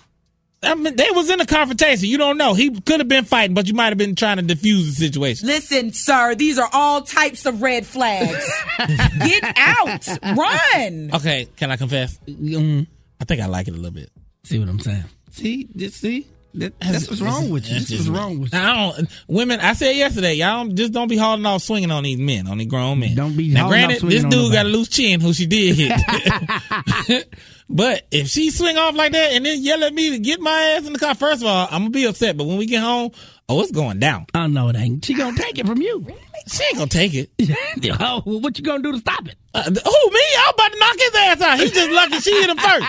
I 0.64 0.74
mean, 0.74 0.96
they 0.96 1.12
was 1.12 1.30
in 1.30 1.40
a 1.40 1.46
confrontation. 1.46 2.10
You 2.10 2.18
don't 2.18 2.38
know. 2.38 2.56
He 2.56 2.72
could 2.82 3.00
have 3.00 3.08
been 3.08 3.26
fighting, 3.26 3.54
but 3.54 3.68
you 3.68 3.76
might 3.76 3.90
have 3.90 4.00
been 4.00 4.16
trying 4.16 4.38
to 4.38 4.44
defuse 4.44 4.86
the 4.86 4.92
situation. 4.94 5.48
Listen, 5.48 5.94
sir, 5.94 6.34
these 6.34 6.58
are 6.58 6.70
all 6.74 7.02
types 7.02 7.46
of 7.46 7.62
red 7.62 7.86
flags. 7.86 8.52
Get 9.20 9.44
out. 9.58 10.08
Run. 10.24 11.12
Okay, 11.14 11.48
can 11.56 11.70
I 11.70 11.76
confess? 11.78 12.18
Mm, 12.28 12.88
I 13.22 13.26
think 13.26 13.42
I 13.42 13.46
like 13.46 13.68
it 13.68 13.74
a 13.74 13.78
little 13.78 13.92
bit. 13.92 14.10
see 14.44 14.58
what 14.58 14.68
I'm 14.70 14.80
saying? 14.80 15.04
See, 15.32 15.68
just 15.76 15.98
see. 16.00 16.26
That, 16.58 16.80
that's 16.80 17.10
what's 17.10 17.22
wrong 17.22 17.50
with 17.50 17.68
you. 17.68 17.80
That's 17.80 17.92
what's 17.92 18.08
wrong 18.08 18.40
with 18.40 18.54
you. 18.54 18.60
I 18.60 18.94
don't. 18.96 19.10
Women, 19.28 19.60
I 19.60 19.74
said 19.74 19.96
yesterday, 19.96 20.36
y'all 20.36 20.66
don't, 20.66 20.76
just 20.76 20.94
don't 20.94 21.08
be 21.08 21.18
hauling 21.18 21.46
off 21.46 21.62
swinging 21.64 21.92
on 21.92 22.04
these 22.04 22.18
men, 22.18 22.48
on 22.48 22.58
these 22.58 22.68
grown 22.68 23.00
men. 23.00 23.16
Don't 23.16 23.36
be 23.36 23.50
Now, 23.50 23.68
granted, 23.68 24.02
this 24.02 24.24
dude 24.24 24.54
got 24.54 24.66
a 24.66 24.70
loose 24.70 24.88
chin, 24.88 25.20
who 25.20 25.34
she 25.34 25.46
did 25.46 25.76
hit. 25.76 27.28
but 27.70 28.08
if 28.12 28.28
she 28.28 28.52
swing 28.52 28.78
off 28.78 28.96
like 28.96 29.12
that 29.12 29.34
and 29.34 29.46
then 29.46 29.62
yell 29.62 29.84
at 29.84 29.94
me 29.94 30.12
to 30.12 30.20
get 30.20 30.40
my 30.40 30.76
ass 30.78 30.86
in 30.88 30.94
the 30.94 31.00
car, 31.00 31.14
first 31.16 31.42
of 31.42 31.48
all, 31.48 31.68
I'm 31.70 31.82
gonna 31.84 31.90
be 31.90 32.06
upset. 32.06 32.38
But 32.38 32.46
when 32.48 32.58
we 32.58 32.66
get 32.66 32.82
home, 32.82 33.12
oh, 33.50 33.62
it's 33.62 33.72
going 33.72 34.00
down. 34.00 34.28
I 34.34 34.48
know 34.48 34.70
it 34.70 34.76
ain't. 34.76 35.04
She 35.04 35.14
gonna 35.14 35.38
take 35.38 35.58
it 35.58 35.66
from 35.66 35.82
you. 35.82 36.08
She 36.48 36.64
ain't 36.64 36.78
gonna 36.78 36.88
take 36.88 37.14
it. 37.14 37.30
oh, 38.00 38.24
well, 38.26 38.40
what 38.42 38.58
you 38.58 38.64
gonna 38.64 38.84
do 38.84 38.92
to 38.92 38.98
stop 39.00 39.28
it? 39.28 39.36
Uh, 39.54 39.64
who 39.64 39.72
me? 39.72 40.22
I'm 40.40 40.54
about 40.54 40.72
to 40.72 40.80
knock 40.80 40.96
his 40.98 41.16
ass 41.16 41.42
out. 41.42 41.60
He 41.60 41.70
just 41.70 41.92
lucky 41.92 42.20
she 42.20 42.32
hit 42.32 42.50
him 42.50 42.58
first. 42.58 42.88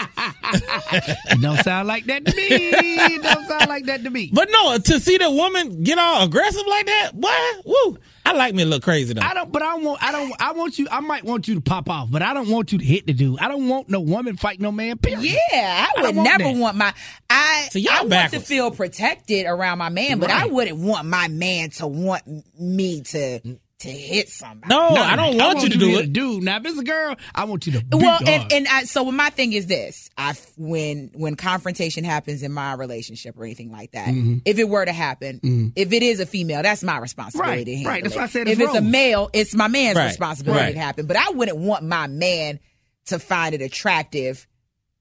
It 1.32 1.40
don't 1.40 1.62
sound 1.62 1.88
like 1.88 2.05
that 2.07 2.24
to 2.24 2.34
me. 2.34 2.47
It 2.51 3.22
don't 3.22 3.47
sound 3.47 3.68
like 3.68 3.86
that 3.86 4.03
to 4.05 4.11
me. 4.11 4.30
But 4.32 4.49
no, 4.51 4.78
to 4.78 5.01
see 5.01 5.16
the 5.18 5.30
woman 5.30 5.82
get 5.82 5.99
all 5.99 6.24
aggressive 6.24 6.66
like 6.66 6.86
that, 6.86 7.12
boy, 7.14 7.30
woo. 7.64 7.99
I 8.27 8.33
like 8.33 8.55
me 8.55 8.64
a 8.64 8.66
little 8.66 8.81
crazy 8.81 9.14
though. 9.14 9.22
I 9.22 9.35
don't, 9.35 9.53
but 9.53 9.62
I 9.62 9.66
don't 9.66 9.85
want, 9.85 10.03
I 10.03 10.11
don't, 10.11 10.33
I 10.41 10.53
want 10.53 10.81
you, 10.81 10.89
I 10.91 10.99
might 10.99 11.22
want 11.22 11.47
you 11.47 11.55
to 11.55 11.61
pop 11.61 11.89
off, 11.89 12.11
but 12.11 12.22
I 12.22 12.35
don't 12.35 12.49
want 12.49 12.72
you 12.72 12.79
to 12.79 12.85
hit 12.85 13.07
the 13.07 13.12
dude. 13.12 13.39
I 13.39 13.47
don't 13.47 13.68
want 13.68 13.89
no 13.89 14.01
woman 14.01 14.37
fight 14.37 14.61
no 14.61 14.72
man, 14.72 14.99
period. 14.99 15.22
Yeah, 15.22 15.87
I 15.89 15.93
I 15.97 16.03
would 16.03 16.07
don't 16.09 16.16
want 16.16 16.39
never 16.41 16.59
want 16.59 16.77
my 16.77 16.93
I 17.31 17.68
So 17.70 17.79
y'all 17.79 17.93
I 17.93 18.03
want 18.03 18.33
to 18.33 18.41
feel 18.41 18.72
protected 18.72 19.47
around 19.47 19.79
my 19.79 19.91
man, 19.91 20.18
but 20.18 20.31
I 20.31 20.47
wouldn't 20.47 20.79
want 20.79 21.07
my 21.07 21.29
man 21.29 21.70
to 21.70 21.87
want 21.87 22.24
me 22.59 23.03
to 23.03 23.59
to 23.87 23.93
hit 23.93 24.28
somebody. 24.28 24.68
no, 24.74 24.80
I 24.91 25.16
don't 25.16 25.37
want 25.39 25.62
you 25.62 25.68
to 25.70 25.78
do 25.78 25.87
hit 25.89 26.05
it. 26.05 26.12
dude. 26.12 26.43
Now, 26.45 26.59
if 26.59 26.66
it's 26.66 26.78
a 26.78 26.84
girl, 26.84 27.16
I 27.34 27.45
want 27.45 27.66
you 27.66 27.72
to 27.72 27.84
beat 27.84 28.01
Well, 28.01 28.18
her. 28.18 28.24
and, 28.26 28.53
and 28.53 28.68
I, 28.68 28.84
so 28.84 29.11
my 29.11 29.30
thing 29.30 29.53
is 29.53 29.66
this: 29.66 30.11
I 30.18 30.34
when 30.57 31.11
when 31.14 31.37
confrontation 31.37 32.05
happens 32.05 32.43
in 32.43 32.53
my 32.53 32.74
relationship 32.74 33.37
or 33.39 33.45
anything 33.45 33.72
like 33.72 33.93
that, 33.93 34.09
Mm-hmm. 34.09 34.39
if 34.45 34.59
it 34.59 34.68
were 34.68 34.84
to 34.84 34.93
happen, 34.93 35.72
if 35.76 35.93
it 35.93 36.03
is 36.03 36.20
a 36.20 36.26
female, 36.26 36.62
that's 36.62 36.82
my 36.82 36.99
responsibility 36.99 37.51
Right, 37.59 37.64
to 37.64 37.74
handle 37.76 37.93
right. 37.93 38.03
That's 38.03 38.14
it. 38.14 38.18
why 38.18 38.24
I 38.24 38.28
said 38.28 38.49
if 38.49 38.61
it's 38.61 38.68
it's 38.70 38.78
a 38.78 38.82
male, 38.82 39.30
it's 39.32 39.55
my 39.55 39.68
man's 39.68 39.97
Right, 39.97 40.07
responsibility 40.07 40.62
right. 40.64 40.74
to 40.74 40.78
happen. 40.80 41.07
But 41.07 41.16
I 41.16 41.30
wouldn't 41.30 41.59
want 41.59 41.84
my 41.84 42.07
man 42.07 42.61
to 43.07 43.18
find 43.18 43.55
it 43.55 43.62
attractive 43.62 44.47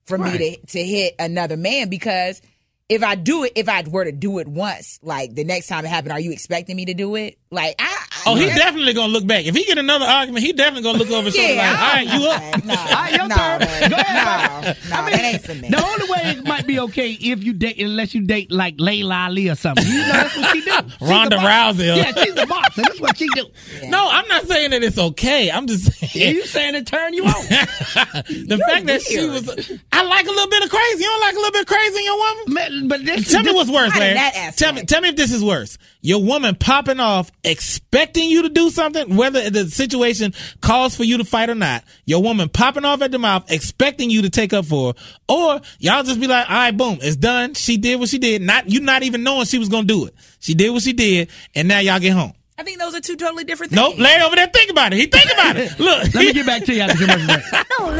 for 0.05 0.17
me 0.17 0.37
to 0.37 0.57
to 0.67 0.83
hit 0.83 1.15
another 1.19 1.57
man 1.57 1.89
because. 1.89 2.41
If 2.87 3.01
I 3.01 3.15
do 3.15 3.45
it, 3.45 3.53
if 3.55 3.67
I 3.67 3.81
were 3.81 4.05
to 4.05 4.11
do 4.11 4.37
it 4.37 4.47
once, 4.47 4.99
like 5.01 5.33
the 5.33 5.43
next 5.43 5.65
time 5.65 5.83
it 5.85 5.87
happened, 5.87 6.11
are 6.11 6.19
you 6.19 6.31
expecting 6.31 6.75
me 6.75 6.85
to 6.85 6.93
do 6.93 7.15
it? 7.15 7.39
Like, 7.55 7.75
I, 7.79 7.85
I 7.85 8.21
Oh, 8.27 8.35
he 8.35 8.47
yeah. 8.47 8.55
definitely 8.55 8.93
gonna 8.93 9.13
look 9.13 9.25
back. 9.27 9.45
If 9.45 9.55
he 9.55 9.65
get 9.65 9.77
another 9.77 10.05
argument, 10.05 10.43
he 10.45 10.51
definitely 10.53 10.81
gonna 10.83 10.97
look 10.97 11.09
over 11.11 11.25
his 11.25 11.35
shoulder 11.35 11.53
Yeah, 11.53 11.71
like, 11.71 11.79
all 11.79 11.93
right, 11.93 12.07
you 12.07 12.27
up? 12.29 12.65
No, 12.65 12.73
All 12.75 12.85
right, 12.85 13.11
your 13.13 13.27
no, 13.27 13.35
turn. 13.35 13.59
man. 13.59 13.89
Go 13.91 13.95
ahead, 13.97 14.77
No, 14.89 15.01
no, 15.01 15.09
that 15.11 15.21
ain't 15.23 15.41
for. 15.41 15.53
The 15.53 15.83
only 15.85 16.11
way 16.11 16.31
it 16.37 16.43
might 16.43 16.65
be 16.67 16.79
okay 16.81 17.11
if 17.11 17.43
you 17.43 17.53
date, 17.53 17.79
unless 17.79 18.15
you 18.15 18.21
date 18.21 18.51
like 18.51 18.75
Laila 18.79 19.15
Ali 19.15 19.49
or 19.49 19.55
something. 19.55 19.85
You 19.85 19.99
know 19.99 20.07
that's 20.07 20.37
what 20.37 20.55
she 20.55 20.61
do. 20.61 20.71
She's 20.99 21.09
Ronda. 21.09 21.37
Rousey. 21.37 21.95
Yeah, 21.97 22.23
she's 22.23 22.35
a 22.37 22.45
boxer. 22.47 22.81
that's 22.81 22.99
what 22.99 23.17
she 23.17 23.27
do. 23.29 23.45
No, 23.85 24.07
I'm 24.09 24.27
not 24.27 24.45
saying 24.47 24.71
that 24.71 24.83
it's 24.83 24.97
okay. 24.97 25.51
I'm 25.51 25.67
just 25.67 25.91
saying 25.93 26.27
Are 26.27 26.33
You 26.37 26.45
saying 26.45 26.75
it 26.75 26.87
turn 26.87 27.13
you 27.13 27.25
on? 27.25 27.31
the 27.49 28.61
fact 28.67 28.87
that 28.87 29.01
she 29.01 29.19
was. 29.29 29.47
I 29.91 30.03
like 30.03 30.25
a 30.25 30.31
little 30.31 30.49
bit 30.49 30.63
of 30.63 30.69
crazy. 30.69 31.03
You 31.03 31.09
don't 31.09 31.21
like 31.21 31.33
a 31.33 31.37
little 31.37 31.51
bit 31.51 31.61
of 31.61 31.67
crazy 31.67 31.97
in 31.99 32.05
your 32.05 32.17
woman? 32.17 32.53
Man, 32.53 32.87
but 32.87 33.05
this, 33.05 33.31
Tell 33.31 33.43
me 33.43 33.53
what's 33.53 33.69
worse, 33.69 33.89
not 33.93 34.01
in 34.01 34.15
Larry. 34.15 34.51
Tell 34.53 34.73
me, 34.73 34.83
tell 34.83 35.01
me 35.01 35.09
if 35.09 35.15
this 35.15 35.31
is 35.31 35.43
worse. 35.43 35.77
Your 36.01 36.21
woman 36.23 36.55
popping 36.55 36.99
off, 36.99 37.31
expecting 37.45 38.29
you 38.29 38.41
to 38.43 38.49
do 38.49 38.69
something, 38.69 39.15
whether 39.15 39.49
the 39.49 39.69
situation 39.69 40.33
calls 40.61 40.95
for 40.95 41.03
you 41.03 41.17
to 41.17 41.23
fight 41.23 41.49
or 41.49 41.55
not. 41.55 41.83
Your 42.05 42.21
woman 42.21 42.49
popping 42.49 42.85
off 42.85 43.01
at 43.01 43.11
the 43.11 43.19
mouth, 43.19 43.49
expecting 43.51 44.09
you 44.09 44.23
to 44.23 44.29
take 44.29 44.53
up 44.53 44.65
for 44.65 44.93
her, 44.93 44.99
or 45.29 45.61
y'all 45.79 46.03
just 46.03 46.19
be 46.19 46.27
like, 46.27 46.49
all 46.49 46.55
right, 46.55 46.75
boom, 46.75 46.97
it's 47.01 47.15
done. 47.15 47.53
She 47.53 47.77
did 47.77 47.99
what 47.99 48.09
she 48.09 48.17
did. 48.17 48.41
Not 48.41 48.69
you, 48.69 48.81
not 48.81 49.03
even 49.03 49.23
knowing 49.23 49.45
she 49.45 49.59
was 49.59 49.69
gonna 49.69 49.87
do 49.87 50.05
it. 50.05 50.15
She 50.39 50.53
did 50.53 50.71
what 50.71 50.81
she 50.81 50.93
did, 50.93 51.29
and 51.53 51.67
now 51.67 51.79
y'all 51.79 51.99
get 51.99 52.13
home. 52.13 52.33
I 52.57 52.63
think 52.63 52.79
those 52.79 52.95
are 52.95 53.01
two 53.01 53.17
totally 53.17 53.43
different 53.43 53.73
things. 53.73 53.81
Nope, 53.81 53.99
Larry 53.99 54.23
over 54.23 54.35
there, 54.35 54.47
think 54.47 54.71
about 54.71 54.93
it. 54.93 54.99
He 54.99 55.07
think 55.07 55.31
about 55.31 55.57
it. 55.57 55.77
Look, 55.79 56.13
Let 56.13 56.15
me 56.15 56.33
get 56.33 56.45
back 56.45 56.63
to 56.65 56.73
you 56.73 56.81
after 56.81 56.97
commercial 56.97 57.27
break. 57.27 57.43
Don't 57.77 57.95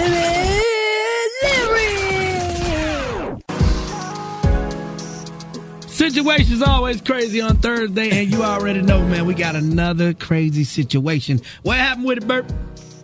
Situation's 5.95 6.61
always 6.61 6.99
crazy 6.99 7.39
on 7.39 7.55
Thursday, 7.55 8.09
and 8.09 8.29
you 8.29 8.43
already 8.43 8.81
know, 8.81 8.99
man, 9.07 9.25
we 9.25 9.33
got 9.33 9.55
another 9.55 10.13
crazy 10.13 10.65
situation. 10.65 11.39
What 11.63 11.77
happened 11.77 12.05
with 12.05 12.17
it, 12.17 12.27
Bert? 12.27 12.45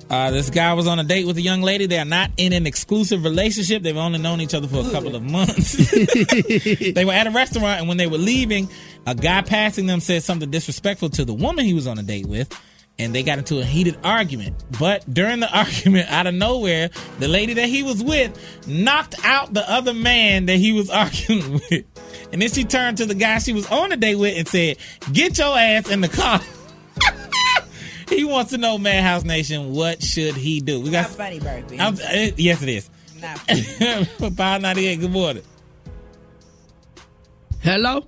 Uh, 0.10 0.30
this 0.32 0.50
guy 0.50 0.74
was 0.74 0.88
on 0.88 1.00
a 1.00 1.06
date 1.06 1.26
with 1.26 1.38
a 1.38 1.42
young 1.42 1.62
lady. 1.62 1.86
They 1.86 2.00
are 2.00 2.04
not 2.04 2.32
in 2.36 2.52
an 2.52 2.68
exclusive 2.68 3.24
relationship. 3.24 3.82
They've 3.82 3.96
only 3.96 4.20
known 4.20 4.42
each 4.42 4.54
other 4.54 4.68
for 4.68 4.86
a 4.86 4.92
couple 4.92 5.16
of 5.16 5.24
months. 5.24 5.72
they 6.94 7.06
were 7.06 7.14
at 7.14 7.28
a 7.28 7.32
restaurant, 7.32 7.80
and 7.80 7.88
when 7.88 7.96
they 7.96 8.08
were 8.08 8.18
leaving, 8.18 8.68
a 9.08 9.16
guy 9.16 9.42
passing 9.42 9.86
them 9.86 10.02
said 10.02 10.22
something 10.24 10.52
disrespectful 10.52 11.12
to 11.12 11.24
the 11.24 11.34
woman 11.34 11.64
he 11.64 11.74
was 11.74 11.88
on 11.88 11.98
a 11.98 12.04
date 12.04 12.26
with, 12.26 12.54
and 13.00 13.16
they 13.16 13.24
got 13.24 13.38
into 13.38 13.62
a 13.62 13.64
heated 13.64 13.98
argument. 14.04 14.62
But 14.78 15.06
during 15.12 15.40
the 15.40 15.50
argument, 15.58 16.12
out 16.12 16.28
of 16.28 16.36
nowhere, 16.36 16.90
the 17.20 17.30
lady 17.30 17.54
that 17.54 17.70
he 17.70 17.84
was 17.84 18.04
with 18.04 18.68
knocked 18.68 19.16
out 19.24 19.54
the 19.54 19.72
other 19.72 19.94
man 19.94 20.48
that 20.48 20.58
he 20.58 20.74
was 20.74 20.90
arguing 20.90 21.54
with. 21.54 21.86
And 22.32 22.42
then 22.42 22.50
she 22.50 22.64
turned 22.64 22.98
to 22.98 23.06
the 23.06 23.16
guy 23.16 23.40
she 23.40 23.54
was 23.54 23.68
on 23.70 23.92
a 23.92 23.98
date 23.98 24.16
with 24.16 24.38
and 24.38 24.48
said, 24.48 24.78
Get 25.12 25.38
your 25.38 25.58
ass 25.58 25.90
in 25.90 26.02
the 26.02 26.08
car. 26.08 26.40
he 28.10 28.24
wants 28.24 28.52
to 28.52 28.58
know, 28.58 28.78
Madhouse 28.78 29.24
Nation, 29.24 29.74
what 29.74 30.02
should 30.02 30.36
he 30.36 30.62
do? 30.62 30.80
We 30.80 30.90
Not 30.90 31.08
got 31.08 31.12
funny, 31.12 31.40
Burpie. 31.40 31.80
I'm, 31.80 31.96
uh, 31.96 32.34
yes, 32.38 32.62
it 32.62 32.70
is. 32.70 32.90
Not 33.20 34.38
Power 34.38 34.60
98, 34.60 35.00
good 35.00 35.12
morning. 35.12 35.44
Hello? 37.62 38.04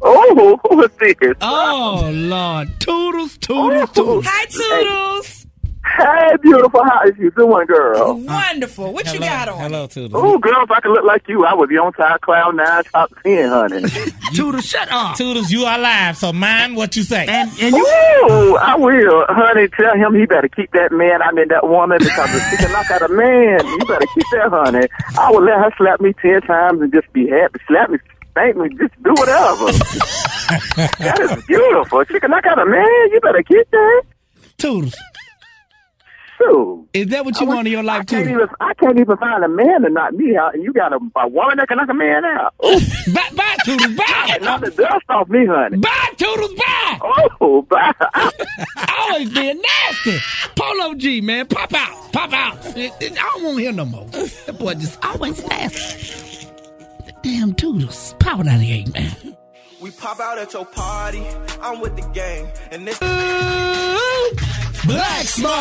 Oh, 0.00 0.60
who 0.62 0.82
is 0.82 0.90
this? 0.98 1.34
Oh, 1.40 2.10
Lord. 2.12 2.68
Toodles, 2.80 3.36
toodles, 3.38 3.90
toodles. 3.90 4.24
Hi, 4.26 4.46
Toodles. 4.46 5.37
Hey, 5.96 6.36
beautiful. 6.42 6.84
How 6.84 7.02
is 7.06 7.16
you 7.18 7.30
doing, 7.32 7.66
girl? 7.66 8.02
Oh, 8.02 8.14
wonderful. 8.14 8.92
What 8.92 9.12
you 9.12 9.20
got 9.20 9.48
on? 9.48 9.60
hello, 9.60 9.86
Toodles. 9.86 10.22
Oh, 10.22 10.38
girl, 10.38 10.62
if 10.62 10.70
I 10.70 10.80
could 10.80 10.92
look 10.92 11.04
like 11.04 11.26
you, 11.28 11.44
I 11.44 11.54
would 11.54 11.68
be 11.68 11.76
on 11.78 11.92
top 11.92 12.20
cloud 12.20 12.54
nine, 12.56 12.84
top 12.84 13.10
ten, 13.22 13.48
honey. 13.48 13.88
Toodles, 14.34 14.64
shut 14.64 14.88
up. 14.90 15.16
Toodles, 15.16 15.50
you 15.50 15.64
are 15.64 15.78
live, 15.78 16.16
so 16.16 16.32
mind 16.32 16.76
what 16.76 16.96
you 16.96 17.02
say. 17.02 17.26
And, 17.26 17.50
and 17.60 17.74
you, 17.74 17.84
Ooh, 17.84 18.56
I 18.56 18.76
will, 18.76 19.24
honey. 19.28 19.68
Tell 19.68 19.94
him 19.94 20.14
he 20.14 20.26
better 20.26 20.48
keep 20.48 20.70
that 20.72 20.92
man. 20.92 21.22
I 21.22 21.32
mean 21.32 21.48
that 21.48 21.66
woman 21.68 21.98
because 21.98 22.34
if 22.34 22.50
she 22.50 22.56
can 22.58 22.72
knock 22.72 22.90
out 22.90 23.02
a 23.02 23.08
man, 23.08 23.66
you 23.66 23.78
better 23.86 24.06
keep 24.14 24.24
that, 24.32 24.48
honey. 24.50 24.88
I 25.18 25.30
would 25.30 25.44
let 25.44 25.58
her 25.58 25.70
slap 25.76 26.00
me 26.00 26.12
ten 26.20 26.40
times 26.42 26.80
and 26.82 26.92
just 26.92 27.12
be 27.12 27.28
happy. 27.28 27.58
Slap 27.66 27.90
me, 27.90 27.98
spank 28.30 28.56
me, 28.56 28.68
just 28.70 29.02
do 29.02 29.12
whatever. 29.14 29.66
that 30.98 31.18
is 31.20 31.44
beautiful. 31.46 32.00
If 32.00 32.08
she 32.08 32.20
can 32.20 32.30
knock 32.30 32.46
out 32.46 32.58
a 32.58 32.66
man, 32.66 33.10
you 33.10 33.20
better 33.20 33.42
keep 33.42 33.70
that. 33.70 34.02
Toodles. 34.58 34.94
Shoot. 36.38 36.88
Is 36.94 37.08
that 37.08 37.24
what 37.24 37.40
you 37.40 37.46
I 37.50 37.54
want 37.54 37.66
in 37.66 37.72
your 37.72 37.80
I 37.80 37.84
life, 37.84 38.06
can't 38.06 38.26
Toodles? 38.26 38.42
even. 38.44 38.48
I 38.60 38.74
can't 38.74 38.98
even 38.98 39.16
find 39.16 39.44
a 39.44 39.48
man 39.48 39.82
to 39.82 39.90
knock 39.90 40.12
me 40.14 40.36
out, 40.36 40.54
and 40.54 40.62
you 40.62 40.72
got 40.72 40.92
a, 40.92 40.98
a 41.16 41.28
woman 41.28 41.58
that 41.58 41.66
can 41.68 41.76
knock 41.78 41.88
a 41.90 41.94
man 41.94 42.24
out. 42.24 42.54
Ooh, 42.64 42.78
Bye, 43.12 43.28
bye, 43.34 43.56
Toodles, 43.64 43.94
bye. 43.96 44.38
knock 44.42 44.60
the 44.62 44.70
dust 44.70 45.04
off 45.08 45.28
me, 45.28 45.46
honey. 45.46 45.78
Bye, 45.78 46.12
Toodles, 46.16 46.54
bye. 46.54 46.98
Oh, 47.40 47.62
bye. 47.62 47.92
Always 48.98 49.30
being 49.32 49.60
nasty. 49.60 50.18
Polo 50.56 50.94
G, 50.94 51.20
man. 51.20 51.46
Pop 51.46 51.72
out. 51.74 52.12
Pop 52.12 52.32
out. 52.32 52.58
I 52.76 52.90
don't 52.98 53.42
want 53.44 53.56
to 53.56 53.62
hear 53.62 53.72
no 53.72 53.84
more. 53.84 54.06
That 54.06 54.56
boy 54.58 54.74
just 54.74 55.04
always 55.04 55.44
nasty. 55.48 56.48
Damn 57.22 57.52
Toodles. 57.54 58.14
Power 58.20 58.44
98, 58.44 58.92
man. 58.94 59.36
We 59.80 59.90
pop 59.92 60.18
out 60.20 60.38
at 60.38 60.52
your 60.52 60.66
party. 60.66 61.24
I'm 61.62 61.80
with 61.80 61.96
the 61.96 62.02
gang. 62.12 62.48
And 62.70 62.86
this. 62.86 62.98
Black 64.86 65.24
Smart. 65.26 65.54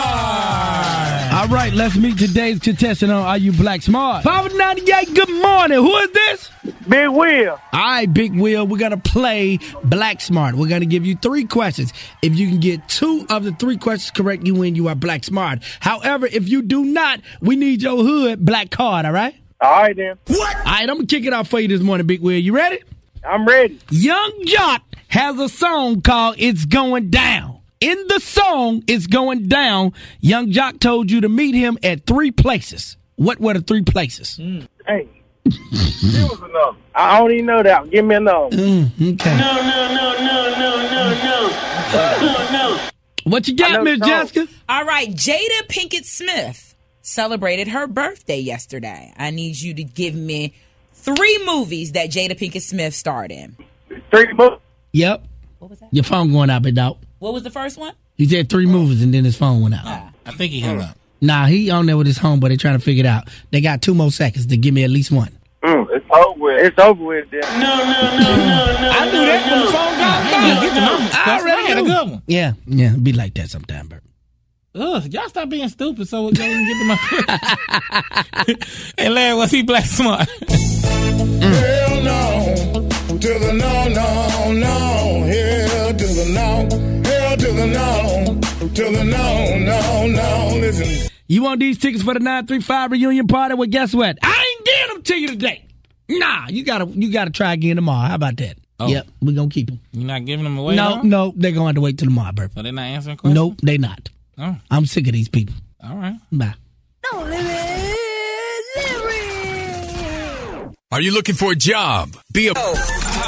All 1.33 1.47
right, 1.47 1.71
let's 1.73 1.95
meet 1.97 2.17
today's 2.17 2.59
contestant 2.59 3.11
on 3.11 3.23
Are 3.23 3.37
You 3.37 3.51
Black 3.51 3.81
Smart? 3.81 4.23
598, 4.23 5.13
good 5.13 5.41
morning. 5.41 5.77
Who 5.77 5.95
is 5.97 6.11
this? 6.11 6.49
Big 6.87 7.09
Will. 7.09 7.59
All 7.73 7.79
right, 7.79 8.11
Big 8.11 8.33
Will, 8.39 8.65
we're 8.65 8.77
going 8.77 8.91
to 8.91 8.97
play 8.97 9.59
Black 9.83 10.21
Smart. 10.21 10.55
We're 10.55 10.69
going 10.69 10.81
to 10.81 10.87
give 10.87 11.05
you 11.05 11.15
three 11.15 11.45
questions. 11.45 11.93
If 12.21 12.35
you 12.37 12.47
can 12.47 12.59
get 12.59 12.87
two 12.87 13.25
of 13.29 13.43
the 13.43 13.51
three 13.53 13.77
questions 13.77 14.11
correct, 14.11 14.45
you 14.45 14.55
win. 14.55 14.75
You 14.75 14.87
are 14.87 14.95
Black 14.95 15.23
Smart. 15.23 15.59
However, 15.79 16.27
if 16.27 16.47
you 16.47 16.61
do 16.61 16.85
not, 16.85 17.19
we 17.41 17.55
need 17.55 17.81
your 17.81 17.97
hood 17.97 18.45
black 18.45 18.69
card, 18.69 19.05
all 19.05 19.11
right? 19.11 19.35
All 19.59 19.71
right, 19.71 19.95
then. 19.95 20.17
What? 20.27 20.55
All 20.57 20.63
right, 20.63 20.81
I'm 20.89 20.95
going 20.95 21.07
to 21.07 21.15
kick 21.15 21.25
it 21.25 21.33
off 21.33 21.49
for 21.49 21.59
you 21.59 21.67
this 21.67 21.81
morning, 21.81 22.07
Big 22.07 22.21
Will. 22.21 22.37
You 22.37 22.55
ready? 22.55 22.79
I'm 23.27 23.45
ready. 23.45 23.79
Yung 23.89 24.45
Joc 24.45 24.81
has 25.09 25.39
a 25.39 25.49
song 25.49 26.01
called 26.01 26.35
It's 26.37 26.65
Going 26.65 27.09
Down. 27.09 27.56
In 27.79 27.97
the 28.07 28.19
song 28.19 28.83
It's 28.87 29.05
Going 29.07 29.47
Down, 29.47 29.93
Yung 30.19 30.51
Joc 30.51 30.79
told 30.79 31.11
you 31.11 31.21
to 31.21 31.29
meet 31.29 31.53
him 31.53 31.77
at 31.83 32.05
three 32.05 32.31
places. 32.31 32.97
What 33.15 33.39
were 33.39 33.53
the 33.53 33.61
three 33.61 33.83
places? 33.83 34.37
Hey, 34.87 35.07
Give 35.43 35.53
us 35.53 36.39
a 36.39 36.41
number. 36.41 36.77
I 36.93 37.19
don't 37.19 37.31
even 37.31 37.45
know 37.45 37.63
that. 37.63 37.89
Give 37.89 38.03
me 38.03 38.15
a 38.15 38.19
number. 38.19 38.55
Mm, 38.55 39.13
okay. 39.13 39.37
No, 39.37 39.55
no, 39.55 39.95
no, 39.95 40.13
no, 40.19 40.49
no, 40.57 40.89
no, 40.89 41.23
no. 41.23 42.21
No, 42.21 42.51
no. 42.51 42.89
What 43.23 43.47
you 43.47 43.55
got, 43.55 43.83
Miss 43.83 43.99
Jessica? 43.99 44.47
All 44.67 44.83
right, 44.85 45.09
Jada 45.09 45.67
Pinkett 45.69 46.05
Smith 46.05 46.75
celebrated 47.01 47.69
her 47.69 47.87
birthday 47.87 48.39
yesterday. 48.39 49.13
I 49.17 49.31
need 49.31 49.59
you 49.59 49.73
to 49.75 49.83
give 49.83 50.15
me 50.15 50.53
three 50.93 51.43
movies 51.45 51.93
that 51.93 52.09
Jada 52.09 52.37
Pinkett 52.37 52.61
Smith 52.61 52.93
starred 52.93 53.31
in. 53.31 53.55
Three 54.11 54.33
movies. 54.33 54.59
Yep. 54.93 55.25
What 55.59 55.69
was 55.69 55.79
that? 55.79 55.89
Your 55.93 56.03
phone 56.03 56.31
going 56.31 56.49
out, 56.49 56.63
big 56.63 56.75
dog. 56.75 56.97
What 57.19 57.33
was 57.33 57.43
the 57.43 57.49
first 57.51 57.77
one? 57.77 57.93
He 58.15 58.25
said 58.27 58.49
three 58.49 58.65
movies 58.65 59.01
and 59.03 59.13
then 59.13 59.25
his 59.25 59.35
phone 59.35 59.61
went 59.61 59.75
out. 59.75 60.11
I 60.25 60.31
think 60.31 60.51
he 60.51 60.59
hung 60.61 60.81
up. 60.81 60.97
Nah, 61.19 61.45
he 61.45 61.69
on 61.71 61.85
there 61.87 61.97
with 61.97 62.07
his 62.07 62.17
home, 62.17 62.39
but 62.39 62.49
they 62.49 62.57
trying 62.57 62.77
to 62.77 62.83
figure 62.83 63.03
it 63.03 63.07
out. 63.07 63.27
They 63.51 63.61
got 63.61 63.81
two 63.81 63.93
more 63.95 64.11
seconds 64.11 64.45
to 64.47 64.57
give 64.57 64.73
me 64.73 64.83
at 64.83 64.89
least 64.89 65.11
one. 65.11 65.37
Mm, 65.63 65.87
it's 65.91 66.05
over 66.11 66.39
with. 66.39 66.65
It's 66.65 66.79
over 66.79 67.03
with. 67.03 67.29
Then. 67.31 67.41
No, 67.41 67.77
no, 67.77 67.83
no, 67.83 68.17
no, 68.17 68.25
no. 68.27 68.91
I 68.93 69.05
knew 69.11 69.25
that 69.25 69.51
when 69.51 69.59
the 69.65 69.71
phone 69.71 69.97
got 69.97 70.61
Get 70.61 70.73
the 70.73 70.79
number. 70.81 71.11
I 71.13 71.39
already 71.39 71.67
had 71.67 71.77
a 71.79 71.83
good 71.83 72.11
one. 72.11 72.21
Yeah, 72.27 72.53
yeah, 72.67 72.95
be 73.01 73.13
like 73.13 73.33
that 73.35 73.49
sometime, 73.49 73.87
Bert. 73.87 74.03
Ugh, 74.75 75.11
y'all 75.11 75.27
stop 75.27 75.49
being 75.49 75.67
stupid 75.69 76.07
so 76.07 76.27
we 76.27 76.33
can 76.33 76.65
get 76.67 76.77
to 76.77 76.85
my 76.85 78.55
Hey, 78.97 79.09
Larry, 79.09 79.35
was 79.35 79.49
he 79.49 79.63
black 79.63 79.85
smart? 79.85 80.29
Hell 80.29 82.01
no. 82.03 82.55
To 83.09 83.17
the 83.17 83.53
no, 83.53 83.87
no, 83.87 84.51
no. 84.53 85.25
Hell 85.25 85.93
to 85.93 86.05
the 86.05 86.31
no. 86.31 86.86
Hell 87.47 87.55
to 87.55 87.61
the 87.61 87.67
no. 87.67 88.39
To 88.59 88.83
the 88.91 89.03
no, 89.05 89.57
no, 89.57 90.07
no. 90.07 90.57
Listen. 90.59 91.09
You 91.27 91.43
want 91.43 91.61
these 91.61 91.77
tickets 91.77 92.03
for 92.03 92.13
the 92.13 92.19
935 92.19 92.91
reunion 92.91 93.27
party? 93.27 93.55
Well, 93.55 93.69
guess 93.69 93.93
what? 93.93 94.17
I 94.21 94.55
ain't 94.57 94.65
getting 94.65 94.93
them 94.93 95.03
to 95.03 95.15
you 95.15 95.27
today. 95.29 95.65
Nah, 96.09 96.47
you 96.49 96.65
gotta 96.65 96.87
you 96.87 97.11
gotta 97.11 97.31
try 97.31 97.53
again 97.53 97.77
tomorrow. 97.77 98.09
How 98.09 98.15
about 98.15 98.37
that? 98.37 98.57
Oh. 98.79 98.87
Yep, 98.87 99.07
we 99.21 99.33
gonna 99.33 99.49
keep 99.49 99.67
them. 99.67 99.79
You're 99.91 100.07
not 100.07 100.25
giving 100.25 100.43
them 100.43 100.57
away? 100.57 100.75
No, 100.75 100.95
huh? 100.95 101.01
no, 101.03 101.33
they're 101.35 101.51
going 101.51 101.63
to 101.63 101.67
have 101.67 101.75
to 101.75 101.81
wait 101.81 101.97
till 101.97 102.07
tomorrow, 102.07 102.31
Bert. 102.31 102.51
So 102.53 102.61
they're 102.61 102.71
not 102.71 102.83
answering 102.83 103.17
questions? 103.17 103.35
Nope, 103.35 103.55
they 103.63 103.77
not. 103.77 104.09
Oh. 104.37 104.57
I'm 104.69 104.85
sick 104.85 105.07
of 105.07 105.13
these 105.13 105.29
people. 105.29 105.55
All 105.83 105.95
right. 105.95 106.17
Bye. 106.31 106.53
Are 110.91 111.01
you 111.01 111.11
looking 111.13 111.35
for 111.35 111.51
a 111.53 111.55
job? 111.55 112.15
Be 112.33 112.49
a. 112.49 112.53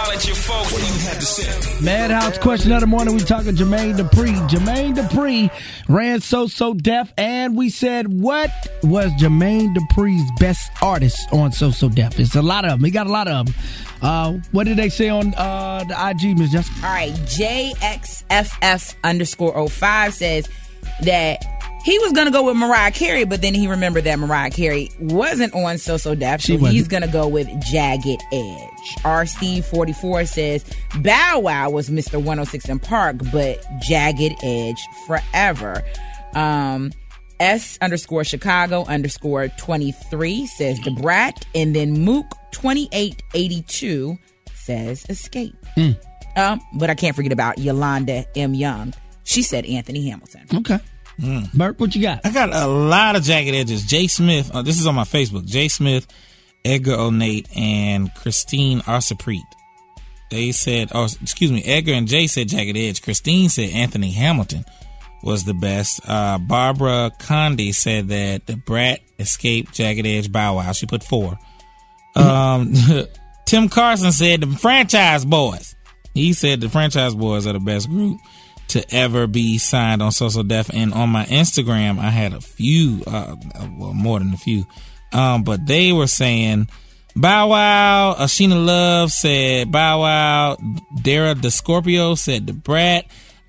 Holla 0.09 0.17
at 0.17 0.25
your 0.25 0.35
folks. 0.35 0.71
What 0.71 0.81
do 0.81 0.87
you 0.87 0.99
have 1.07 1.19
to 1.19 1.25
say? 1.25 1.83
Madhouse 1.85 2.37
question 2.37 2.71
of 2.71 2.81
the 2.81 2.87
morning. 2.87 3.13
We 3.15 3.21
talking 3.21 3.55
Jermaine 3.55 3.95
Dupri. 3.95 4.33
Jermaine 4.49 4.95
Dupri 4.95 5.51
ran 5.87 6.21
So 6.21 6.47
So 6.47 6.73
Def, 6.73 7.13
and 7.17 7.55
we 7.55 7.69
said 7.69 8.07
what 8.07 8.49
was 8.83 9.11
Jermaine 9.13 9.75
Dupri's 9.75 10.29
best 10.39 10.71
artist 10.81 11.31
on 11.31 11.51
So 11.51 11.71
So 11.71 11.89
Def? 11.89 12.19
It's 12.19 12.35
a 12.35 12.41
lot 12.41 12.65
of 12.65 12.71
them. 12.71 12.83
He 12.83 12.91
got 12.91 13.07
a 13.07 13.11
lot 13.11 13.27
of 13.27 13.45
them. 13.45 13.55
Uh, 14.01 14.33
what 14.51 14.65
did 14.65 14.77
they 14.77 14.89
say 14.89 15.09
on 15.09 15.33
uh, 15.35 15.83
the 15.83 16.09
IG, 16.09 16.37
Miss 16.37 16.51
Jessica? 16.51 16.75
All 16.85 16.93
right, 16.93 17.11
JXFF 17.11 18.95
underscore 19.03 19.67
05 19.67 20.13
says 20.13 20.49
that 21.01 21.58
he 21.89 21.97
was 21.97 22.11
going 22.11 22.27
to 22.27 22.31
go 22.31 22.43
with 22.43 22.55
Mariah 22.55 22.91
Carey, 22.91 23.23
but 23.23 23.41
then 23.41 23.55
he 23.55 23.67
remembered 23.67 24.03
that 24.03 24.19
Mariah 24.19 24.51
Carey 24.51 24.91
wasn't 24.99 25.55
on 25.55 25.79
So 25.79 25.97
So 25.97 26.13
Def, 26.13 26.41
so 26.41 26.55
he's 26.57 26.87
going 26.87 27.01
to 27.01 27.09
go 27.09 27.27
with 27.27 27.47
Jagged 27.61 28.21
Edge. 28.31 28.95
R 29.03 29.25
Steve 29.25 29.65
44 29.65 30.25
says 30.25 30.63
Bow 31.01 31.39
Wow 31.39 31.71
was 31.71 31.89
Mr. 31.89 32.17
106 32.17 32.69
in 32.69 32.77
Park, 32.77 33.15
but 33.33 33.65
Jagged 33.81 34.35
Edge 34.43 34.79
forever. 35.07 35.81
Um, 36.35 36.91
S 37.39 37.79
underscore 37.81 38.23
Chicago 38.23 38.83
underscore 38.85 39.47
23 39.47 40.45
says 40.45 40.77
Da 40.79 40.93
Brat, 40.93 41.43
and 41.55 41.75
then 41.75 42.01
Mook 42.01 42.27
2882 42.51 44.15
says 44.53 45.05
Xscape. 45.05 45.55
Hmm. 45.73 46.39
Um, 46.39 46.61
but 46.75 46.91
I 46.91 46.93
can't 46.93 47.15
forget 47.15 47.31
about 47.31 47.57
Yolanda 47.57 48.25
M. 48.37 48.53
Young. 48.53 48.93
She 49.23 49.41
said 49.41 49.65
Anthony 49.65 50.07
Hamilton. 50.07 50.45
Okay. 50.53 50.79
Bert, 51.53 51.79
what 51.79 51.95
you 51.95 52.01
got? 52.01 52.21
I 52.25 52.31
got 52.31 52.53
a 52.53 52.67
lot 52.67 53.15
of 53.15 53.23
jagged 53.23 53.53
edges. 53.53 53.85
Jay 53.85 54.07
Smith, 54.07 54.51
uh, 54.53 54.61
this 54.61 54.79
is 54.79 54.87
on 54.87 54.95
my 54.95 55.03
Facebook. 55.03 55.45
Jay 55.45 55.67
Smith, 55.67 56.07
Edgar 56.63 56.93
O'Nate, 56.93 57.47
and 57.55 58.13
Christine 58.15 58.81
Arsapreet. 58.81 59.41
They 60.31 60.51
said, 60.51 60.89
oh, 60.93 61.07
excuse 61.21 61.51
me, 61.51 61.63
Edgar 61.63 61.93
and 61.93 62.07
Jay 62.07 62.27
said 62.27 62.49
Jagged 62.49 62.77
Edge. 62.77 63.01
Christine 63.01 63.49
said 63.49 63.71
Anthony 63.71 64.11
Hamilton 64.11 64.63
was 65.23 65.43
the 65.43 65.53
best. 65.53 66.01
Uh, 66.07 66.37
Barbara 66.37 67.11
Conde 67.19 67.73
said 67.73 68.09
that 68.09 68.45
Da 68.45 68.55
Brat 68.55 68.99
escaped 69.17 69.73
Jagged 69.73 70.05
Edge 70.05 70.31
Bow 70.31 70.55
Wow. 70.55 70.71
She 70.71 70.85
put 70.85 71.03
four. 71.03 71.37
Um, 72.15 72.73
Tim 73.45 73.69
Carson 73.69 74.11
said 74.11 74.41
the 74.41 74.47
Franchize 74.47 75.25
Boyz. 75.25 75.75
He 76.13 76.33
said 76.33 76.61
the 76.61 76.67
Franchize 76.67 77.15
Boyz 77.15 77.47
are 77.47 77.53
the 77.53 77.59
best 77.59 77.89
group 77.89 78.19
to 78.69 78.95
ever 78.95 79.27
be 79.27 79.57
signed 79.57 80.01
on 80.01 80.11
So 80.11 80.29
So 80.29 80.43
Def. 80.43 80.69
And 80.73 80.93
on 80.93 81.09
my 81.09 81.25
Instagram, 81.25 81.99
I 81.99 82.09
had 82.09 82.33
a 82.33 82.41
few, 82.41 83.03
uh, 83.05 83.35
well, 83.77 83.93
more 83.93 84.19
than 84.19 84.33
a 84.33 84.37
few. 84.37 84.65
Um, 85.11 85.43
but 85.43 85.65
they 85.65 85.91
were 85.91 86.07
saying 86.07 86.69
Bow 87.15 87.49
Wow, 87.49 88.15
Ashina 88.17 88.63
Love 88.63 89.11
said 89.11 89.71
Bow 89.71 90.01
Wow, 90.01 90.57
Dara 91.01 91.33
the 91.33 91.51
Scorpio 91.51 92.15
said 92.15 92.45
Da 92.45 92.53
Brat, 92.53 93.05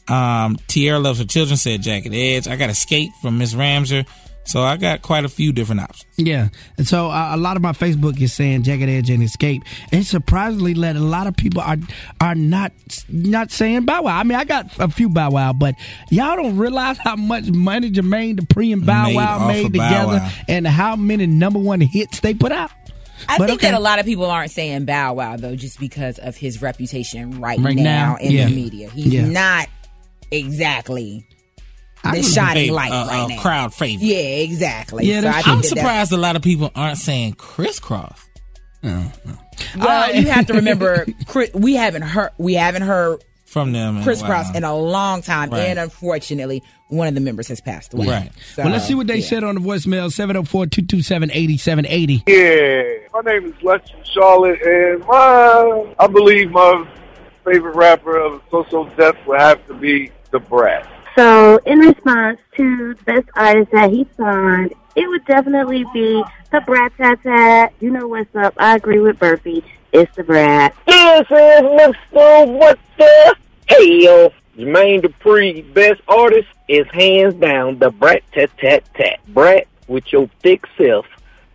um, 0.09 0.57
Tierra 0.67 0.99
Loves 0.99 1.19
Her 1.19 1.27
Children 1.27 1.57
said 1.57 1.83
Jagged 1.83 2.15
Edge. 2.15 2.49
I 2.49 2.57
got 2.57 2.71
Xscape 2.71 3.11
from 3.21 3.39
Miss 3.39 3.55
Ramser. 3.55 4.07
So 4.45 4.63
I 4.63 4.77
got 4.79 5.03
quite 5.03 5.25
a 5.25 5.29
few 5.29 5.53
different 5.53 5.83
options. 5.83 6.07
Yeah, 6.17 6.49
and 6.77 6.89
so 6.89 7.09
uh, 7.11 7.31
a 7.33 7.37
lot 7.37 7.57
of 7.57 7.63
my 7.63 7.73
Facebook 7.73 8.21
is 8.21 8.33
saying 8.33 8.63
Jagged 8.65 8.89
Edge 8.89 9.11
and 9.11 9.23
Xscape, 9.23 9.63
and 9.93 10.05
surprisingly, 10.05 10.75
let 10.75 10.97
a 10.97 11.01
lot 11.01 11.27
of 11.27 11.37
people 11.37 11.61
are 11.63 11.77
are 12.21 12.35
not 12.35 12.73
not 13.09 13.51
saying 13.53 13.85
Bow 13.85 14.03
Wow. 14.03 14.19
I 14.19 14.25
mean, 14.25 14.37
I 14.39 14.45
got 14.45 14.67
a 14.81 14.89
few 14.89 15.09
Bow 15.09 15.31
Wow, 15.31 15.53
but 15.53 15.75
y'all 16.11 16.37
don't 16.37 16.57
realize 16.57 16.97
how 16.99 17.17
much 17.17 17.45
money 17.51 17.91
Jermaine 17.91 18.41
Dupri 18.41 18.73
and 18.73 18.85
Bow 18.85 19.05
Made 19.07 19.17
Wow 19.17 19.47
made 19.47 19.67
of 19.67 19.73
together, 19.73 20.07
Wow. 20.19 20.31
and 20.49 20.67
how 20.67 20.97
many 20.97 21.27
number 21.27 21.59
one 21.59 21.81
hits 21.81 22.21
they 22.21 22.35
put 22.35 22.51
out. 22.51 22.71
I 23.29 23.37
But 23.37 23.49
think 23.49 23.61
okay. 23.61 23.71
that 23.71 23.77
a 23.79 23.83
lot 23.83 23.99
of 23.99 24.07
people 24.07 24.25
aren't 24.25 24.51
saying 24.51 24.87
Bow 24.87 25.13
Wow 25.15 25.37
though, 25.37 25.55
just 25.55 25.79
because 25.79 26.19
of 26.19 26.37
his 26.37 26.61
reputation 26.63 27.41
right, 27.41 27.61
Right 27.61 27.77
now, 27.77 28.13
now, 28.13 28.17
in 28.17 28.33
yeah. 28.33 28.47
the 28.47 28.55
media. 28.55 28.89
He's 28.91 29.13
Yeah. 29.13 29.27
not 29.29 29.69
exactly 30.33 31.27
I 31.29 31.40
the 32.03 32.11
would 32.13 32.25
shining 32.25 32.67
say, 32.69 32.71
light 32.71 32.93
uh, 32.93 33.07
right 33.07 33.21
uh, 33.25 33.29
now. 33.29 33.41
crowd 33.41 33.75
favorite. 33.75 34.07
Yeah, 34.07 34.17
exactly. 34.19 35.07
Yeah, 35.07 35.21
So 35.23 35.29
I 35.29 35.33
think 35.33 35.49
I'm 35.49 35.57
that 35.59 35.65
surprised 35.67 36.13
a 36.13 36.17
lot 36.17 36.37
of 36.37 36.43
people 36.43 36.71
aren't 36.75 36.99
saying 36.99 37.35
Kris 37.35 37.79
Kross. 37.81 38.19
Well, 38.83 40.15
you 40.15 40.27
have 40.29 40.47
to 40.47 40.55
remember, 40.55 41.05
we 41.55 41.75
haven't 41.75 42.01
heard 42.03 42.31
we 42.39 42.55
haven't 42.55 42.83
heard 42.83 43.23
from 43.45 43.73
them. 43.73 43.97
in 43.97 44.03
a 44.03 44.05
Chris 44.05 44.23
while. 44.23 44.31
Cross 44.31 44.55
in 44.57 44.65
a 44.65 44.75
long 44.77 45.21
time, 45.23 45.51
Right. 45.51 45.69
and 45.69 45.79
unfortunately, 45.79 46.63
one 46.89 47.07
of 47.09 47.15
the 47.15 47.21
members 47.21 47.49
has 47.49 47.61
passed 47.61 47.93
away. 47.93 48.07
Right. 48.07 48.31
So, 48.55 48.63
well, 48.63 48.73
let's 48.73 48.87
see 48.87 48.95
what 48.95 49.07
they 49.09 49.19
yeah. 49.19 49.27
said 49.27 49.45
on 49.45 49.57
the 49.57 49.61
voicemail 49.61 50.09
704-227-8780. 50.11 52.23
Yeah, 52.29 52.83
my 53.13 53.21
name 53.31 53.45
is 53.47 53.53
Lexi 53.57 54.03
Charlotte, 54.05 54.63
and 54.63 55.01
my 55.07 55.95
I 55.99 56.07
believe 56.07 56.51
my 56.53 56.87
favorite 57.45 57.75
rapper 57.77 58.17
of 58.19 58.41
social 58.51 58.85
death 58.97 59.17
would 59.27 59.41
have 59.41 59.67
to 59.67 59.75
be 59.75 60.11
Da 60.33 60.39
Brat. 60.39 60.87
So, 61.21 61.59
in 61.67 61.81
response 61.81 62.41
to 62.57 62.95
the 62.95 63.05
best 63.05 63.29
artist 63.37 63.71
that 63.73 63.91
he 63.91 64.07
signed, 64.17 64.73
it 64.97 65.07
would 65.07 65.23
definitely 65.27 65.85
be 65.93 66.25
Da 66.51 66.61
Brat 66.61 66.97
Tat 66.97 67.23
Tat. 67.23 67.75
You 67.79 67.91
know 67.91 68.09
what's 68.09 68.35
up? 68.35 68.55
I 68.57 68.77
agree 68.77 69.01
with 69.01 69.19
Burpie. 69.19 69.63
It's 69.93 70.17
Da 70.17 70.23
Brat. 70.23 70.75
This 70.87 71.27
is 71.31 71.61
Mr. 71.61 72.59
What 72.59 72.79
the 72.97 73.37
Hell. 73.69 74.33
Jermaine 74.57 75.03
Dupri, 75.03 75.75
best 75.75 76.01
artist, 76.09 76.49
is 76.69 76.87
hands 76.87 77.35
down 77.35 77.77
Da 77.77 77.91
Brat 77.91 78.23
Tat 78.33 78.49
Tat 78.57 78.89
Tat. 78.95 79.21
Brat, 79.29 79.67
with 79.89 80.11
your 80.11 80.27
thick 80.43 80.65
self, 80.79 81.05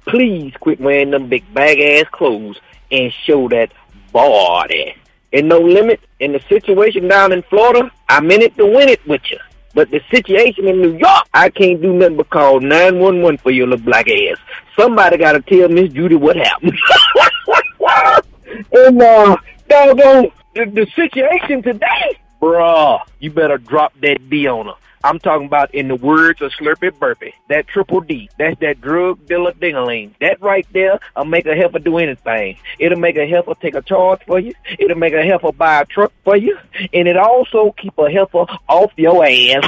please 0.06 0.54
quit 0.60 0.80
wearing 0.80 1.10
them 1.10 1.28
big 1.28 1.52
bag 1.56 1.80
ass 1.80 2.06
clothes 2.12 2.60
and 2.92 3.12
show 3.12 3.50
that 3.50 3.72
body. 4.12 4.94
And 5.34 5.50
no 5.50 5.58
limit, 5.58 6.02
in 6.20 6.34
the 6.34 6.40
situation 6.42 7.08
down 7.08 7.32
in 7.32 7.42
Florida, 7.42 7.92
I'm 8.08 8.30
in 8.30 8.44
it 8.44 8.56
to 8.58 8.66
win 8.68 8.90
it 8.90 9.04
with 9.08 9.24
you. 9.32 9.40
But 9.76 9.92
the 9.92 10.02
situation 10.10 10.70
in 10.70 10.82
New 10.82 10.98
York, 10.98 11.28
I 11.34 11.50
can't 11.50 11.82
do 11.82 11.94
nothing 11.94 12.16
but 12.16 12.30
call 12.30 12.62
911 12.62 13.38
for 13.40 13.52
your 13.52 13.68
little 13.68 13.86
black 13.86 14.08
ass. 14.10 14.38
Somebody 14.80 15.18
gotta 15.18 15.42
tell 15.42 15.68
Miss 15.68 15.92
Judy 15.92 16.16
what 16.16 16.38
happened. 16.38 16.80
and, 18.72 19.02
uh, 19.02 19.36
doggone, 19.68 20.32
the, 20.56 20.66
the 20.66 20.88
situation 20.96 21.62
today, 21.62 22.18
bruh, 22.42 23.02
you 23.20 23.32
better 23.32 23.58
drop 23.58 23.94
that 24.00 24.30
D 24.30 24.48
on 24.48 24.68
her. 24.68 24.76
I'm 25.06 25.20
talking 25.20 25.46
about 25.46 25.74
in 25.76 25.88
the 25.88 25.96
words 25.96 26.42
of 26.42 26.52
Slurpy 26.54 26.92
Burpy, 26.98 27.36
that 27.48 27.68
triple 27.68 28.02
D. 28.02 28.28
That's 28.40 28.60
that 28.62 28.82
drug 28.82 29.24
dealer 29.28 29.52
dingaling. 29.52 30.16
That 30.20 30.42
right 30.42 30.66
there 30.74 31.00
will 31.16 31.26
make 31.26 31.46
a 31.46 31.54
heifer 31.54 31.78
do 31.78 32.00
anything. 32.00 32.58
It'll 32.80 32.98
make 32.98 33.16
a 33.16 33.28
heifer 33.28 33.54
take 33.62 33.76
a 33.76 33.84
charge 33.84 34.22
for 34.26 34.40
you. 34.40 34.54
It'll 34.80 34.98
make 34.98 35.14
a 35.14 35.22
heifer 35.22 35.52
buy 35.52 35.82
a 35.82 35.86
truck 35.86 36.12
for 36.24 36.36
you. 36.36 36.58
And 36.92 37.08
it 37.08 37.18
also 37.18 37.76
keep 37.78 37.96
a 38.00 38.10
heifer 38.10 38.48
off 38.68 38.94
your 38.98 39.24
ass. 39.24 39.64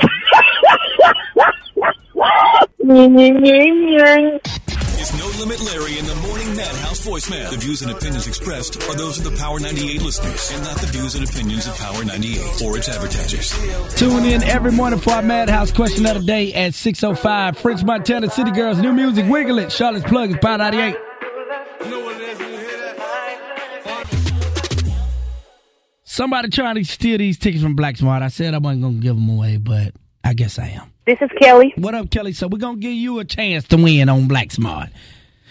It's 5.00 5.14
No 5.18 5.28
Limit 5.40 5.62
Larry 5.62 6.00
in 6.00 6.06
the 6.06 6.16
Morning 6.16 6.56
Madhouse 6.56 7.06
voicemail. 7.06 7.52
The 7.52 7.58
views 7.58 7.84
and 7.84 7.92
opinions 7.92 8.26
expressed 8.26 8.82
are 8.90 8.96
those 8.96 9.20
of 9.20 9.24
the 9.24 9.38
Power 9.38 9.60
98 9.60 10.02
listeners 10.02 10.52
and 10.52 10.64
not 10.64 10.78
the 10.78 10.88
views 10.88 11.14
and 11.14 11.28
opinions 11.28 11.68
of 11.68 11.78
Power 11.78 12.04
98 12.04 12.64
or 12.64 12.78
its 12.78 12.90
advertisers. 12.90 13.54
Tune 13.96 14.26
in 14.26 14.42
every 14.44 14.72
morning 14.72 15.00
for 15.00 15.12
our 15.12 15.22
Madhouse 15.22 15.72
question 15.72 16.06
of 16.08 16.16
the 16.20 16.26
day 16.26 16.52
at 16.54 16.74
6.05. 16.74 17.58
French 17.58 17.84
Montana 17.84 18.30
City 18.32 18.50
Girls, 18.52 18.80
new 18.80 18.92
music, 18.92 19.30
Wiggle 19.30 19.60
It. 19.60 19.72
Charlotte's 19.72 20.06
Plug 20.06 20.32
is 20.32 20.38
Power 20.42 20.58
98. 20.58 20.96
Somebody 26.04 26.50
trying 26.50 26.76
to 26.76 26.84
steal 26.84 27.20
these 27.20 27.38
tickets 27.38 27.62
from 27.62 27.76
Black 27.76 27.98
Smart. 27.98 28.24
I 28.24 28.30
said 28.30 28.56
I 28.56 28.58
wasn't 28.58 28.82
going 28.82 28.96
to 28.96 29.02
give 29.02 29.16
them 29.16 29.30
away, 29.30 29.58
but 29.58 29.94
I 30.24 30.34
guess 30.34 30.58
I 30.58 30.70
am. 30.70 30.92
This 31.08 31.18
is 31.22 31.30
Kelly. 31.42 31.74
What 31.78 31.96
up, 31.96 32.12
Kelly? 32.12 32.34
So 32.34 32.50
we're 32.50 32.58
going 32.58 32.76
to 32.76 32.82
give 32.82 32.92
you 32.92 33.20
a 33.20 33.26
chance 33.26 33.66
to 33.70 33.78
win 33.78 34.10
on 34.10 34.28
Black 34.28 34.52
Smart. 34.52 34.90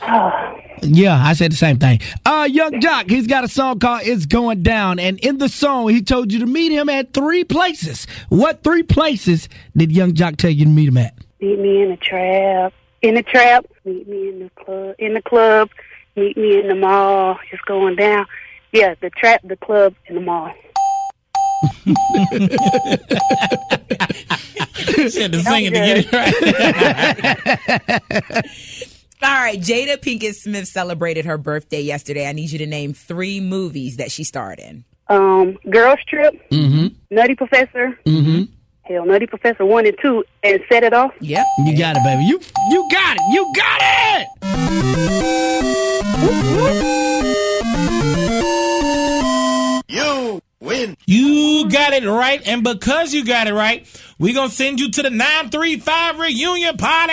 Yeah, 0.82 1.16
I 1.16 1.32
said 1.32 1.52
the 1.52 1.56
same 1.56 1.78
thing. 1.78 2.00
Uh, 2.26 2.46
Yung 2.50 2.82
Joc, 2.82 3.08
he's 3.08 3.26
got 3.26 3.44
a 3.44 3.48
song 3.48 3.78
called 3.78 4.02
It's 4.04 4.26
Going 4.26 4.62
Down. 4.62 4.98
And 4.98 5.18
in 5.20 5.38
the 5.38 5.48
song, 5.48 5.88
he 5.88 6.02
told 6.02 6.30
you 6.30 6.38
to 6.40 6.46
meet 6.46 6.70
him 6.70 6.90
at 6.90 7.14
three 7.14 7.44
places. 7.44 8.06
What 8.28 8.62
three 8.62 8.82
places 8.82 9.48
did 9.74 9.90
Yung 9.90 10.12
Joc 10.12 10.36
tell 10.36 10.50
you 10.50 10.66
to 10.66 10.70
meet 10.70 10.88
him 10.88 10.98
at? 10.98 11.14
Meet 11.40 11.60
me 11.60 11.82
in 11.82 11.88
the 11.88 11.96
trap. 11.96 12.74
In 13.00 13.14
the 13.14 13.22
trap. 13.22 13.64
Meet 13.86 14.06
me 14.06 14.28
in 14.28 14.38
the 14.40 14.50
club. 14.62 14.94
In 14.98 15.14
the 15.14 15.22
club. 15.22 15.70
Meet 16.14 16.36
me 16.36 16.60
in 16.60 16.68
the 16.68 16.74
mall. 16.74 17.38
It's 17.50 17.62
going 17.62 17.96
down. 17.96 18.26
Yeah, 18.72 18.96
the 19.00 19.08
trap, 19.08 19.40
the 19.44 19.56
club, 19.56 19.94
and 20.08 20.18
the 20.18 20.20
mall. 20.20 20.52
she 25.10 25.22
had 25.22 25.32
to 25.32 25.40
sing 25.40 25.64
it 25.66 25.70
to 25.70 25.76
get 25.76 25.98
it 25.98 26.12
right. 26.12 26.34
All 29.22 29.30
right, 29.32 29.58
Jada 29.58 29.96
Pinkett 29.96 30.34
Smith 30.34 30.68
celebrated 30.68 31.24
her 31.26 31.38
birthday 31.38 31.80
yesterday. 31.80 32.28
I 32.28 32.32
need 32.32 32.50
you 32.50 32.58
to 32.58 32.66
name 32.66 32.92
three 32.92 33.40
movies 33.40 33.96
that 33.96 34.10
she 34.10 34.24
starred 34.24 34.58
in. 34.58 34.84
Um, 35.08 35.56
Girls 35.70 36.00
Trip. 36.06 36.34
Mm-hmm. 36.50 36.88
Nutty 37.10 37.34
Professor. 37.34 37.98
Mm-hmm. 38.04 38.42
Hell, 38.82 39.06
Nutty 39.06 39.26
Professor 39.26 39.64
1 39.64 39.86
and 39.86 39.96
2. 40.02 40.22
And 40.42 40.60
Set 40.68 40.84
It 40.84 40.92
Off. 40.92 41.12
Yep. 41.20 41.46
You 41.64 41.78
got 41.78 41.96
it, 41.96 42.02
baby. 42.04 42.24
You 42.24 42.38
you 42.70 42.86
got 42.90 43.16
it. 43.16 43.22
You 43.32 43.50
got 43.56 43.80
it. 43.82 44.26
You 49.88 50.40
win. 50.66 50.96
You 51.06 51.68
got 51.70 51.92
it 51.92 52.04
right, 52.06 52.42
and 52.46 52.62
because 52.62 53.14
you 53.14 53.24
got 53.24 53.46
it 53.46 53.54
right, 53.54 53.86
we're 54.18 54.34
gonna 54.34 54.50
send 54.50 54.80
you 54.80 54.90
to 54.90 55.02
the 55.02 55.10
935 55.10 56.18
reunion 56.18 56.76
party. 56.76 57.12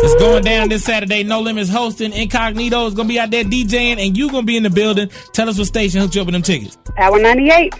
It's 0.00 0.22
going 0.22 0.44
down 0.44 0.68
this 0.68 0.84
Saturday. 0.84 1.24
No 1.24 1.40
Limits 1.40 1.70
hosting. 1.70 2.12
Incognito 2.12 2.86
is 2.86 2.94
gonna 2.94 3.08
be 3.08 3.18
out 3.18 3.30
there 3.30 3.44
DJing, 3.44 4.04
and 4.04 4.16
you 4.16 4.30
gonna 4.30 4.44
be 4.44 4.56
in 4.56 4.62
the 4.62 4.70
building. 4.70 5.10
Tell 5.32 5.48
us 5.48 5.58
what 5.58 5.66
station 5.66 6.00
hooked 6.00 6.14
you 6.14 6.20
up 6.20 6.26
with 6.26 6.34
them 6.34 6.42
tickets. 6.42 6.78
Power 6.96 7.18
98. 7.18 7.74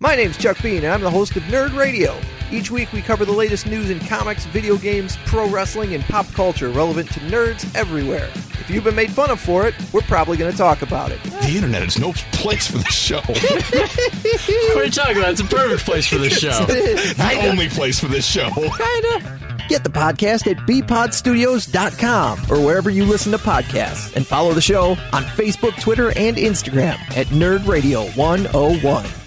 My 0.00 0.14
name's 0.16 0.36
Chuck 0.36 0.60
Bean, 0.62 0.84
and 0.84 0.92
I'm 0.92 1.00
the 1.00 1.10
host 1.10 1.34
of 1.34 1.42
Nerd 1.44 1.74
Radio. 1.74 2.14
Each 2.50 2.70
week, 2.70 2.92
we 2.92 3.02
cover 3.02 3.24
the 3.24 3.32
latest 3.32 3.66
news 3.66 3.90
in 3.90 4.00
comics, 4.00 4.44
video 4.46 4.76
games, 4.76 5.16
pro 5.26 5.48
wrestling, 5.48 5.94
and 5.94 6.04
pop 6.04 6.26
culture 6.32 6.68
relevant 6.70 7.10
to 7.12 7.20
nerds 7.20 7.72
everywhere. 7.74 8.28
If 8.34 8.70
you've 8.70 8.84
been 8.84 8.94
made 8.94 9.10
fun 9.10 9.30
of 9.30 9.40
for 9.40 9.66
it, 9.66 9.74
we're 9.92 10.00
probably 10.02 10.36
going 10.36 10.50
to 10.50 10.56
talk 10.56 10.82
about 10.82 11.10
it. 11.12 11.22
The 11.22 11.52
internet 11.54 11.82
is 11.82 11.98
no 11.98 12.12
place 12.32 12.66
for 12.66 12.78
the 12.78 12.84
show. 12.84 13.20
What 14.74 14.82
are 14.82 14.84
you 14.86 14.90
talking 14.90 15.16
about? 15.18 15.30
It's 15.32 15.40
a 15.40 15.44
perfect 15.44 15.84
place 15.84 16.06
for 16.06 16.16
this 16.18 16.38
show. 16.38 16.64
the 16.66 17.48
only 17.48 17.68
place 17.68 17.98
for 18.00 18.06
this 18.08 18.26
show. 18.26 18.50
Kinda. 18.50 19.38
Get 19.68 19.84
the 19.84 19.90
podcast 19.90 20.46
at 20.50 20.56
bpodstudios.com 20.66 22.38
or 22.50 22.64
wherever 22.64 22.90
you 22.90 23.04
listen 23.04 23.32
to 23.32 23.38
podcasts. 23.38 24.14
And 24.16 24.26
follow 24.26 24.52
the 24.52 24.60
show 24.60 24.90
on 25.12 25.22
Facebook, 25.22 25.80
Twitter, 25.80 26.08
and 26.16 26.36
Instagram 26.36 26.94
at 27.16 27.26
Nerd 27.28 27.66
Radio 27.66 28.06
101. 28.10 29.23